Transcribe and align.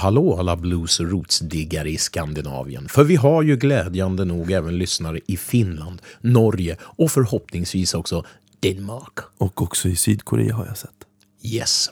hallå 0.00 0.36
alla 0.38 0.56
blues 0.56 1.00
och 1.00 1.10
rootsdiggare 1.10 1.90
i 1.90 1.98
Skandinavien. 1.98 2.88
För 2.88 3.04
vi 3.04 3.16
har 3.16 3.42
ju 3.42 3.56
glädjande 3.56 4.24
nog 4.24 4.52
även 4.52 4.78
lyssnare 4.78 5.20
i 5.26 5.36
Finland, 5.36 6.02
Norge 6.20 6.76
och 6.80 7.10
förhoppningsvis 7.10 7.94
också 7.94 8.24
Danmark. 8.60 9.18
Och 9.38 9.62
också 9.62 9.88
i 9.88 9.96
Sydkorea 9.96 10.54
har 10.54 10.66
jag 10.66 10.78
sett. 10.78 10.90
Yes. 11.42 11.90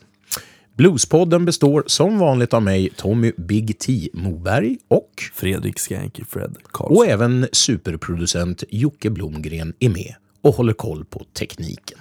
Bluespodden 0.76 1.44
består 1.44 1.84
som 1.86 2.18
vanligt 2.18 2.54
av 2.54 2.62
mig, 2.62 2.90
Tommy 2.96 3.32
Big 3.36 3.78
T 3.78 4.08
Moberg 4.12 4.76
och, 4.88 5.22
Fredrik 5.34 5.78
Skanky 5.78 6.24
Fred 6.24 6.56
Karlsson. 6.72 6.96
och 6.96 7.06
även 7.06 7.48
superproducent 7.52 8.64
Jocke 8.70 9.10
Blomgren 9.10 9.72
är 9.78 9.88
med 9.88 10.14
och 10.42 10.54
håller 10.54 10.72
koll 10.72 11.04
på 11.04 11.24
tekniken. 11.38 11.98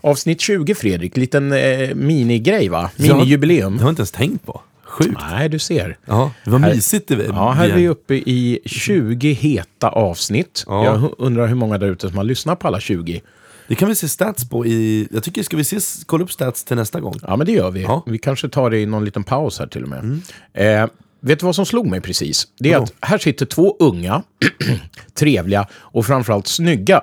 Avsnitt 0.00 0.40
20, 0.40 0.74
Fredrik. 0.74 1.16
Liten 1.16 1.52
eh, 1.52 1.94
minigrej, 1.94 2.68
va? 2.68 2.90
Minijubileum. 2.96 3.72
Det 3.72 3.82
har 3.82 3.88
jag 3.88 3.92
inte 3.92 4.00
ens 4.00 4.10
tänkt 4.10 4.46
på. 4.46 4.60
Sjukt. 4.98 5.20
Nej, 5.30 5.48
du 5.48 5.58
ser. 5.58 5.96
Ja, 6.04 6.30
det 6.44 6.50
var 6.50 6.58
Här- 6.58 6.74
mysigt. 6.74 7.08
Det, 7.08 7.24
Ja, 7.24 7.50
här 7.50 7.68
är 7.68 7.74
vi 7.76 7.88
uppe 7.88 8.14
i 8.14 8.58
20 8.66 9.32
heta 9.32 9.88
avsnitt. 9.88 10.64
Ja. 10.66 10.84
Jag 10.84 11.14
undrar 11.18 11.46
hur 11.46 11.54
många 11.54 11.78
där 11.78 11.86
ute 11.86 12.08
som 12.08 12.16
har 12.16 12.24
lyssnat 12.24 12.58
på 12.58 12.66
alla 12.68 12.80
20. 12.80 13.22
Det 13.68 13.74
kan 13.74 13.88
vi 13.88 13.94
se 13.94 14.08
stats 14.08 14.48
på 14.48 14.66
i... 14.66 15.08
Jag 15.10 15.22
tycker, 15.22 15.42
ska 15.42 15.56
vi 15.56 15.64
se, 15.64 15.78
kolla 16.06 16.24
upp 16.24 16.32
stats 16.32 16.64
till 16.64 16.76
nästa 16.76 17.00
gång? 17.00 17.14
Ja, 17.22 17.36
men 17.36 17.46
det 17.46 17.52
gör 17.52 17.70
vi. 17.70 17.82
Ja. 17.82 18.02
Vi 18.06 18.18
kanske 18.18 18.48
tar 18.48 18.70
det 18.70 18.78
i 18.78 18.86
någon 18.86 19.04
liten 19.04 19.24
paus 19.24 19.58
här 19.58 19.66
till 19.66 19.82
och 19.82 19.88
med. 19.88 20.20
Eh, 20.54 20.88
vet 21.20 21.38
du 21.40 21.46
vad 21.46 21.54
som 21.54 21.66
slog 21.66 21.86
mig 21.86 22.00
precis? 22.00 22.48
Det 22.58 22.68
är 22.68 22.72
Vadå? 22.78 22.84
att 22.84 23.08
här 23.10 23.18
sitter 23.18 23.46
två 23.46 23.76
unga, 23.80 24.22
trevliga 25.14 25.66
och 25.72 26.06
framförallt 26.06 26.46
snygga 26.46 27.02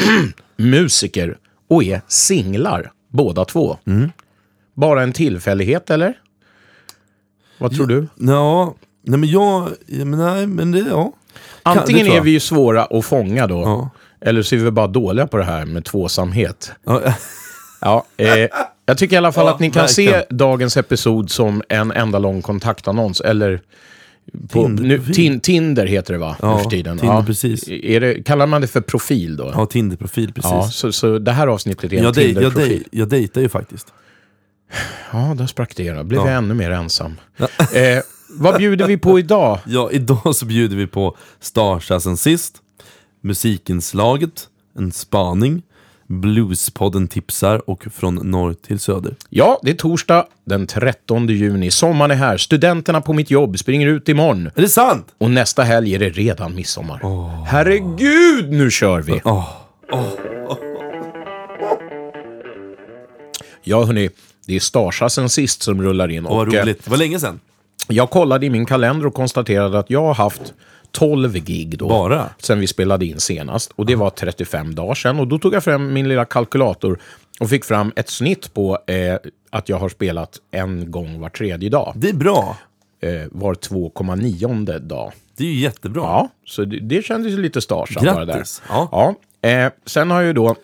musiker 0.56 1.36
och 1.70 1.84
är 1.84 2.00
singlar, 2.08 2.92
båda 3.12 3.44
två. 3.44 3.78
Bara 4.74 5.02
en 5.02 5.12
tillfällighet, 5.12 5.90
eller? 5.90 6.14
Vad 7.68 7.76
tror 7.76 7.86
du? 7.86 8.06
Ja, 8.18 8.74
nej 9.06 9.18
men 9.18 9.28
jag... 9.28 9.68
ja, 9.86 10.04
Men 10.04 10.18
nej, 10.18 10.46
men 10.46 10.72
det... 10.72 10.78
Ja. 10.78 11.12
Antingen 11.62 11.98
det 11.98 12.04
tror 12.04 12.12
är 12.12 12.16
jag. 12.16 12.22
vi 12.24 12.30
ju 12.30 12.40
svåra 12.40 12.84
att 12.84 13.04
fånga 13.04 13.46
då, 13.46 13.62
Ja. 13.62 13.90
eller 14.28 14.42
så 14.42 14.54
är 14.54 14.58
vi 14.58 14.70
bara 14.70 14.86
dåliga 14.86 15.26
på 15.26 15.36
det 15.36 15.44
här 15.44 15.64
med 15.66 15.84
tvåsamhet. 15.84 16.72
Ja, 16.86 17.00
Ja, 17.80 18.04
eh, 18.16 18.48
jag 18.86 18.98
tycker 18.98 19.14
i 19.14 19.18
alla 19.18 19.32
fall 19.32 19.46
Ja, 19.46 19.52
att 19.54 19.60
ni 19.60 19.70
kan 19.70 19.88
se 19.88 20.10
verkligen. 20.10 20.36
dagens 20.38 20.76
episod 20.76 21.30
som 21.30 21.62
en 21.68 21.92
enda 21.92 22.18
lång 22.18 22.42
kontaktannons. 22.42 23.20
Eller 23.20 23.60
på, 24.48 24.62
Tinder- 24.64 24.82
nu, 24.84 25.04
tin, 25.14 25.40
Tinder 25.40 25.86
heter 25.86 26.12
det 26.12 26.18
va? 26.18 26.36
Ja, 26.42 26.56
nu 26.56 26.62
för 26.62 26.70
tiden. 26.70 26.98
Tinder, 26.98 27.22
precis. 27.22 27.68
Är 27.68 28.00
det, 28.00 28.22
kallar 28.22 28.46
man 28.46 28.60
det 28.60 28.66
för 28.66 28.80
profil 28.80 29.36
då? 29.36 29.52
ja 29.54 29.66
Tinder-profil, 29.66 30.32
precis. 30.32 30.50
Ja, 30.52 30.68
så, 30.72 30.92
så 30.92 31.18
det 31.18 31.32
här 31.32 31.46
avsnittet 31.46 31.92
är 31.92 31.96
en 31.96 32.02
jag, 32.04 32.14
dej, 32.14 32.24
jag, 32.26 32.34
Tinder-profil. 32.34 32.68
dej, 32.68 32.84
jag 32.90 33.08
dejtar 33.08 33.40
ju 33.40 33.48
faktiskt. 33.48 33.86
Ja, 35.12 35.34
där 35.38 35.46
sprack 35.46 35.76
det. 35.76 35.90
Då 35.92 36.04
blev 36.04 36.20
Ja. 36.20 36.28
jag 36.28 36.36
ännu 36.38 36.54
mer 36.54 36.70
ensam. 36.70 37.20
Eh, 37.38 38.02
vad 38.30 38.56
bjuder 38.58 38.86
vi 38.86 38.96
på 38.98 39.18
idag? 39.18 39.58
Ja, 39.66 39.90
idag 39.92 40.34
så 40.36 40.46
bjuder 40.46 40.76
vi 40.76 40.86
på 40.86 41.16
Starsa 41.40 42.00
sen 42.00 42.16
sist, 42.16 42.56
Musikinslaget, 43.22 44.48
en 44.78 44.92
spaning, 44.92 45.62
Bluespodden 46.06 47.08
tipsar 47.08 47.70
och 47.70 47.84
från 47.92 48.14
norr 48.14 48.54
till 48.66 48.78
söder. 48.78 49.14
Ja, 49.30 49.60
det 49.62 49.70
är 49.70 49.74
torsdag 49.74 50.26
den 50.46 50.66
13 50.66 51.26
juni. 51.28 51.70
Sommaren 51.70 52.10
är 52.10 52.14
här. 52.14 52.36
Studenterna 52.36 53.00
på 53.00 53.12
mitt 53.12 53.30
jobb 53.30 53.58
springer 53.58 53.86
ut 53.86 54.08
imorgon. 54.08 54.46
Är 54.54 54.60
det 54.62 54.68
sant? 54.68 55.06
Och 55.18 55.30
nästa 55.30 55.62
helg 55.62 55.94
är 55.94 55.98
det 55.98 56.08
redan 56.08 56.54
midsommar. 56.54 57.00
Herregud, 57.46 58.50
nu 58.52 58.70
kör 58.70 59.00
vi! 59.00 59.20
Åh, 59.24 59.48
Ja, 63.66 63.84
hörni, 63.84 64.10
det 64.46 64.56
är 64.56 64.60
Starsa 64.60 65.08
sen 65.08 65.28
sist 65.28 65.62
som 65.62 65.82
rullar 65.82 66.10
in. 66.10 66.24
vad 66.24 66.48
Och, 66.48 66.54
eh, 66.54 66.62
roligt. 66.62 66.84
Det 66.84 66.90
var 66.90 66.96
länge 66.96 67.18
sedan. 67.18 67.40
Jag 67.88 68.10
kollade 68.10 68.46
i 68.46 68.50
min 68.50 68.66
kalender 68.66 69.06
och 69.06 69.14
konstaterade 69.14 69.78
att 69.78 69.90
jag 69.90 70.02
har 70.02 70.14
haft 70.14 70.54
12 70.90 71.32
gig 71.32 71.78
då. 71.78 71.88
Bara? 71.88 72.30
Sen 72.38 72.60
vi 72.60 72.66
spelade 72.66 73.06
in 73.06 73.20
senast. 73.20 73.72
Och 73.76 73.86
det 73.86 73.94
var 73.94 74.10
35 74.10 74.74
dagar 74.74 74.94
sedan. 74.94 75.20
Och 75.20 75.28
då 75.28 75.38
tog 75.38 75.54
jag 75.54 75.64
fram 75.64 75.92
min 75.92 76.08
lilla 76.08 76.24
kalkylator 76.24 76.98
och 77.40 77.50
fick 77.50 77.64
fram 77.64 77.92
ett 77.96 78.08
snitt 78.08 78.54
på 78.54 78.78
eh, 78.86 79.16
att 79.50 79.68
jag 79.68 79.76
har 79.76 79.88
spelat 79.88 80.38
en 80.50 80.90
gång 80.90 81.20
var 81.20 81.28
tredje 81.28 81.70
dag. 81.70 81.92
Det 81.96 82.08
är 82.08 82.14
bra. 82.14 82.56
Eh, 83.00 83.10
var 83.30 83.54
2,9 83.54 84.78
dag. 84.78 85.12
Det 85.36 85.44
är 85.44 85.48
ju 85.48 85.60
jättebra. 85.60 86.02
Ja, 86.02 86.28
så 86.46 86.64
det, 86.64 86.80
det 86.80 87.04
kändes 87.04 87.32
lite 87.32 87.60
starsamt 87.60 88.06
bara 88.06 88.24
där. 88.24 88.34
Grattis. 88.34 88.62
Ja. 88.68 88.88
Ja, 89.42 89.48
eh, 89.48 89.72
sen 89.86 90.10
har 90.10 90.20
jag 90.20 90.26
ju 90.26 90.32
då 90.32 90.56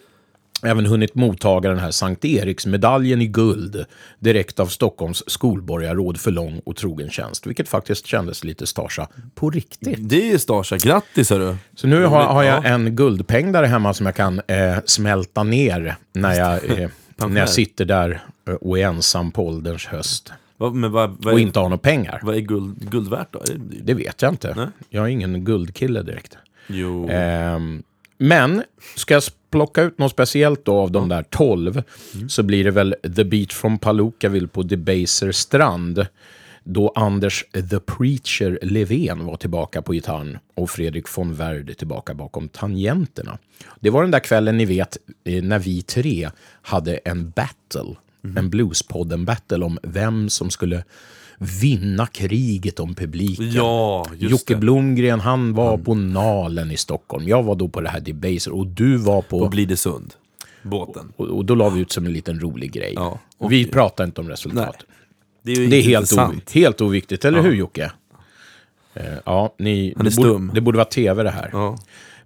även 0.62 0.86
hunnit 0.86 1.14
mottaga 1.14 1.68
den 1.70 1.78
här 1.78 1.90
Sankt 1.90 2.24
Eriksmedaljen 2.24 3.22
i 3.22 3.26
guld 3.26 3.84
direkt 4.18 4.60
av 4.60 4.66
Stockholms 4.66 5.22
skolborgarråd 5.26 6.20
för 6.20 6.30
lång 6.30 6.60
och 6.64 6.76
trogen 6.76 7.10
tjänst, 7.10 7.46
vilket 7.46 7.68
faktiskt 7.68 8.06
kändes 8.06 8.44
lite 8.44 8.66
starsa 8.66 9.08
på 9.34 9.50
riktigt. 9.50 9.98
Det 10.08 10.32
är 10.32 10.38
Starsa. 10.38 10.76
Grattis 10.76 11.30
hörru. 11.30 11.56
Så 11.74 11.86
nu 11.86 12.04
har, 12.04 12.22
har 12.24 12.42
jag 12.42 12.64
Ja. 12.64 12.68
en 12.68 12.96
guldpeng 12.96 13.52
där 13.52 13.62
hemma 13.62 13.94
som 13.94 14.06
jag 14.06 14.14
kan 14.14 14.40
eh, 14.46 14.76
smälta 14.84 15.42
ner 15.42 15.96
när 16.12 16.34
jag, 16.38 16.80
eh, 16.80 16.88
när 17.28 17.40
jag 17.40 17.48
sitter 17.50 17.84
där 17.84 18.22
eh, 18.48 18.54
och 18.54 18.78
är 18.78 18.84
ensam 18.86 19.32
på 19.32 19.46
ålderns 19.46 19.86
höst 19.86 20.32
Vad, 20.56 20.76
vad, 20.76 21.16
vad, 21.24 21.34
och 21.34 21.40
inte 21.40 21.58
har 21.58 21.68
några 21.68 21.78
pengar. 21.78 22.20
vad 22.22 22.34
är 22.36 22.40
guld, 22.40 22.90
guld 22.90 23.10
värt 23.10 23.32
då? 23.32 23.42
Det 23.82 23.94
vet 23.94 24.22
jag 24.22 24.32
inte. 24.32 24.54
Nej. 24.56 24.66
Jag 24.90 25.04
är 25.04 25.08
ingen 25.08 25.44
guldkille 25.44 26.02
direkt. 26.02 26.36
jo. 26.66 27.08
Ehm, 27.08 27.82
men 28.22 28.62
ska 28.96 29.14
jag 29.14 29.22
plocka 29.50 29.82
ut 29.82 29.98
något 29.98 30.12
speciellt 30.12 30.64
då 30.64 30.78
av 30.78 30.90
de 30.90 31.08
där 31.08 31.22
12 31.22 31.82
så 32.28 32.42
blir 32.42 32.64
det 32.64 32.70
väl 32.70 32.94
The 33.16 33.24
Beat 33.24 33.52
from 33.52 33.78
Palookaville 33.78 34.48
på 34.48 34.62
Debaser 34.62 35.32
strand. 35.32 36.06
Då 36.64 36.92
Anders 36.94 37.44
The 37.52 37.80
Preacher 37.80 38.58
Levén 38.62 39.24
var 39.24 39.36
tillbaka 39.36 39.82
på 39.82 39.92
gitarren 39.92 40.38
och 40.54 40.70
Fredrik 40.70 41.16
von 41.16 41.34
Werde 41.34 41.74
tillbaka 41.74 42.14
bakom 42.14 42.48
tangenterna. 42.48 43.38
Det 43.80 43.90
var 43.90 44.02
den 44.02 44.10
där 44.10 44.20
kvällen 44.20 44.56
ni 44.56 44.64
vet 44.64 44.96
eh, 45.24 45.42
när 45.42 45.58
vi 45.58 45.82
tre 45.82 46.30
hade 46.62 46.96
en 46.96 47.30
battle. 47.30 47.96
En 48.36 48.50
Bluespodden-battle 48.50 49.64
om 49.64 49.78
vem 49.82 50.30
som 50.30 50.50
skulle 50.50 50.84
vinna 51.42 52.06
kriget 52.06 52.80
om 52.80 52.94
publiken. 52.94 53.50
ja, 53.52 54.06
just 54.16 54.30
Jocke 54.30 54.54
det. 54.54 54.60
Blomgren, 54.60 55.20
han 55.20 55.54
var 55.54 55.78
på 55.78 55.94
Nalen 55.94 56.70
i 56.70 56.76
Stockholm. 56.76 57.28
Jag 57.28 57.42
var 57.42 57.54
då 57.54 57.68
på 57.68 57.80
det 57.80 57.88
här 57.88 58.00
Debaser 58.00 58.52
och 58.52 58.66
du 58.66 58.96
var 58.96 59.22
på... 59.22 59.38
Och 59.40 59.50
blir 59.50 59.66
det 59.66 59.76
sund? 59.76 60.14
Båten. 60.62 61.12
Och, 61.16 61.26
och 61.26 61.44
då 61.44 61.54
la 61.54 61.68
vi 61.68 61.80
ut 61.80 61.92
som 61.92 62.06
en 62.06 62.12
liten 62.12 62.40
rolig 62.40 62.72
grej. 62.72 62.92
Ja, 62.96 63.18
Vi 63.38 63.46
okej. 63.46 63.66
pratar 63.66 64.04
inte 64.04 64.20
om 64.20 64.28
resultat. 64.28 64.76
Det 65.42 65.52
är, 65.52 65.68
Det 65.68 65.76
är 65.76 65.82
helt, 65.82 66.12
oviktigt, 66.18 66.52
helt 66.54 66.80
oviktigt, 66.80 67.24
eller 67.24 67.42
hur 67.42 67.54
Jocke? 67.54 67.92
Eh, 68.94 69.04
ja, 69.24 69.54
ni, 69.58 69.94
Han 69.96 70.06
är 70.06 70.10
det, 70.10 70.16
borde, 70.16 70.54
det 70.54 70.60
borde 70.60 70.76
vara 70.78 70.88
tv 70.88 71.22
det 71.22 71.30
här. 71.30 71.50
Ja. 71.52 71.78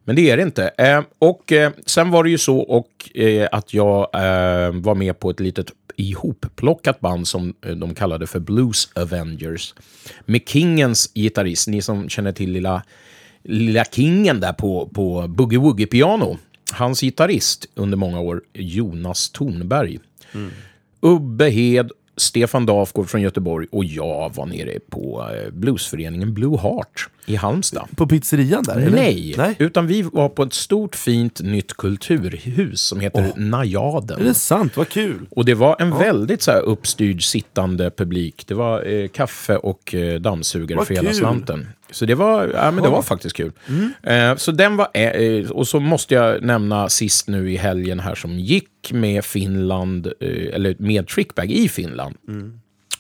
Men 0.04 0.16
det 0.16 0.30
är 0.30 0.36
det 0.36 0.42
inte. 0.42 0.68
Eh, 0.78 1.02
och 1.18 1.52
eh, 1.52 1.72
sen 1.86 2.10
var 2.10 2.24
det 2.24 2.30
ju 2.30 2.38
så 2.38 2.58
och, 2.58 3.16
eh, 3.18 3.48
att 3.52 3.74
jag 3.74 4.00
eh, 4.14 4.72
var 4.72 4.94
med 4.94 5.18
på 5.18 5.30
ett 5.30 5.40
litet 5.40 5.70
ihopplockat 5.96 7.00
band 7.00 7.28
som 7.28 7.54
eh, 7.66 7.76
de 7.76 7.94
kallade 7.94 8.26
för 8.26 8.40
Blues 8.40 8.88
Avengers. 8.94 9.74
Med 10.24 10.48
Kingens 10.48 11.10
gitarrist, 11.14 11.68
ni 11.68 11.82
som 11.82 12.08
känner 12.08 12.32
till 12.32 12.50
lilla, 12.52 12.82
lilla 13.42 13.84
Kingen 13.84 14.40
där 14.40 14.52
på, 14.52 14.90
på 14.94 15.28
Boogie 15.28 15.58
Woogie-piano. 15.58 16.38
Hans 16.72 17.00
gitarrist 17.00 17.66
under 17.74 17.96
många 17.96 18.20
år, 18.20 18.42
Jonas 18.52 19.30
Tornberg. 19.30 19.98
Ubbe 21.00 21.50
Hed, 21.50 21.90
Stefan 22.16 22.66
Dafgård 22.66 23.08
från 23.08 23.20
Göteborg 23.20 23.66
och 23.72 23.84
jag 23.84 24.34
var 24.34 24.46
nere 24.46 24.78
på 24.90 25.28
eh, 25.32 25.52
bluesföreningen 25.52 26.34
Blue 26.34 26.58
Heart 26.58 27.08
i 27.26 27.36
Halmstad. 27.36 27.88
På 27.96 28.06
pizzerian 28.06 28.62
där? 28.62 28.90
Nej, 28.90 29.34
Nej. 29.36 29.56
utan 29.58 29.86
vi 29.86 30.02
var 30.02 30.28
på 30.28 30.42
ett 30.42 30.52
stort 30.52 30.96
fint 30.96 31.40
nytt 31.40 31.74
kulturhus 31.76 32.80
som 32.80 33.00
heter 33.00 33.32
Najaden. 33.36 34.20
Är 34.20 34.24
det 34.24 34.34
sant? 34.34 34.76
Vad 34.76 34.88
kul! 34.88 35.26
Och 35.30 35.44
det 35.44 35.54
var 35.54 35.76
en 35.78 35.98
väldigt 35.98 36.42
så 36.42 36.50
här 36.50 36.60
uppstyrd 36.60 37.24
sittande 37.24 37.90
publik. 37.90 38.44
Det 38.46 38.54
var 38.54 38.92
eh, 38.92 39.08
kaffe 39.08 39.56
och 39.56 39.94
eh, 39.94 40.20
dammsugare 40.20 40.76
Vad 40.76 40.86
för 40.86 40.94
hela 40.94 41.12
slanten. 41.12 41.68
Så 41.94 42.06
det 42.06 42.14
var, 42.14 42.50
ja, 42.54 42.70
men 42.70 42.84
det 42.84 42.90
var 42.90 43.02
faktiskt 43.02 43.36
kul. 43.36 43.52
Eh, 44.02 44.36
så 44.36 44.52
den 44.52 44.76
var, 44.76 44.88
eh, 44.94 45.50
och 45.50 45.68
så 45.68 45.80
måste 45.80 46.14
jag 46.14 46.42
nämna 46.42 46.88
sist 46.88 47.28
nu 47.28 47.52
i 47.52 47.56
helgen 47.56 48.00
här 48.00 48.14
som 48.14 48.38
gick 48.38 48.92
med 48.92 49.24
Finland, 49.24 50.06
eh, 50.06 50.54
eller 50.54 50.76
med 50.78 51.08
Trickbag 51.08 51.50
i 51.50 51.68
Finland. 51.68 52.16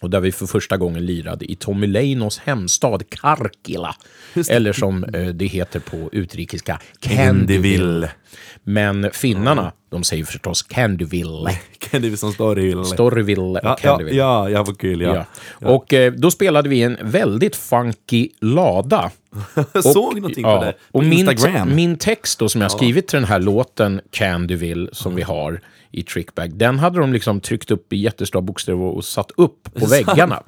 Och 0.04 0.10
där 0.10 0.20
vi 0.20 0.32
för 0.32 0.46
första 0.46 0.76
gången 0.76 1.06
lirade 1.06 1.44
i 1.52 1.56
Tommy 1.56 1.86
Leinos 1.86 2.38
hemstad 2.38 3.02
Karkila. 3.10 3.94
Eller 4.50 4.72
som 4.72 5.04
eh, 5.04 5.26
det 5.26 5.46
heter 5.46 5.80
på 5.80 6.08
utrikiska, 6.12 6.80
Candyville. 7.00 8.10
Men 8.62 9.10
finnarna, 9.12 9.72
de 9.90 10.04
säger 10.04 10.24
förstås 10.24 10.62
Candyville. 10.62 11.58
Candy 11.78 12.16
som 12.16 12.32
Storyville. 12.32 12.84
Storyville 12.84 13.42
och 13.42 13.60
Ja, 13.62 13.76
Candyville. 13.80 14.18
ja, 14.18 14.50
ja, 14.50 14.62
vad 14.62 14.78
kul. 14.78 15.00
Ja. 15.00 15.26
Ja. 15.60 15.68
Och 15.68 15.92
eh, 15.92 16.12
då 16.12 16.30
spelade 16.30 16.68
vi 16.68 16.82
en 16.82 16.96
väldigt 17.02 17.56
funky 17.56 18.28
lada. 18.40 19.10
Jag 19.72 19.84
såg 19.92 20.14
någonting 20.14 20.44
ja, 20.44 20.58
på 20.58 20.64
det 20.64 20.72
på 20.72 20.78
och 20.98 21.04
min, 21.04 21.28
Instagram. 21.30 21.74
min 21.74 21.96
text 21.96 22.38
då, 22.38 22.48
som 22.48 22.60
jag 22.60 22.70
skrivit 22.72 23.06
till 23.08 23.16
den 23.18 23.28
här 23.28 23.40
låten 23.40 24.00
Candyville, 24.10 24.88
som 24.92 25.14
vi 25.14 25.22
har 25.22 25.60
i 25.94 26.02
Trickbag, 26.02 26.54
den 26.54 26.78
hade 26.78 26.98
de 27.00 27.12
liksom 27.12 27.40
tryckt 27.40 27.70
upp 27.70 27.92
i 27.92 27.96
jättestora 27.96 28.42
bokstäver 28.42 28.82
och 28.84 29.04
satt 29.04 29.30
upp 29.36 29.74
på 29.74 29.86
väggarna. 29.90 30.42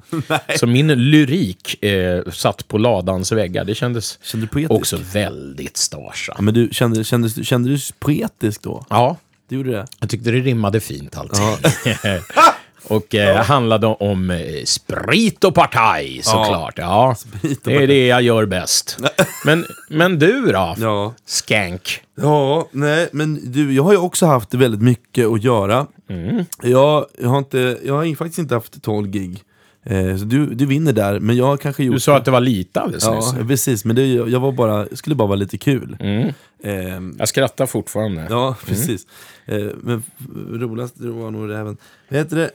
Så 0.59 0.67
min 0.67 0.87
lyrik 1.11 1.83
eh, 1.83 2.23
satt 2.31 2.67
på 2.67 2.77
ladans 2.77 3.31
väggar. 3.31 3.65
Det 3.65 3.75
kändes 3.75 4.19
Kände 4.21 4.45
du 4.45 4.49
poetisk? 4.49 4.71
också 4.71 4.97
väldigt 5.13 5.77
Starsa. 5.77 6.33
Ja, 6.37 6.41
men 6.41 6.53
du, 6.53 6.69
kände, 6.71 7.03
kände, 7.03 7.29
kände 7.29 7.69
du 7.69 7.77
poetisk 7.99 8.61
då? 8.61 8.85
Ja, 8.89 9.17
Du 9.49 9.55
gjorde 9.55 9.71
det? 9.71 9.85
jag 9.99 10.09
tyckte 10.09 10.31
det 10.31 10.39
rimmade 10.39 10.79
fint 10.79 11.17
allting. 11.17 11.39
och 12.89 13.15
eh, 13.15 13.43
handlade 13.43 13.87
om 13.87 14.29
eh, 14.31 14.37
sprit 14.65 15.43
och 15.43 15.55
partaj 15.55 16.19
såklart. 16.23 16.73
Ja, 16.77 17.15
och 17.41 17.49
det 17.63 17.75
är 17.75 17.87
det 17.87 18.07
jag 18.07 18.21
gör 18.21 18.45
bäst. 18.45 18.97
Men, 19.45 19.65
men 19.89 20.19
du 20.19 20.51
då? 20.51 20.75
Ja. 20.77 21.13
Skank. 21.25 22.01
Ja, 22.15 22.67
nej, 22.71 23.09
men 23.11 23.51
du, 23.51 23.73
jag 23.73 23.83
har 23.83 23.91
ju 23.91 23.97
också 23.97 24.25
haft 24.25 24.53
väldigt 24.53 24.81
mycket 24.81 25.27
att 25.27 25.43
göra. 25.43 25.87
Mm. 26.09 26.45
Jag, 26.63 27.05
jag, 27.19 27.29
har 27.29 27.37
inte, 27.37 27.77
jag 27.85 27.93
har 27.93 28.15
faktiskt 28.15 28.39
inte 28.39 28.55
haft 28.55 28.83
12 28.83 29.07
gig. 29.07 29.43
Eh, 29.89 30.17
så 30.17 30.25
du, 30.25 30.45
du 30.45 30.65
vinner 30.65 30.93
där, 30.93 31.19
men 31.19 31.35
jag 31.35 31.45
har 31.45 31.57
kanske 31.57 31.83
gjort... 31.83 31.95
Du 31.95 31.99
sa 31.99 32.17
att 32.17 32.25
det 32.25 32.31
var 32.31 32.39
lite 32.41 32.81
alldeles 32.81 33.09
nyss. 33.09 33.33
Ja, 33.39 33.45
precis, 33.47 33.85
men 33.85 33.95
det, 33.95 34.05
jag 34.07 34.39
var 34.39 34.51
bara, 34.51 34.85
det 34.85 34.95
skulle 34.95 35.15
bara 35.15 35.27
vara 35.27 35.35
lite 35.35 35.57
kul. 35.57 35.97
Mm. 35.99 36.27
Eh, 36.63 37.01
Jag 37.19 37.27
skrattar 37.27 37.65
fortfarande. 37.65 38.27
Ja, 38.29 38.55
precis. 38.65 39.07
Eh, 39.45 39.65
men 39.81 40.03
roligast 40.51 40.95
var 40.97 41.31
nog 41.31 41.49
det 41.49 41.57
även... 41.57 41.77
Vad 42.09 42.19
heter 42.19 42.35
det? 42.35 42.51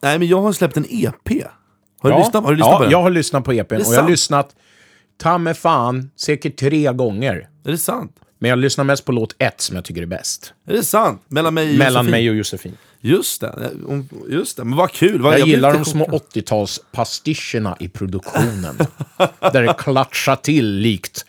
Nej, 0.00 0.18
men 0.18 0.28
jag 0.28 0.40
har 0.42 0.52
släppt 0.52 0.76
en 0.76 0.86
EP. 0.90 1.28
Har 1.98 2.10
du 2.10 2.16
Ja. 2.16 2.18
lyssnat, 2.18 2.44
har 2.44 2.50
du 2.50 2.56
lyssnat 2.56 2.72
ja, 2.72 2.76
på 2.76 2.82
den? 2.82 2.92
jag 2.92 3.02
har 3.02 3.10
lyssnat 3.10 3.44
på 3.44 3.52
EPn 3.52 3.74
och 3.74 3.80
jag 3.94 4.02
har 4.02 4.10
lyssnat 4.10 4.54
ta 5.18 5.38
mig 5.38 5.54
fan 5.54 6.10
säkert 6.16 6.56
tre 6.58 6.92
gånger. 6.92 7.48
Är 7.64 7.70
det 7.70 7.78
sant? 7.78 8.12
Men 8.38 8.50
jag 8.50 8.58
lyssnar 8.58 8.84
mest 8.84 9.04
på 9.04 9.12
låt 9.12 9.34
ett 9.38 9.60
som 9.60 9.76
jag 9.76 9.84
tycker 9.84 10.02
är 10.02 10.06
bäst. 10.06 10.52
Är 10.66 10.72
det 10.72 10.82
sant? 10.82 11.22
Mellan 11.28 11.54
mig 11.54 11.70
och 11.72 11.78
Mellan 11.78 11.92
Josefin? 12.04 12.10
mig 12.10 12.30
och 12.30 12.36
Josefin. 12.36 12.76
Just 13.00 13.40
det, 13.40 13.70
just 14.28 14.56
det. 14.56 14.64
Men 14.64 14.76
vad 14.78 14.92
kul. 14.92 15.22
Vad, 15.22 15.32
Jag, 15.32 15.38
blev 15.38 15.48
gillar 15.48 15.72
de 15.72 15.84
små 15.84 16.04
chockad. 16.04 16.20
80-talspastischerna 16.34 17.76
i 17.80 17.88
produktionen. 17.88 18.78
där 19.52 19.62
det 19.62 19.74
klatschar 19.78 20.36
till 20.36 20.66
likt 20.70 21.26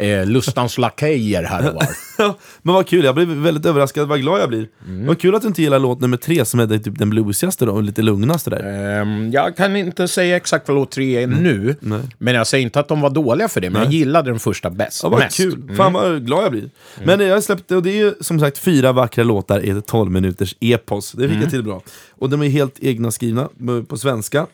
eh, 0.00 0.26
Lustans 0.26 0.78
lakejer 0.78 1.42
här 1.42 1.68
och 1.68 1.74
var. 1.74 1.86
Ja, 2.18 2.36
men 2.62 2.74
vad 2.74 2.86
kul, 2.88 3.04
jag 3.04 3.14
blev 3.14 3.28
väldigt 3.28 3.66
överraskad, 3.66 4.08
vad 4.08 4.20
glad 4.20 4.40
jag 4.40 4.48
blir. 4.48 4.68
Mm. 4.86 5.06
Vad 5.06 5.20
kul 5.20 5.34
att 5.34 5.42
du 5.42 5.48
inte 5.48 5.62
gillar 5.62 5.78
låt 5.78 6.00
nummer 6.00 6.16
tre 6.16 6.44
som 6.44 6.60
är 6.60 6.78
typ 6.78 6.98
den 6.98 7.10
bluesigaste 7.10 7.64
då, 7.64 7.72
och 7.72 7.82
lite 7.82 8.02
lugnaste 8.02 8.50
där. 8.50 9.00
Ehm, 9.00 9.30
jag 9.30 9.56
kan 9.56 9.76
inte 9.76 10.08
säga 10.08 10.36
exakt 10.36 10.68
vad 10.68 10.76
låt 10.76 10.90
tre 10.90 11.16
är 11.16 11.22
Mm. 11.24 11.42
nu, 11.42 11.76
men 12.18 12.34
jag 12.34 12.46
säger 12.46 12.64
inte 12.64 12.80
att 12.80 12.88
de 12.88 13.00
var 13.00 13.10
dåliga 13.10 13.48
för 13.48 13.60
det, 13.60 13.70
men 13.70 13.82
jag 13.82 13.92
gillade 13.92 14.30
den 14.30 14.38
första 14.38 14.70
bäst. 14.70 15.00
Ja, 15.02 15.08
vad 15.08 15.20
mest. 15.20 15.36
kul. 15.36 15.72
Fan 15.76 15.92
vad 15.92 16.26
glad 16.26 16.44
jag 16.44 16.50
blir. 16.52 16.70
Men 17.04 17.20
jag 17.20 17.34
har 17.34 17.40
släppt 17.40 17.68
det 17.68 17.76
och 17.76 17.82
det 17.82 17.90
är 17.90 18.04
ju 18.04 18.14
som 18.20 18.40
sagt 18.40 18.58
fyra 18.58 18.92
vackra 18.92 19.24
låtar 19.24 19.60
i 19.64 19.70
ett 19.70 19.86
12 19.86 20.10
minuters 20.10 20.56
epos. 20.60 21.12
Det 21.12 21.28
fick 21.28 21.42
jag 21.42 21.50
till 21.50 21.62
bra. 21.62 21.82
Och 22.18 22.30
de 22.30 22.42
är 22.42 22.48
helt 22.48 22.74
egna 22.80 23.10
skrivna 23.10 23.48
på 23.88 23.96
svenska. 23.96 24.46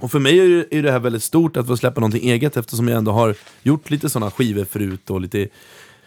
Och 0.00 0.10
för 0.10 0.18
mig 0.18 0.40
är 0.40 0.44
ju- 0.44 0.64
är 0.70 0.82
det 0.82 0.92
här 0.92 0.98
väldigt 0.98 1.22
stort 1.22 1.56
att 1.56 1.66
få 1.66 1.76
släppa 1.76 2.00
någonting 2.00 2.30
eget 2.30 2.56
eftersom 2.56 2.88
jag 2.88 2.98
ändå 2.98 3.12
har 3.12 3.34
gjort 3.62 3.90
lite 3.90 4.08
sådana 4.10 4.30
skivor 4.30 4.64
förut 4.64 5.10
och 5.10 5.20
lite 5.20 5.48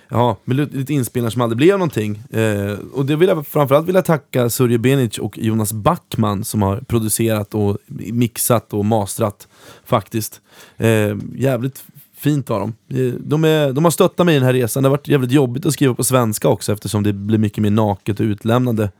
Ja, 0.09 0.37
med 0.43 0.73
lite 0.75 0.93
inspelningar 0.93 1.29
som 1.29 1.41
aldrig 1.41 1.57
blev 1.57 1.73
någonting. 1.79 2.23
Eh, 2.31 2.77
och 2.93 3.05
det 3.05 3.15
vill 3.15 3.29
jag 3.29 3.47
framförallt 3.47 3.87
vilja 3.87 4.01
tacka 4.01 4.49
Surje 4.49 4.77
Benic 4.77 5.17
och 5.17 5.37
Jonas 5.37 5.73
Backman 5.73 6.43
som 6.43 6.61
har 6.61 6.77
producerat 6.77 7.53
och 7.55 7.77
mixat 7.87 8.73
och 8.73 8.85
mastrat 8.85 9.47
faktiskt. 9.85 10.41
Eh, 10.77 11.15
jävligt 11.35 11.83
fint 12.17 12.49
av 12.51 12.59
dem. 12.59 12.73
Eh, 12.89 13.13
de, 13.19 13.43
är, 13.43 13.73
de 13.73 13.83
har 13.83 13.91
stöttat 13.91 14.25
mig 14.25 14.35
i 14.35 14.39
den 14.39 14.45
här 14.45 14.53
resan. 14.53 14.83
Det 14.83 14.89
har 14.89 14.97
varit 14.97 15.07
jävligt 15.07 15.31
jobbigt 15.31 15.65
att 15.65 15.73
skriva 15.73 15.93
på 15.93 16.03
svenska 16.03 16.47
också 16.49 16.73
eftersom 16.73 17.03
det 17.03 17.13
blir 17.13 17.37
mycket 17.37 17.61
mer 17.61 17.71
naket 17.71 18.19
och 18.19 18.23
utlämnande. 18.23 18.91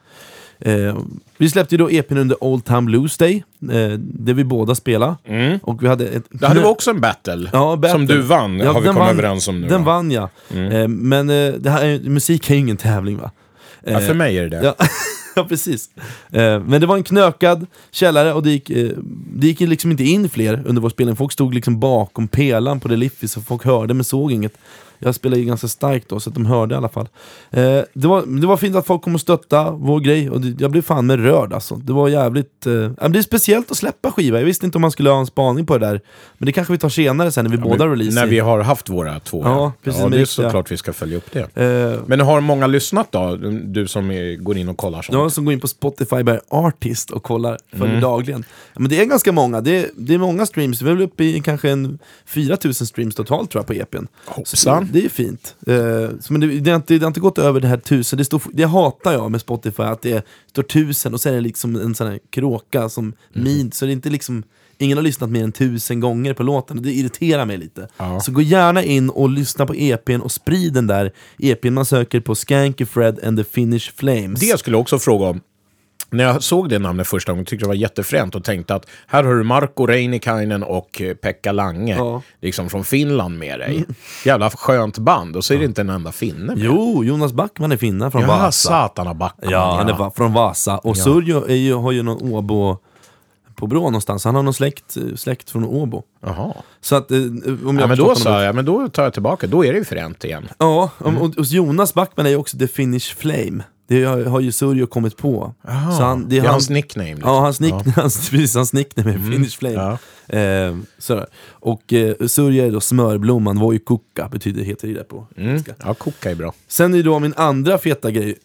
Eh, 0.59 0.97
vi 1.37 1.49
släppte 1.49 1.75
ju 1.75 1.77
då 1.79 1.89
EPn 1.91 2.17
under 2.17 2.43
Old 2.43 2.65
Town 2.65 2.85
Blues 2.85 3.17
Day, 3.17 3.43
eh, 3.61 3.91
där 3.99 4.33
vi 4.33 4.43
båda 4.43 4.75
spelade. 4.75 5.15
Och 5.63 5.83
vi 5.83 5.87
hade 5.87 6.07
ett 6.07 6.23
Det 6.29 6.47
hade 6.47 6.59
vi 6.59 6.65
också 6.75 6.91
en 6.91 7.01
battle, 7.01 7.49
Ja, 7.53 7.75
battle. 7.75 7.89
som 7.91 8.05
du 8.05 8.21
vann, 8.21 8.59
Ja, 8.59 8.71
har 8.71 8.81
vi 8.81 8.87
kommit 8.87 8.99
vann- 8.99 9.09
överens 9.09 9.47
om 9.47 9.61
nu. 9.61 9.67
Den 9.67 9.83
va? 9.83 9.93
vann 9.93 10.11
jag. 10.11 10.29
Eh, 10.73 10.87
men 10.87 11.29
eh, 11.29 11.53
det 11.53 11.69
här, 11.69 11.85
är- 11.85 12.09
musik 12.09 12.49
är 12.49 12.53
ju 12.53 12.59
ingen 12.59 12.77
tävling 12.77 13.17
va? 13.17 13.31
ja, 13.85 13.99
för 13.99 14.13
mig 14.13 14.37
är 14.37 14.43
det 14.43 14.49
det. 14.49 14.63
Ja, 14.65 14.75
ja 15.35 15.43
precis. 15.45 15.89
Eh, 16.31 16.59
men 16.59 16.81
det 16.81 16.87
var 16.87 16.95
en 16.97 17.03
knökad 17.03 17.65
källare 17.91 18.33
och 18.33 18.43
det 18.43 18.51
gick, 18.51 18.69
eh, 18.69 18.89
det 19.35 19.47
gick 19.47 19.59
liksom 19.59 19.91
inte 19.91 20.03
in 20.03 20.29
fler 20.29 20.61
under 20.65 20.81
vår 20.81 20.89
spelning. 20.89 21.15
Folk 21.15 21.31
stod 21.31 21.53
liksom 21.53 21.79
bakom 21.79 22.27
pelaren 22.27 22.79
på 22.79 22.87
Deliffi 22.87 23.27
så 23.27 23.41
folk 23.41 23.65
hörde 23.65 23.93
men 23.93 24.03
såg 24.03 24.31
inget. 24.31 24.53
Jag 25.05 25.15
spelade 25.15 25.39
ju 25.41 25.47
ganska 25.47 25.67
starkt 25.67 26.09
då 26.09 26.19
så 26.19 26.29
att 26.29 26.33
de 26.33 26.45
hörde 26.45 26.75
i 26.75 26.77
alla 26.77 26.89
fall. 26.89 27.07
Eh, 27.51 27.61
det, 27.93 28.07
var, 28.07 28.39
det 28.41 28.47
var 28.47 28.57
fint 28.57 28.75
att 28.75 28.85
folk 28.85 29.01
kom 29.01 29.15
och 29.15 29.21
stötta 29.21 29.71
vår 29.71 29.99
grej 29.99 30.29
och 30.29 30.41
det, 30.41 30.61
jag 30.61 30.71
blev 30.71 30.81
fan 30.81 31.05
med 31.05 31.19
rörd 31.23 31.53
alltså. 31.53 31.75
Det 31.75 31.93
var 31.93 32.09
jävligt... 32.09 32.65
Eh, 32.65 32.73
ja, 32.73 33.07
det 33.07 33.19
är 33.19 33.23
speciellt 33.23 33.71
att 33.71 33.77
släppa 33.77 34.11
skiva. 34.11 34.39
Jag 34.39 34.45
visste 34.45 34.65
inte 34.65 34.77
om 34.77 34.81
man 34.81 34.91
skulle 34.91 35.09
ha 35.09 35.19
en 35.19 35.25
spaning 35.25 35.65
på 35.65 35.77
det 35.77 35.85
där. 35.87 36.01
Men 36.37 36.45
det 36.45 36.51
kanske 36.51 36.73
vi 36.73 36.79
tar 36.79 36.89
senare 36.89 37.31
sen 37.31 37.45
när 37.45 37.51
vi 37.51 37.57
båda 37.57 37.87
releasar. 37.87 38.21
När 38.21 38.27
vi 38.27 38.39
har 38.39 38.59
haft 38.59 38.89
våra 38.89 39.19
två. 39.19 39.41
Ja, 39.43 39.71
precis, 39.83 40.01
ja, 40.01 40.09
det 40.09 40.21
är 40.21 40.25
såklart 40.25 40.71
vi 40.71 40.77
ska 40.77 40.93
följa 40.93 41.17
upp 41.17 41.31
det. 41.31 41.57
Eh, 41.93 41.99
Men 42.07 42.19
har 42.19 42.41
många 42.41 42.67
lyssnat 42.67 43.11
då? 43.11 43.35
Du 43.63 43.87
som 43.87 44.11
är, 44.11 44.35
går 44.35 44.57
in 44.57 44.69
och 44.69 44.77
kollar 44.77 45.01
sånt. 45.01 45.13
Jag 45.17 45.31
som 45.31 45.45
går 45.45 45.53
in 45.53 45.59
på 45.59 45.67
Spotify 45.67 46.23
by 46.23 46.37
Artist 46.49 47.11
och 47.11 47.23
kollar, 47.23 47.57
följer 47.71 47.87
Mm. 47.87 48.01
dagligen. 48.01 48.43
Ja, 48.73 48.79
men 48.79 48.89
det 48.89 49.01
är 49.01 49.05
ganska 49.05 49.31
många, 49.31 49.61
det 49.61 49.77
är, 49.77 49.89
det 49.97 50.13
är 50.13 50.17
många 50.17 50.45
streams, 50.45 50.81
vi 50.81 50.89
är 50.89 50.93
väl 50.93 51.03
uppe 51.03 51.23
i 51.23 51.41
kanske 51.41 51.69
en 51.69 51.99
4000 52.25 52.87
streams 52.87 53.15
totalt 53.15 53.51
tror 53.51 53.59
jag 53.59 53.67
på 53.67 53.73
EPn. 53.97 54.05
Hoppsan. 54.25 54.89
Det 54.93 55.05
är 55.05 55.09
fint. 55.09 55.55
Eh, 55.67 56.09
men 56.29 56.41
det, 56.41 56.59
det, 56.59 56.71
har 56.71 56.75
inte, 56.75 56.93
det 56.93 57.01
har 57.01 57.07
inte 57.07 57.19
gått 57.19 57.37
över 57.37 57.59
det 57.59 57.67
här 57.67 57.77
tusen, 57.77 58.17
det, 58.17 58.25
står, 58.25 58.41
det 58.53 58.63
hatar 58.63 59.13
jag 59.13 59.31
med 59.31 59.41
Spotify, 59.41 59.83
att 59.83 60.01
det 60.01 60.25
står 60.49 60.63
tusen 60.63 61.13
och 61.13 61.21
så 61.21 61.29
är 61.29 61.33
det 61.33 61.41
liksom 61.41 61.75
en 61.75 61.95
sån 61.95 62.07
här 62.07 62.19
kråka 62.29 62.89
som 62.89 63.03
Mm. 63.03 63.13
min, 63.43 63.71
så 63.71 63.85
det 63.85 63.91
är 63.91 63.93
inte 63.93 64.09
liksom 64.09 64.43
Ingen 64.77 64.97
har 64.97 65.03
lyssnat 65.03 65.29
mer 65.29 65.43
än 65.43 65.51
tusen 65.51 65.99
gånger 65.99 66.33
på 66.33 66.43
låten, 66.43 66.77
och 66.77 66.83
det 66.83 66.91
irriterar 66.91 67.45
mig 67.45 67.57
lite. 67.57 67.87
Ja. 67.97 68.19
Så 68.19 68.31
gå 68.31 68.41
gärna 68.41 68.83
in 68.83 69.09
och 69.09 69.29
lyssna 69.29 69.65
på 69.65 69.75
EPn 69.75 70.21
och 70.21 70.31
sprid 70.31 70.73
den 70.73 70.87
där 70.87 71.11
EPn 71.39 71.73
man 71.73 71.85
söker 71.85 72.19
på 72.19 72.35
Skanky 72.35 72.85
Fred 72.85 73.19
and 73.23 73.37
the 73.37 73.43
Finnish 73.43 73.91
Flames. 73.95 74.39
Det 74.39 74.59
skulle 74.59 74.73
jag 74.73 74.81
också 74.81 74.99
fråga 74.99 75.25
om. 75.25 75.41
När 76.13 76.23
jag 76.23 76.43
såg 76.43 76.69
det 76.69 76.79
namnet 76.79 77.07
första 77.07 77.31
gången 77.31 77.45
tyckte 77.45 77.63
jag 77.63 77.67
det 77.67 77.75
var 77.77 77.81
jättefränt 77.81 78.35
och 78.35 78.43
tänkte 78.43 78.75
att 78.75 78.85
här 79.07 79.23
har 79.23 79.33
du 79.35 79.43
Marco 79.43 79.85
Reinikainen 79.85 80.63
och 80.63 81.01
eh, 81.01 81.13
Pekka 81.13 81.51
Lange 81.51 81.95
Ja. 81.97 82.21
liksom 82.41 82.69
från 82.69 82.83
Finland 82.83 83.37
med 83.39 83.59
dig. 83.59 83.85
Jävla 84.25 84.49
skönt 84.49 84.97
band 84.97 85.35
och 85.35 85.45
så 85.45 85.53
är 85.53 85.57
det 85.57 85.65
inte 85.65 85.81
en 85.81 85.89
enda 85.89 86.11
finne 86.11 86.55
med. 86.55 86.57
Jo, 86.57 87.03
Jonas 87.03 87.33
Backman 87.33 87.71
är 87.71 87.77
finna 87.77 88.11
från 88.11 88.21
Ja, 88.21 88.27
Vasa. 88.27 88.69
satana 88.69 89.13
backarna. 89.13 89.51
Ja, 89.51 89.75
han 89.75 89.89
är 89.89 90.09
från 90.09 90.33
Vasa. 90.33 90.77
Och 90.77 90.97
Surjo 90.97 91.45
är 91.45 91.55
ju, 91.55 91.73
har 91.73 91.91
ju 91.91 92.03
någon 92.03 92.33
Åbo 92.33 92.77
på 93.55 93.67
Brå 93.67 93.79
någonstans. 93.81 94.25
Han 94.25 94.35
har 94.35 94.43
någon 94.43 94.53
släkt, 94.53 94.97
släkt 95.15 95.49
från 95.49 95.65
Åbo. 95.65 96.03
Jaha. 96.25 96.53
Så 96.81 96.95
att, 96.95 97.11
eh, 97.11 97.17
om 97.17 97.59
jag 97.63 97.81
Ja, 97.81 97.87
men 97.87 97.97
då 97.97 98.15
sa 98.15 98.43
jag, 98.43 98.55
men 98.55 98.65
då 98.65 98.87
tar 98.89 99.03
jag 99.03 99.13
tillbaka. 99.13 99.47
Då 99.47 99.65
är 99.65 99.71
det 99.73 99.77
ju 99.79 99.85
fränt 99.85 100.23
igen. 100.23 100.47
Ja, 100.57 100.89
om- 100.97 101.17
och, 101.17 101.37
och 101.37 101.45
Jonas 101.45 101.93
Backman 101.93 102.25
är 102.25 102.29
ju 102.29 102.35
också 102.35 102.57
The 102.57 102.67
Finnish 102.67 103.15
Flame. 103.17 103.63
Det 103.87 104.03
har, 104.03 104.39
ju 104.39 104.51
Surjo 104.51 104.87
kommit 104.87 105.17
på. 105.17 105.53
Jaha, 105.67 105.91
Så 105.91 106.03
han, 106.03 106.29
det 106.29 106.37
är 106.37 106.41
han- 106.41 106.51
hans 106.51 106.69
nickname. 106.69 107.09
Liksom. 107.13 107.29
Ja, 107.31 107.39
hans, 107.39 107.59
nick, 107.59 107.73
hans, 107.95 108.29
precis, 108.29 108.55
hans 108.55 108.73
nickname 108.73 109.09
är 109.13 109.31
Finnish 109.31 109.57
Flame. 109.57 109.97
Ja. 110.27 110.37
Eh, 110.39 110.75
sådär. 110.97 111.25
Och 111.49 111.93
eh, 111.93 112.15
Surjo 112.27 112.63
är 112.65 112.71
då 112.71 112.79
smörblomman, 112.81 113.59
var 113.59 113.73
ju 113.73 113.79
kuka, 113.79 114.27
betyder, 114.31 114.63
heter 114.63 114.87
det 114.87 115.03
på 115.03 115.27
Mm. 115.37 115.63
Ja, 115.83 115.93
koka 115.93 116.31
är 116.31 116.35
bra. 116.35 116.53
Sen 116.67 116.93
är 116.93 116.97
det 116.97 117.03
då 117.03 117.19
min 117.19 117.33
andra 117.37 117.77
feta 117.77 118.11
grej. 118.11 118.35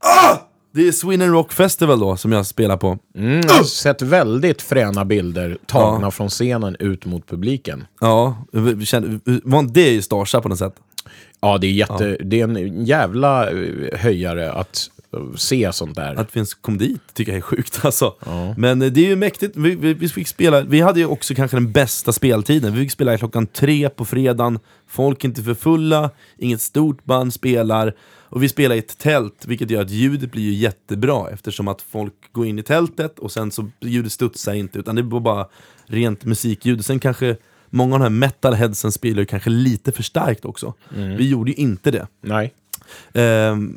Ah! 0.00 0.36
Det 0.72 0.88
är 0.88 0.92
Sweden 0.92 1.32
Rock 1.32 1.52
Festival 1.52 2.00
då, 2.00 2.16
som 2.16 2.32
jag 2.32 2.46
spelar 2.46 2.76
på. 2.76 2.98
Mm, 3.16 3.40
jag 3.40 3.50
har 3.50 3.64
sett 3.64 4.02
väldigt 4.02 4.62
fräna 4.62 5.04
bilder 5.04 5.58
tagna 5.66 6.10
från 6.10 6.28
scenen 6.28 6.76
ut 6.80 7.04
mot 7.06 7.26
publiken. 7.26 7.86
Ja, 8.00 8.36
var 9.44 9.58
inte 9.58 9.72
det 9.74 9.90
ju 9.90 10.02
Starsa 10.02 10.40
på 10.40 10.48
något 10.48 10.58
sätt? 10.58 10.74
Ja, 11.40 11.58
det 11.58 11.66
är, 11.66 11.72
jätte, 11.72 12.16
det 12.20 12.40
är 12.40 12.44
en 12.44 12.84
jävla 12.84 13.50
eh, 13.50 13.98
höjare 13.98 14.52
att 14.52 14.90
eh, 15.14 15.34
se 15.36 15.72
sånt 15.72 15.96
där. 15.96 16.14
Att 16.14 16.36
vi 16.36 16.38
ens 16.38 16.54
kom 16.54 16.78
dit 16.78 17.00
tycker 17.14 17.32
jag 17.32 17.36
är 17.36 17.42
sjukt 17.42 17.80
alltså. 17.84 18.14
Men 18.56 18.82
eh, 18.82 18.92
det 18.92 19.00
är 19.00 19.08
ju 19.08 19.16
mäktigt, 19.16 19.56
vi, 19.56 19.74
vi, 19.74 19.94
vi 19.94 20.08
fick 20.08 20.28
spela, 20.28 20.60
vi 20.60 20.80
hade 20.80 21.00
ju 21.00 21.06
också 21.06 21.34
kanske 21.34 21.56
den 21.56 21.72
bästa 21.72 22.12
speltiden. 22.12 22.74
Vi 22.74 22.80
fick 22.80 22.92
spela 22.92 23.18
klockan 23.18 23.46
tre 23.46 23.88
på 23.88 24.04
fredagen, 24.04 24.58
folk 24.88 25.24
är 25.24 25.28
inte 25.28 25.42
för 25.42 25.54
fulla, 25.54 26.10
inget 26.38 26.60
stort 26.60 27.04
band 27.04 27.34
spelar. 27.34 27.94
Och 28.30 28.42
vi 28.42 28.48
spelar 28.48 28.76
i 28.76 28.78
ett 28.78 28.98
tält, 28.98 29.44
vilket 29.46 29.70
gör 29.70 29.82
att 29.82 29.90
ljudet 29.90 30.32
blir 30.32 30.42
ju 30.42 30.52
jättebra 30.52 31.30
eftersom 31.30 31.68
att 31.68 31.82
folk 31.82 32.14
går 32.32 32.46
in 32.46 32.58
i 32.58 32.62
tältet 32.62 33.18
och 33.18 33.32
sen 33.32 33.50
så 33.50 33.70
ljudet 33.80 34.12
studsar 34.12 34.54
inte 34.54 34.78
utan 34.78 34.96
det 34.96 35.02
var 35.02 35.20
bara 35.20 35.46
rent 35.86 36.24
musikljud. 36.24 36.84
Sen 36.84 36.98
kanske 36.98 37.36
många 37.70 37.94
av 37.94 38.00
de 38.00 38.02
här 38.02 38.10
metalheadsen 38.10 38.92
spelar 38.92 39.20
ju 39.20 39.26
kanske 39.26 39.50
lite 39.50 39.92
för 39.92 40.02
starkt 40.02 40.44
också. 40.44 40.74
Vi 41.18 41.28
gjorde 41.28 41.50
ju 41.50 41.56
inte 41.56 41.90
det. 41.90 42.06
Nej. 42.20 42.54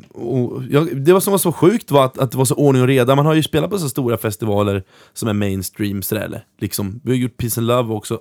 Och 0.08 0.62
jag, 0.70 0.96
det 0.96 1.12
var 1.12 1.20
som 1.20 1.30
var 1.30 1.38
så 1.38 1.52
sjukt 1.52 1.90
var 1.90 2.04
att, 2.04 2.18
att 2.18 2.30
det 2.30 2.38
var 2.38 2.44
så 2.44 2.54
ordning 2.54 2.82
och 2.82 2.88
reda. 2.88 3.16
Man 3.16 3.26
har 3.26 3.34
ju 3.34 3.42
spelat 3.42 3.70
på 3.70 3.78
så 3.78 3.88
stora 3.88 4.18
festivaler 4.18 4.82
som 5.14 5.28
är 5.28 5.32
mainstream, 5.32 6.02
sådär, 6.02 6.22
eller, 6.22 6.44
liksom. 6.58 7.00
Vi 7.04 7.10
har 7.10 7.16
gjort 7.16 7.36
Peace 7.36 7.60
and 7.60 7.66
Love 7.66 7.94
också. 7.94 8.18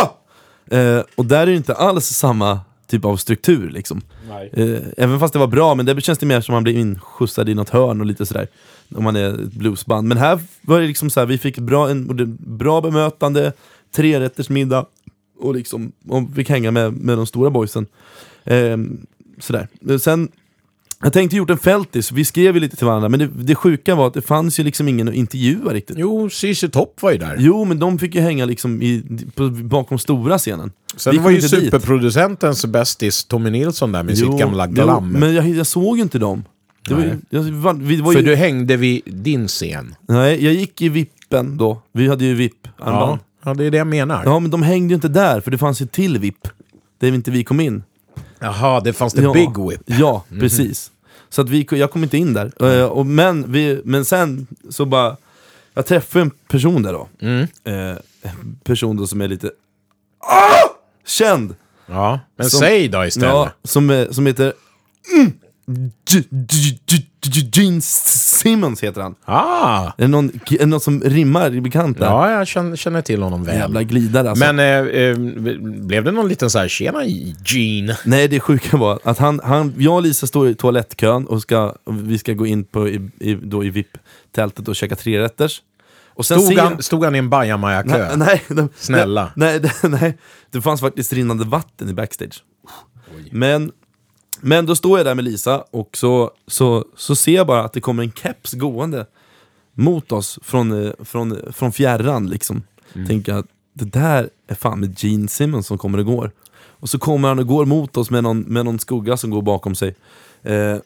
Ah! 0.00 0.08
Eh, 0.76 1.02
och 1.14 1.24
där 1.24 1.42
är 1.42 1.46
det 1.46 1.54
inte 1.54 1.74
alls 1.74 2.06
samma 2.06 2.60
typ 2.86 3.04
av 3.04 3.16
struktur 3.16 3.70
liksom. 3.70 4.00
Eh, 4.52 4.82
även 4.96 5.20
fast 5.20 5.32
det 5.32 5.38
var 5.38 5.46
bra, 5.46 5.74
men 5.74 5.86
där 5.86 6.00
känns 6.00 6.18
det 6.18 6.26
mer 6.26 6.40
som 6.40 6.52
man 6.52 6.62
blir 6.62 6.76
inskjutsad 6.76 7.48
i 7.48 7.54
något 7.54 7.70
hörn 7.70 8.00
och 8.00 8.06
lite 8.06 8.26
sådär. 8.26 8.48
Om 8.94 9.04
man 9.04 9.16
är 9.16 9.34
ett 9.34 9.52
bluesband. 9.52 10.08
Men 10.08 10.18
här 10.18 10.40
var 10.60 10.80
det 10.80 10.86
liksom 10.86 11.10
så 11.10 11.24
vi 11.24 11.38
fick 11.38 11.58
bra, 11.58 11.90
en, 11.90 12.38
bra 12.40 12.80
bemötande, 12.80 13.52
trerätters 13.94 14.48
middag 14.48 14.86
och 15.40 15.54
liksom, 15.54 15.92
och 16.08 16.22
fick 16.34 16.48
hänga 16.50 16.70
med, 16.70 16.92
med 16.92 17.18
de 17.18 17.26
stora 17.26 17.50
boysen. 17.50 17.86
Eh, 18.44 18.76
sådär. 19.38 19.68
Sen, 19.98 20.28
jag 21.02 21.12
tänkte 21.12 21.36
gjort 21.36 21.50
en 21.50 21.58
fältis, 21.58 22.12
vi 22.12 22.24
skrev 22.24 22.54
ju 22.54 22.60
lite 22.60 22.76
till 22.76 22.86
varandra, 22.86 23.08
men 23.08 23.20
det, 23.20 23.26
det 23.26 23.54
sjuka 23.54 23.94
var 23.94 24.06
att 24.06 24.14
det 24.14 24.22
fanns 24.22 24.60
ju 24.60 24.64
liksom 24.64 24.88
ingen 24.88 25.08
att 25.08 25.14
intervjua 25.14 25.72
riktigt. 25.74 25.96
Jo, 25.98 26.30
ZZ 26.30 26.64
Top 26.72 27.02
var 27.02 27.12
ju 27.12 27.18
där. 27.18 27.36
Jo, 27.38 27.64
men 27.64 27.78
de 27.78 27.98
fick 27.98 28.14
ju 28.14 28.20
hänga 28.20 28.44
liksom 28.44 28.82
i, 28.82 29.02
på, 29.34 29.48
bakom 29.48 29.98
stora 29.98 30.38
scenen. 30.38 30.72
Sen 30.96 31.22
var 31.22 31.30
ju 31.30 31.40
superproducentens 31.40 32.66
bästis 32.66 33.24
Tommy 33.24 33.50
Nilsson 33.50 33.92
där 33.92 34.02
med 34.02 34.18
sitt 34.18 34.38
gamla 34.38 34.66
glam. 34.66 35.10
Jo, 35.14 35.18
men 35.20 35.34
jag, 35.34 35.48
jag 35.48 35.66
såg 35.66 35.96
ju 35.96 36.02
inte 36.02 36.18
dem. 36.18 36.44
Var, 36.90 37.00
ju- 37.00 37.18
jag, 37.30 37.42
var, 37.42 38.02
var 38.02 38.12
För 38.12 38.20
ju, 38.20 38.26
du 38.26 38.34
hängde 38.34 38.76
vid 38.76 39.02
din 39.06 39.48
scen. 39.48 39.94
Nej, 40.08 40.44
jag 40.44 40.54
gick 40.54 40.82
i 40.82 40.88
vippen 40.88 41.56
då. 41.56 41.82
Vi 41.92 42.08
hade 42.08 42.24
ju 42.24 42.34
VIP-armband. 42.34 43.10
Ja, 43.10 43.18
ja, 43.48 43.54
det 43.54 43.64
är 43.64 43.70
det 43.70 43.78
jag 43.78 43.86
menar. 43.86 44.22
Ja. 44.24 44.38
men 44.40 44.50
de 44.50 44.62
hängde 44.62 44.88
ju 44.88 44.94
inte 44.94 45.08
där, 45.08 45.40
för 45.40 45.50
det 45.50 45.58
fanns 45.58 45.82
ju 45.82 45.86
till 45.86 46.18
VIP. 46.18 46.48
Där 46.98 47.08
inte 47.08 47.30
vi 47.30 47.44
kom 47.44 47.60
in. 47.60 47.82
Jaha, 48.38 48.80
det 48.80 48.92
fanns 48.92 49.12
det 49.12 49.22
ja. 49.22 49.32
Big 49.32 49.58
Whip. 49.68 49.80
Ja, 49.86 50.24
precis. 50.40 50.90
Så 51.28 51.42
att 51.42 51.48
vi, 51.48 51.66
jag 51.70 51.90
kom 51.90 52.02
inte 52.02 52.18
in 52.18 52.32
där. 52.32 52.52
Eh, 52.80 52.84
och, 52.84 53.06
men, 53.06 53.52
vi, 53.52 53.80
men 53.84 54.04
sen 54.04 54.46
så 54.70 54.84
bara... 54.84 55.16
Jag 55.74 55.86
träffade 55.86 56.22
en 56.22 56.30
person 56.30 56.82
där 56.82 56.92
då. 56.92 57.08
Mm. 57.20 57.46
Eh, 57.64 57.96
en 58.22 58.58
person 58.64 58.96
då 58.96 59.06
som 59.06 59.20
är 59.20 59.28
lite... 59.28 59.50
Ah! 60.18 60.68
Känd! 61.06 61.54
Ja, 61.86 62.20
men 62.36 62.50
Som- 62.50 62.60
säg 62.60 62.88
då 62.88 63.04
istället. 63.06 63.28
Ja, 63.30 63.50
som, 63.64 64.06
som 64.10 64.26
heter... 64.26 64.52
Mm, 65.14 65.32
Gene 67.52 67.80
Simmons 67.80 68.82
heter 68.84 69.00
han. 69.00 69.14
Ah! 69.24 69.84
Är 69.86 69.92
det 69.96 70.08
någon, 70.08 70.30
är 70.50 70.58
det 70.58 70.66
någon 70.66 70.80
som 70.80 71.00
rimmar 71.02 71.50
bekant 71.60 71.98
där? 71.98 72.06
Ja, 72.06 72.30
jag 72.30 72.46
känner, 72.46 72.76
känner 72.76 73.02
till 73.02 73.22
honom 73.22 73.44
väl. 73.44 73.56
Jävla 73.56 73.82
glidare 73.82 74.30
alltså. 74.30 74.52
Men 74.52 74.58
eh, 74.58 75.00
eh, 75.02 75.16
blev 75.60 76.04
det 76.04 76.10
någon 76.12 76.28
liten 76.28 76.50
så 76.50 76.58
här, 76.58 76.68
tjena 76.68 77.04
Gene? 77.46 77.96
Nej, 78.04 78.28
det 78.28 78.40
sjuka 78.40 78.76
var 78.76 78.98
att 79.04 79.18
han, 79.18 79.40
han, 79.44 79.74
jag 79.78 79.94
och 79.94 80.02
Lisa 80.02 80.26
står 80.26 80.48
i 80.48 80.54
toalettkön 80.54 81.26
och 81.26 81.42
ska, 81.42 81.74
vi 81.86 82.18
ska 82.18 82.32
gå 82.32 82.46
in 82.46 82.64
på, 82.64 82.88
i, 82.88 83.10
i, 83.20 83.34
då 83.34 83.64
i 83.64 83.70
VIP-tältet 83.70 84.68
och 84.68 84.76
käka 84.76 84.96
trerätters. 84.96 85.62
Och 86.14 86.26
sen 86.26 86.40
Stod 86.40 86.58
han, 86.58 86.72
jag- 86.72 86.84
stod 86.84 87.04
han 87.04 87.14
i 87.14 87.18
en 87.18 87.30
bajamajakö? 87.30 88.16
Nej, 88.16 88.16
nej, 88.16 88.42
de, 88.56 88.68
Snälla. 88.76 89.32
Nej, 89.36 89.60
nej, 89.60 89.70
det- 89.82 89.88
nej, 89.88 90.18
det 90.50 90.60
fanns 90.60 90.80
faktiskt 90.80 91.12
rinnande 91.12 91.44
vatten 91.44 91.88
i 91.88 91.92
backstage. 91.94 92.42
Men, 93.30 93.72
men 94.40 94.66
då 94.66 94.76
står 94.76 94.98
jag 94.98 95.06
där 95.06 95.14
med 95.14 95.24
Lisa 95.24 95.64
och 95.70 95.96
så, 95.96 96.30
så, 96.46 96.84
så 96.96 97.16
ser 97.16 97.34
jag 97.34 97.46
bara 97.46 97.64
att 97.64 97.72
det 97.72 97.80
kommer 97.80 98.02
en 98.02 98.12
keps 98.12 98.52
gående 98.52 99.06
mot 99.74 100.12
oss 100.12 100.38
från, 100.42 100.84
eh, 100.84 100.92
från, 101.04 101.38
från 101.52 101.72
fjärran. 101.72 102.26
Liksom. 102.26 102.62
Tänker 103.06 103.34
att 103.34 103.46
det 103.72 103.84
där 103.84 104.30
är 104.46 104.54
fan 104.54 104.80
med 104.80 105.04
Gene 105.04 105.28
Simmons 105.28 105.66
som 105.66 105.78
kommer 105.78 105.98
och 105.98 106.04
går. 106.04 106.30
Och 106.80 106.88
så 106.88 106.98
kommer 106.98 107.28
han 107.28 107.38
och 107.38 107.46
går 107.46 107.66
mot 107.66 107.96
oss 107.96 108.10
med 108.10 108.22
någon, 108.22 108.40
med 108.40 108.64
någon 108.64 108.78
skugga 108.78 109.16
som 109.16 109.30
går 109.30 109.42
bakom 109.42 109.74
sig. 109.74 109.94
Eh, 110.42 110.76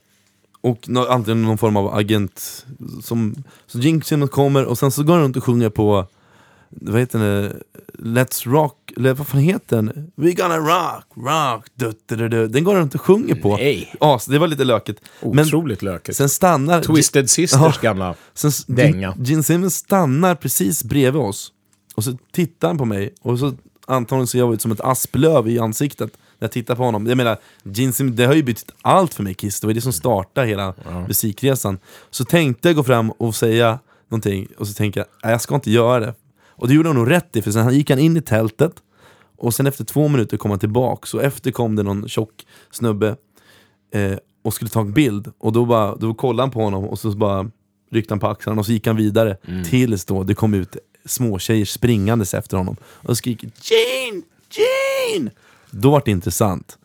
och 0.60 0.88
nå, 0.88 1.06
antingen 1.06 1.42
någon 1.42 1.58
form 1.58 1.76
av 1.76 1.94
agent. 1.94 2.66
Som, 3.02 3.34
så 3.66 3.78
Gene 3.78 4.02
Simmons 4.02 4.30
kommer 4.30 4.64
och 4.64 4.78
sen 4.78 4.90
så 4.90 5.02
går 5.02 5.14
han 5.14 5.22
runt 5.22 5.36
och 5.36 5.44
sjunger 5.44 5.68
på 5.68 6.06
vad 6.80 7.00
heter 7.00 7.18
den? 7.18 7.60
Let's 7.98 8.48
Rock, 8.48 8.92
eller 8.96 9.14
vad 9.14 9.26
fan 9.26 9.40
heter 9.40 9.76
den? 9.76 10.12
We 10.14 10.32
gonna 10.32 10.56
rock, 10.56 11.04
rock, 11.16 11.66
du, 11.74 11.92
du, 12.06 12.16
du, 12.16 12.28
du. 12.28 12.48
Den 12.48 12.64
går 12.64 12.74
runt 12.74 12.94
och 12.94 13.00
sjunger 13.00 13.34
på. 13.34 13.56
Nej. 13.56 13.94
Ja, 14.00 14.18
så 14.18 14.30
det 14.30 14.38
var 14.38 14.46
lite. 14.46 14.64
Men 15.22 15.44
Otroligt 15.46 15.82
lökigt. 15.82 16.16
sen 16.18 16.28
stannar... 16.28 16.82
Twisted 16.82 17.30
Sisters 17.30 17.60
Ja. 17.60 17.72
gamla. 17.82 18.14
Sen, 18.34 18.50
Dänga. 18.66 19.14
Gene, 19.18 19.42
Simmons 19.42 19.76
stannar 19.76 20.34
precis 20.34 20.84
bredvid 20.84 21.22
oss. 21.22 21.52
Och 21.94 22.04
så 22.04 22.16
tittar 22.32 22.68
han 22.68 22.78
på 22.78 22.84
mig, 22.84 23.14
och 23.22 23.38
så 23.38 23.54
antagligen 23.86 24.26
ser 24.26 24.38
jag 24.38 24.54
ut 24.54 24.62
som 24.62 24.72
ett 24.72 24.80
asplöv 24.80 25.48
i 25.48 25.58
ansiktet 25.58 26.10
när 26.38 26.46
jag 26.46 26.52
tittar 26.52 26.74
på 26.74 26.82
honom. 26.82 27.06
Jag 27.06 27.16
menar, 27.16 27.36
Gene 27.64 27.92
Simmons, 27.92 28.16
det 28.16 28.24
har 28.26 28.34
ju 28.34 28.42
betytt 28.42 28.70
allt 28.82 29.14
för 29.14 29.22
mig 29.22 29.34
Kiss, 29.34 29.60
det 29.60 29.66
var 29.66 29.74
det 29.74 29.80
som 29.80 29.92
startade 29.92 30.46
hela 30.46 30.74
musikresan. 31.08 31.78
Så 32.10 32.24
tänkte 32.24 32.68
jag 32.68 32.76
gå 32.76 32.82
fram 32.84 33.10
och 33.10 33.34
säga 33.34 33.78
någonting, 34.08 34.48
och 34.58 34.68
så 34.68 34.74
tänkte 34.74 35.00
jag, 35.00 35.06
nej 35.24 35.32
jag 35.32 35.40
ska 35.40 35.54
inte 35.54 35.70
göra 35.70 36.00
det. 36.00 36.14
Och 36.62 36.68
det 36.68 36.74
gjorde 36.74 36.88
han 36.88 36.96
nog 36.96 37.10
rätt 37.10 37.36
i, 37.36 37.42
för 37.42 37.50
sen 37.50 37.74
gick 37.74 37.90
han 37.90 37.98
in 37.98 38.16
i 38.16 38.20
tältet, 38.22 38.72
och 39.36 39.54
sen 39.54 39.66
efter 39.66 39.84
två 39.84 40.08
minuter 40.08 40.36
kom 40.36 40.50
han 40.50 40.60
tillbaks, 40.60 41.14
och 41.14 41.22
efter 41.22 41.50
kom 41.50 41.76
det 41.76 41.82
någon 41.82 42.08
tjock 42.08 42.46
snubbe 42.70 43.16
eh, 43.94 44.12
och 44.44 44.54
skulle 44.54 44.68
ta 44.70 44.80
en 44.80 44.92
bild. 44.92 45.32
Och 45.38 45.52
då, 45.52 45.64
bara, 45.64 45.96
då 45.96 46.14
kollade 46.14 46.42
han 46.42 46.50
på 46.50 46.60
honom 46.62 46.84
och 46.84 46.98
så 46.98 47.10
bara 47.10 47.50
ryckte 47.90 48.12
han 48.14 48.18
på 48.20 48.26
axlarna 48.28 48.60
och 48.60 48.66
så 48.66 48.72
gick 48.72 48.86
han 48.86 48.96
vidare. 48.96 49.36
Tills 49.70 50.04
då 50.04 50.22
det 50.22 50.34
kom 50.34 50.54
ut 50.54 50.76
små 51.06 51.38
tjejer 51.38 51.64
springandes 51.64 52.34
efter 52.34 52.56
honom 52.56 52.76
och 52.84 53.16
skriker 53.16 53.46
Gene! 53.62 54.22
Gene! 54.50 55.30
Då 55.70 55.90
var 55.90 56.02
det 56.04 56.10
intressant. 56.10 56.78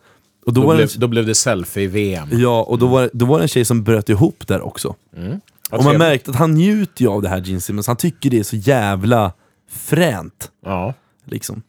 Och 0.46 0.54
då, 0.54 0.62
Då, 0.62 0.68
var 0.68 0.76
blev, 0.76 0.90
då 0.98 1.08
blev 1.08 1.26
det 1.26 1.36
selfie-VM. 1.36 2.28
ja, 2.32 2.62
och 2.64 2.78
då 2.80 2.88
var, 2.88 3.02
det- 3.02 3.10
då 3.14 3.26
var 3.26 3.38
det 3.38 3.44
en 3.44 3.48
tjej 3.48 3.66
som 3.66 3.84
bröt 3.84 4.10
ihop 4.10 4.48
där 4.48 4.62
också. 4.62 4.96
Vad 5.70 5.80
Och 5.80 5.84
man 5.86 5.98
märkte 5.98 6.32
att 6.32 6.38
han 6.38 6.52
njuter 6.54 7.02
ju 7.02 7.08
av 7.10 7.22
det 7.22 7.30
här 7.30 7.42
Gene 7.42 7.62
Simmons, 7.62 7.88
han 7.88 7.96
tycker 7.96 8.30
det 8.30 8.40
är 8.40 8.44
så 8.44 8.56
jävla 8.56 9.34
fränt. 9.70 10.52
Ja. 10.66 10.94
Liksom. 11.26 11.62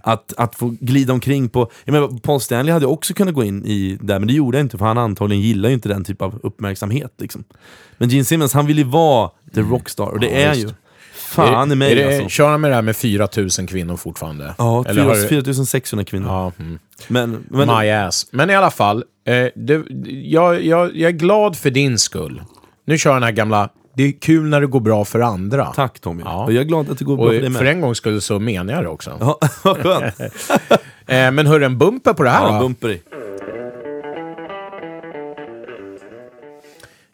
Att, 0.00 0.34
att 0.36 0.54
få 0.54 0.74
glida 0.80 1.12
omkring 1.12 1.48
på... 1.48 1.70
Jag 1.84 1.92
menar, 1.92 2.08
Paul 2.18 2.40
Stanley 2.40 2.72
hade 2.72 2.86
också 2.86 3.14
kunnat 3.14 3.34
gå 3.34 3.44
in 3.44 3.64
i 3.64 3.98
där, 4.00 4.18
men 4.18 4.28
det 4.28 4.34
gjorde 4.34 4.58
jag 4.58 4.64
inte 4.64 4.78
för 4.78 4.84
han 4.86 4.98
antagligen 4.98 5.42
gillar 5.42 5.68
ju 5.68 5.74
inte 5.74 5.88
den 5.88 6.04
typ 6.04 6.22
av 6.22 6.40
uppmärksamhet. 6.42 7.14
Liksom. 7.18 7.44
Men 7.98 8.08
Gene 8.08 8.24
Simmons, 8.24 8.52
han 8.54 8.66
vill 8.66 8.78
ju 8.78 8.84
vara 8.84 9.30
the 9.54 9.60
rockstar, 9.60 10.06
och 10.06 10.20
det 10.20 10.26
Mm. 10.26 10.40
Ja, 10.40 10.46
är 10.48 10.54
visst. 10.54 10.66
ju. 10.68 10.72
Fan 11.14 11.72
i 11.72 11.74
mig 11.74 11.92
är 11.92 11.96
det, 11.96 12.14
alltså. 12.16 12.28
Kör 12.28 12.50
han 12.50 12.60
med 12.60 12.70
det 12.70 12.74
här 12.74 12.82
med 12.82 12.96
4000 12.96 13.66
kvinnor 13.66 13.96
fortfarande? 13.96 14.54
Ja, 14.58 14.84
Eller 14.88 15.02
har 15.04 15.14
du- 15.14 15.28
4600 15.28 16.04
kvinnor. 16.04 16.28
Ja, 16.28 16.52
mm. 16.58 16.78
Men, 17.08 17.44
men 17.50 17.68
My 17.78 17.90
ass. 17.90 18.26
Men 18.30 18.50
i 18.50 18.54
alla 18.54 18.70
fall, 18.70 19.04
eh, 19.26 19.46
det, 19.54 19.84
jag, 20.08 20.64
jag, 20.64 20.96
jag 20.96 21.08
är 21.08 21.16
glad 21.16 21.56
för 21.56 21.70
din 21.70 21.98
skull. 21.98 22.42
Nu 22.86 22.98
kör 22.98 23.10
jag 23.10 23.16
den 23.16 23.22
här 23.22 23.32
gamla, 23.32 23.68
det 23.98 24.04
är 24.04 24.12
kul 24.12 24.48
när 24.48 24.60
det 24.60 24.66
går 24.66 24.80
bra 24.80 25.04
för 25.04 25.20
andra. 25.20 25.66
tack 25.66 26.00
Tommy. 26.00 26.22
Ja. 26.26 26.44
Och 26.44 26.52
jag 26.52 26.60
är 26.60 26.64
glad 26.64 26.90
att 26.90 26.98
det 26.98 27.04
går 27.04 27.16
bra 27.16 27.24
Och 27.26 27.32
för 27.32 27.40
dig 27.40 27.50
för 27.52 27.64
med. 27.64 27.72
en 27.72 27.80
gångs 27.80 27.98
skull 27.98 28.20
så 28.20 28.38
menar 28.38 28.72
jag 28.74 28.82
det 28.84 28.88
också. 28.88 29.16
Ja, 29.20 29.38
vad 29.64 29.76
skönt. 29.82 30.14
Eh, 31.06 31.30
men 31.30 31.46
hörru, 31.46 31.64
en 31.64 31.78
bumper 31.78 32.12
på 32.14 32.22
det 32.22 32.30
här 32.30 32.46
Ja, 32.46 32.52
då? 32.52 32.60
bumper 32.60 32.90
i. 32.90 33.02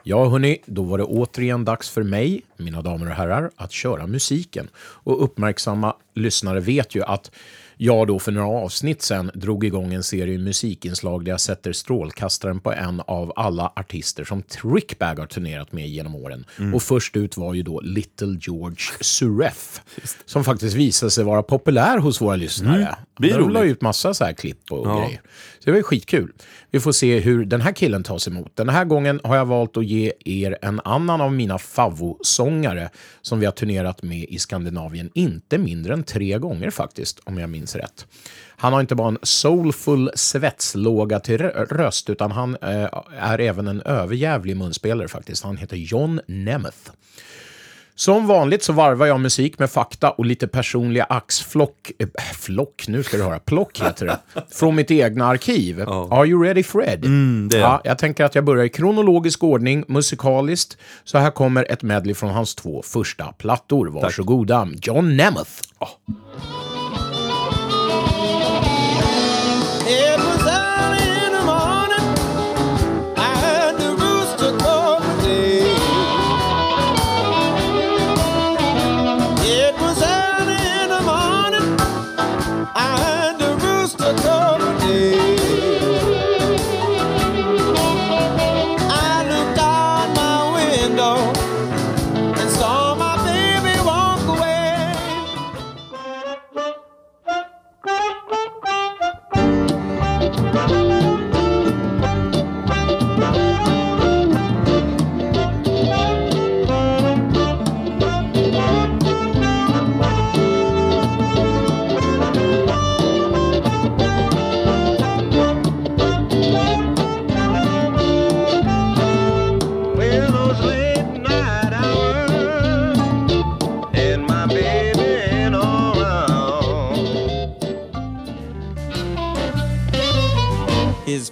Ja, 0.03 0.29
hörni, 0.29 0.59
då 0.67 0.83
var 0.83 0.99
det 0.99 1.05
återigen 1.05 1.65
dags 1.65 1.91
för 1.91 2.03
mig, 2.03 2.43
mina 2.57 2.83
damer 2.83 3.07
och 3.07 3.13
herrar, 3.17 3.51
att 3.57 3.73
köra 3.73 4.07
musiken. 4.07 4.69
Och 4.77 5.25
uppmärksamma 5.25 5.95
lyssnare 6.15 6.61
vet 6.61 6.95
ju 6.95 7.03
att 7.03 7.31
jag 7.77 8.07
då 8.07 8.19
för 8.19 8.33
några 8.33 8.49
avsnitt 8.49 9.03
sen 9.03 9.31
drog 9.35 9.65
igång 9.65 9.95
en 9.95 10.03
serie 10.03 10.39
musikinslag 10.39 11.25
där 11.25 11.33
jag 11.33 11.41
sätter 11.41 11.73
strålkastaren 11.73 12.61
på 12.61 12.73
en 12.73 13.01
av 13.01 13.33
alla 13.37 13.73
artister 13.77 14.25
som 14.25 14.43
Trickbag 14.43 15.19
har 15.19 15.27
turnerat 15.27 15.73
med 15.73 15.89
genom 15.89 16.15
åren. 16.15 16.45
Och 16.75 16.83
först 16.83 17.17
ut 17.17 17.37
var 17.37 17.55
ju 17.55 17.63
då 17.63 17.81
Little 17.81 18.39
George 18.41 18.85
Suref, 19.01 19.81
som 20.25 20.45
faktiskt 20.45 20.77
visade 20.77 21.11
sig 21.11 21.25
vara 21.25 21.43
populär 21.43 21.99
hos 21.99 22.21
våra 22.21 22.37
lyssnare. 22.37 22.97
Det 23.19 23.31
är 23.31 23.39
De 23.39 23.51
la 23.51 23.65
ut 23.65 23.81
massa 23.83 24.15
så 24.15 24.25
här 24.25 24.33
klipp 24.33 24.73
och 24.73 24.87
Ja. 24.89 24.99
grejer. 25.05 25.21
Så 25.59 25.65
det 25.65 25.71
var 25.71 25.77
ju 25.79 25.83
skitkul. 25.83 26.33
Vi 26.71 26.81
får 26.81 26.93
se 26.93 27.21
hur 27.21 27.45
den 27.45 27.61
här 27.61 27.73
killen 27.73 28.03
tas 28.03 28.29
emot. 28.29 28.57
Den 28.57 28.69
här 28.69 28.85
gången 28.85 29.21
har 29.25 29.37
jag 29.37 29.45
valt 29.47 29.77
att 29.77 29.87
ge 29.87 30.13
er 30.25 30.59
en 30.63 30.81
annan 30.85 31.21
av 31.21 31.33
mina 31.33 31.59
favvosångare 31.59 32.91
som 33.23 33.41
vi 33.41 33.47
har 33.47 33.53
turnerat 33.53 34.03
med 34.03 34.25
i 34.29 34.39
Skandinavien 34.39 35.11
inte 35.15 35.59
mindre 35.59 35.93
än 35.95 36.05
tre 36.05 36.39
gånger 36.39 36.71
faktiskt, 36.71 37.21
om 37.25 37.39
jag 37.39 37.51
minns 37.51 37.77
rätt. 37.77 38.07
Han 38.57 38.73
har 38.73 38.81
inte 38.81 38.95
bara 38.95 39.09
en 39.09 39.19
soulful 39.23 40.11
svetslåga 40.15 41.21
till 41.21 41.39
rö- 41.41 41.67
röst, 41.67 42.11
utan 42.11 42.31
han 42.33 42.57
eh, 42.63 42.89
är 43.19 43.39
även 43.41 43.69
en 43.69 43.81
överjävlig 43.81 44.57
munspelare 44.57 45.09
faktiskt. 45.09 45.45
Han 45.45 45.57
heter 45.57 45.77
John 45.77 46.21
Nemeth. 46.27 46.91
Som 47.97 48.27
vanligt 48.27 48.63
så 48.63 48.73
varvar 48.73 49.07
jag 49.07 49.21
musik 49.21 49.59
med 49.59 49.71
fakta 49.71 50.11
och 50.11 50.25
lite 50.25 50.49
personliga 50.49 51.05
axflock... 51.05 51.93
Äh, 51.99 52.09
flock, 52.35 52.85
nu 52.89 53.03
ska 53.03 53.17
du 53.17 53.23
höra. 53.23 53.39
Plock 53.39 53.81
heter 53.81 54.07
det. 54.07 54.19
Från 54.51 54.75
mitt 54.75 54.91
egna 54.91 55.27
arkiv. 55.27 55.81
Are 55.89 56.27
you 56.27 56.45
ready 56.45 56.63
Fred? 56.63 57.05
Mm, 57.05 57.49
det 57.49 57.57
är 57.57 57.61
ja, 57.61 57.81
jag 57.85 57.99
tänker 57.99 58.25
att 58.25 58.35
jag 58.35 58.45
börjar 58.45 58.65
i 58.65 58.69
kronologisk 58.69 59.45
ordning, 59.45 59.85
musikaliskt. 59.89 60.77
Så 61.05 61.19
här 61.19 61.31
kommer 61.31 61.73
ett 61.73 61.83
medley 61.83 62.15
från 62.15 62.31
hans 62.31 62.55
två 62.55 62.83
första 62.83 63.33
plattor. 63.33 63.87
Varsågoda. 63.87 64.69
John 64.83 65.17
Nemeth. 65.17 65.51
It 65.51 66.64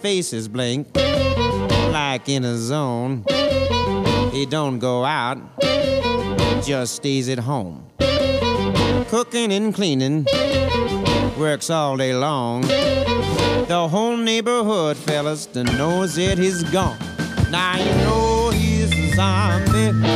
face 0.02 0.32
is 0.32 0.48
blank, 0.48 0.88
like 0.96 2.28
in 2.28 2.44
a 2.44 2.56
zone. 2.56 3.24
He 4.32 4.44
don't 4.46 4.80
go 4.80 5.04
out, 5.04 5.38
just 6.64 6.96
stays 6.96 7.28
at 7.28 7.38
home. 7.38 7.86
Cooking 9.08 9.52
and 9.52 9.72
cleaning, 9.72 10.26
works 11.38 11.70
all 11.70 11.96
day 11.96 12.14
long. 12.14 12.62
The 12.62 13.86
whole 13.88 14.16
neighborhood, 14.16 14.96
fellas, 14.96 15.46
to 15.46 15.62
knows 15.62 16.16
that 16.16 16.36
he's 16.36 16.64
gone. 16.64 16.98
Now 17.52 17.78
you 17.78 17.92
know 18.02 18.50
he's 18.50 18.92
a 18.92 19.14
zombie. 19.14 20.11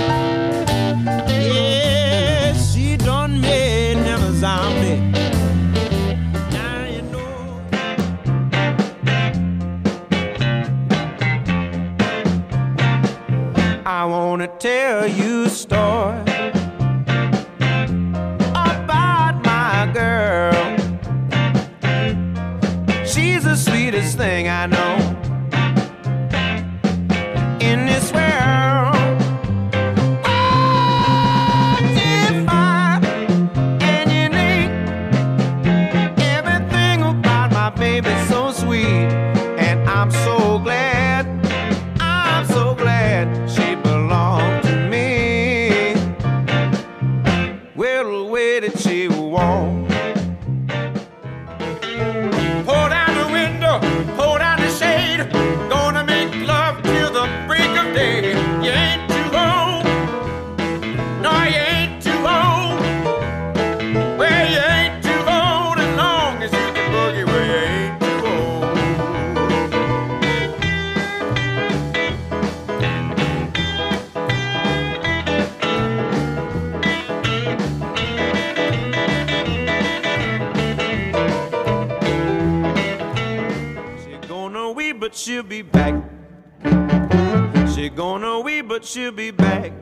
But 88.76 88.84
she'll 88.84 89.10
be 89.10 89.30
back. 89.30 89.72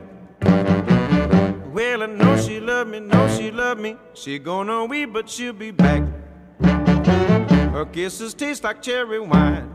Well, 1.73 2.03
I 2.03 2.05
know 2.05 2.37
she 2.37 2.61
love 2.61 2.87
me, 2.87 3.01
know 3.01 3.27
she 3.37 3.51
love 3.51 3.77
me. 3.77 3.97
She 4.13 4.39
gonna 4.39 4.85
weep, 4.85 5.11
but 5.11 5.29
she'll 5.29 5.51
be 5.51 5.71
back. 5.71 6.01
Her 6.61 7.85
kisses 7.91 8.33
taste 8.33 8.63
like 8.63 8.81
cherry 8.81 9.19
wine. 9.19 9.69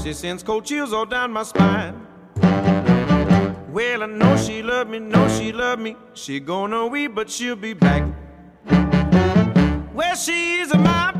She 0.00 0.12
sends 0.12 0.44
cold 0.44 0.64
chills 0.64 0.92
all 0.92 1.06
down 1.06 1.32
my 1.32 1.42
spine. 1.42 2.06
Well, 3.72 4.04
I 4.04 4.06
know 4.06 4.36
she 4.36 4.62
love 4.62 4.86
me, 4.86 5.00
know 5.00 5.28
she 5.28 5.50
love 5.50 5.80
me. 5.80 5.96
She 6.14 6.38
gonna 6.38 6.86
weep, 6.86 7.16
but 7.16 7.28
she'll 7.28 7.56
be 7.56 7.72
back. 7.72 8.04
Well, 9.92 10.14
she's 10.14 10.72
my 10.72 11.15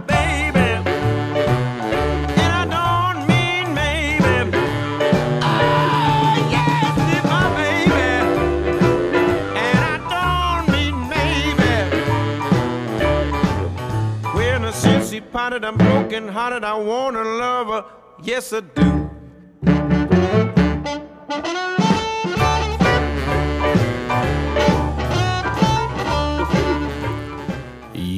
hearted, 15.46 15.64
I'm 15.64 15.76
broken 15.78 16.26
hearted, 16.26 16.64
I 16.64 16.74
want 16.74 17.16
a 17.16 17.22
lover. 17.22 17.84
Yes, 18.20 18.52
I 18.52 18.62
do. 18.62 18.86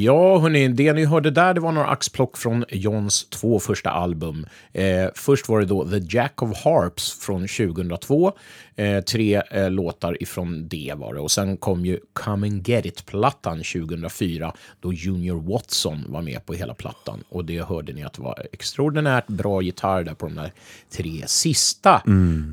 Ja, 0.08 0.38
hörni, 0.38 0.68
det 0.68 0.92
ni 0.92 1.04
hörde 1.04 1.30
där 1.30 1.54
det 1.54 1.60
var 1.60 1.72
några 1.72 1.88
axplock 1.88 2.36
från 2.36 2.64
Johns 2.68 3.28
två 3.30 3.58
första 3.58 3.90
album. 3.90 4.46
Eh, 4.72 5.06
först 5.14 5.48
var 5.48 5.60
det 5.60 5.66
då 5.66 5.88
The 5.88 6.16
Jack 6.16 6.42
of 6.42 6.64
Harps 6.64 7.12
från 7.12 7.40
2002. 7.48 8.32
Eh, 8.76 9.00
tre 9.00 9.42
eh, 9.50 9.70
låtar 9.70 10.22
ifrån 10.22 10.68
det 10.68 10.94
var 10.96 11.14
det. 11.14 11.20
Och 11.20 11.30
sen 11.30 11.56
kom 11.56 11.86
ju 11.86 11.98
Come 12.12 12.46
and 12.46 12.68
Get 12.68 12.86
It-plattan 12.86 13.56
2004 13.56 14.52
då 14.80 14.92
Junior 14.92 15.52
Watson 15.52 16.04
var 16.08 16.22
med 16.22 16.46
på 16.46 16.54
hela 16.54 16.74
plattan. 16.74 17.24
Och 17.28 17.44
det 17.44 17.68
hörde 17.68 17.92
ni 17.92 18.02
att 18.02 18.12
det 18.12 18.22
var 18.22 18.46
extraordinärt 18.52 19.26
bra 19.26 19.62
gitarr 19.62 20.04
där 20.04 20.14
på 20.14 20.26
de 20.26 20.34
där 20.34 20.52
tre 20.90 21.22
sista. 21.26 22.02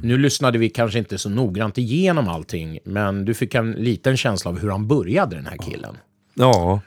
Nu 0.03 0.17
lyssnade 0.17 0.57
vi 0.57 0.69
kanske 0.69 0.99
inte 0.99 1.17
så 1.17 1.29
noggrant 1.29 1.77
igenom 1.77 2.27
allting, 2.27 2.79
men 2.83 3.25
du 3.25 3.33
fick 3.33 3.55
en 3.55 3.71
liten 3.71 4.17
känsla 4.17 4.51
av 4.51 4.59
hur 4.59 4.69
han 4.69 4.87
började, 4.87 5.35
den 5.35 5.45
här 5.45 5.57
killen. 5.57 5.97
Ja, 6.33 6.81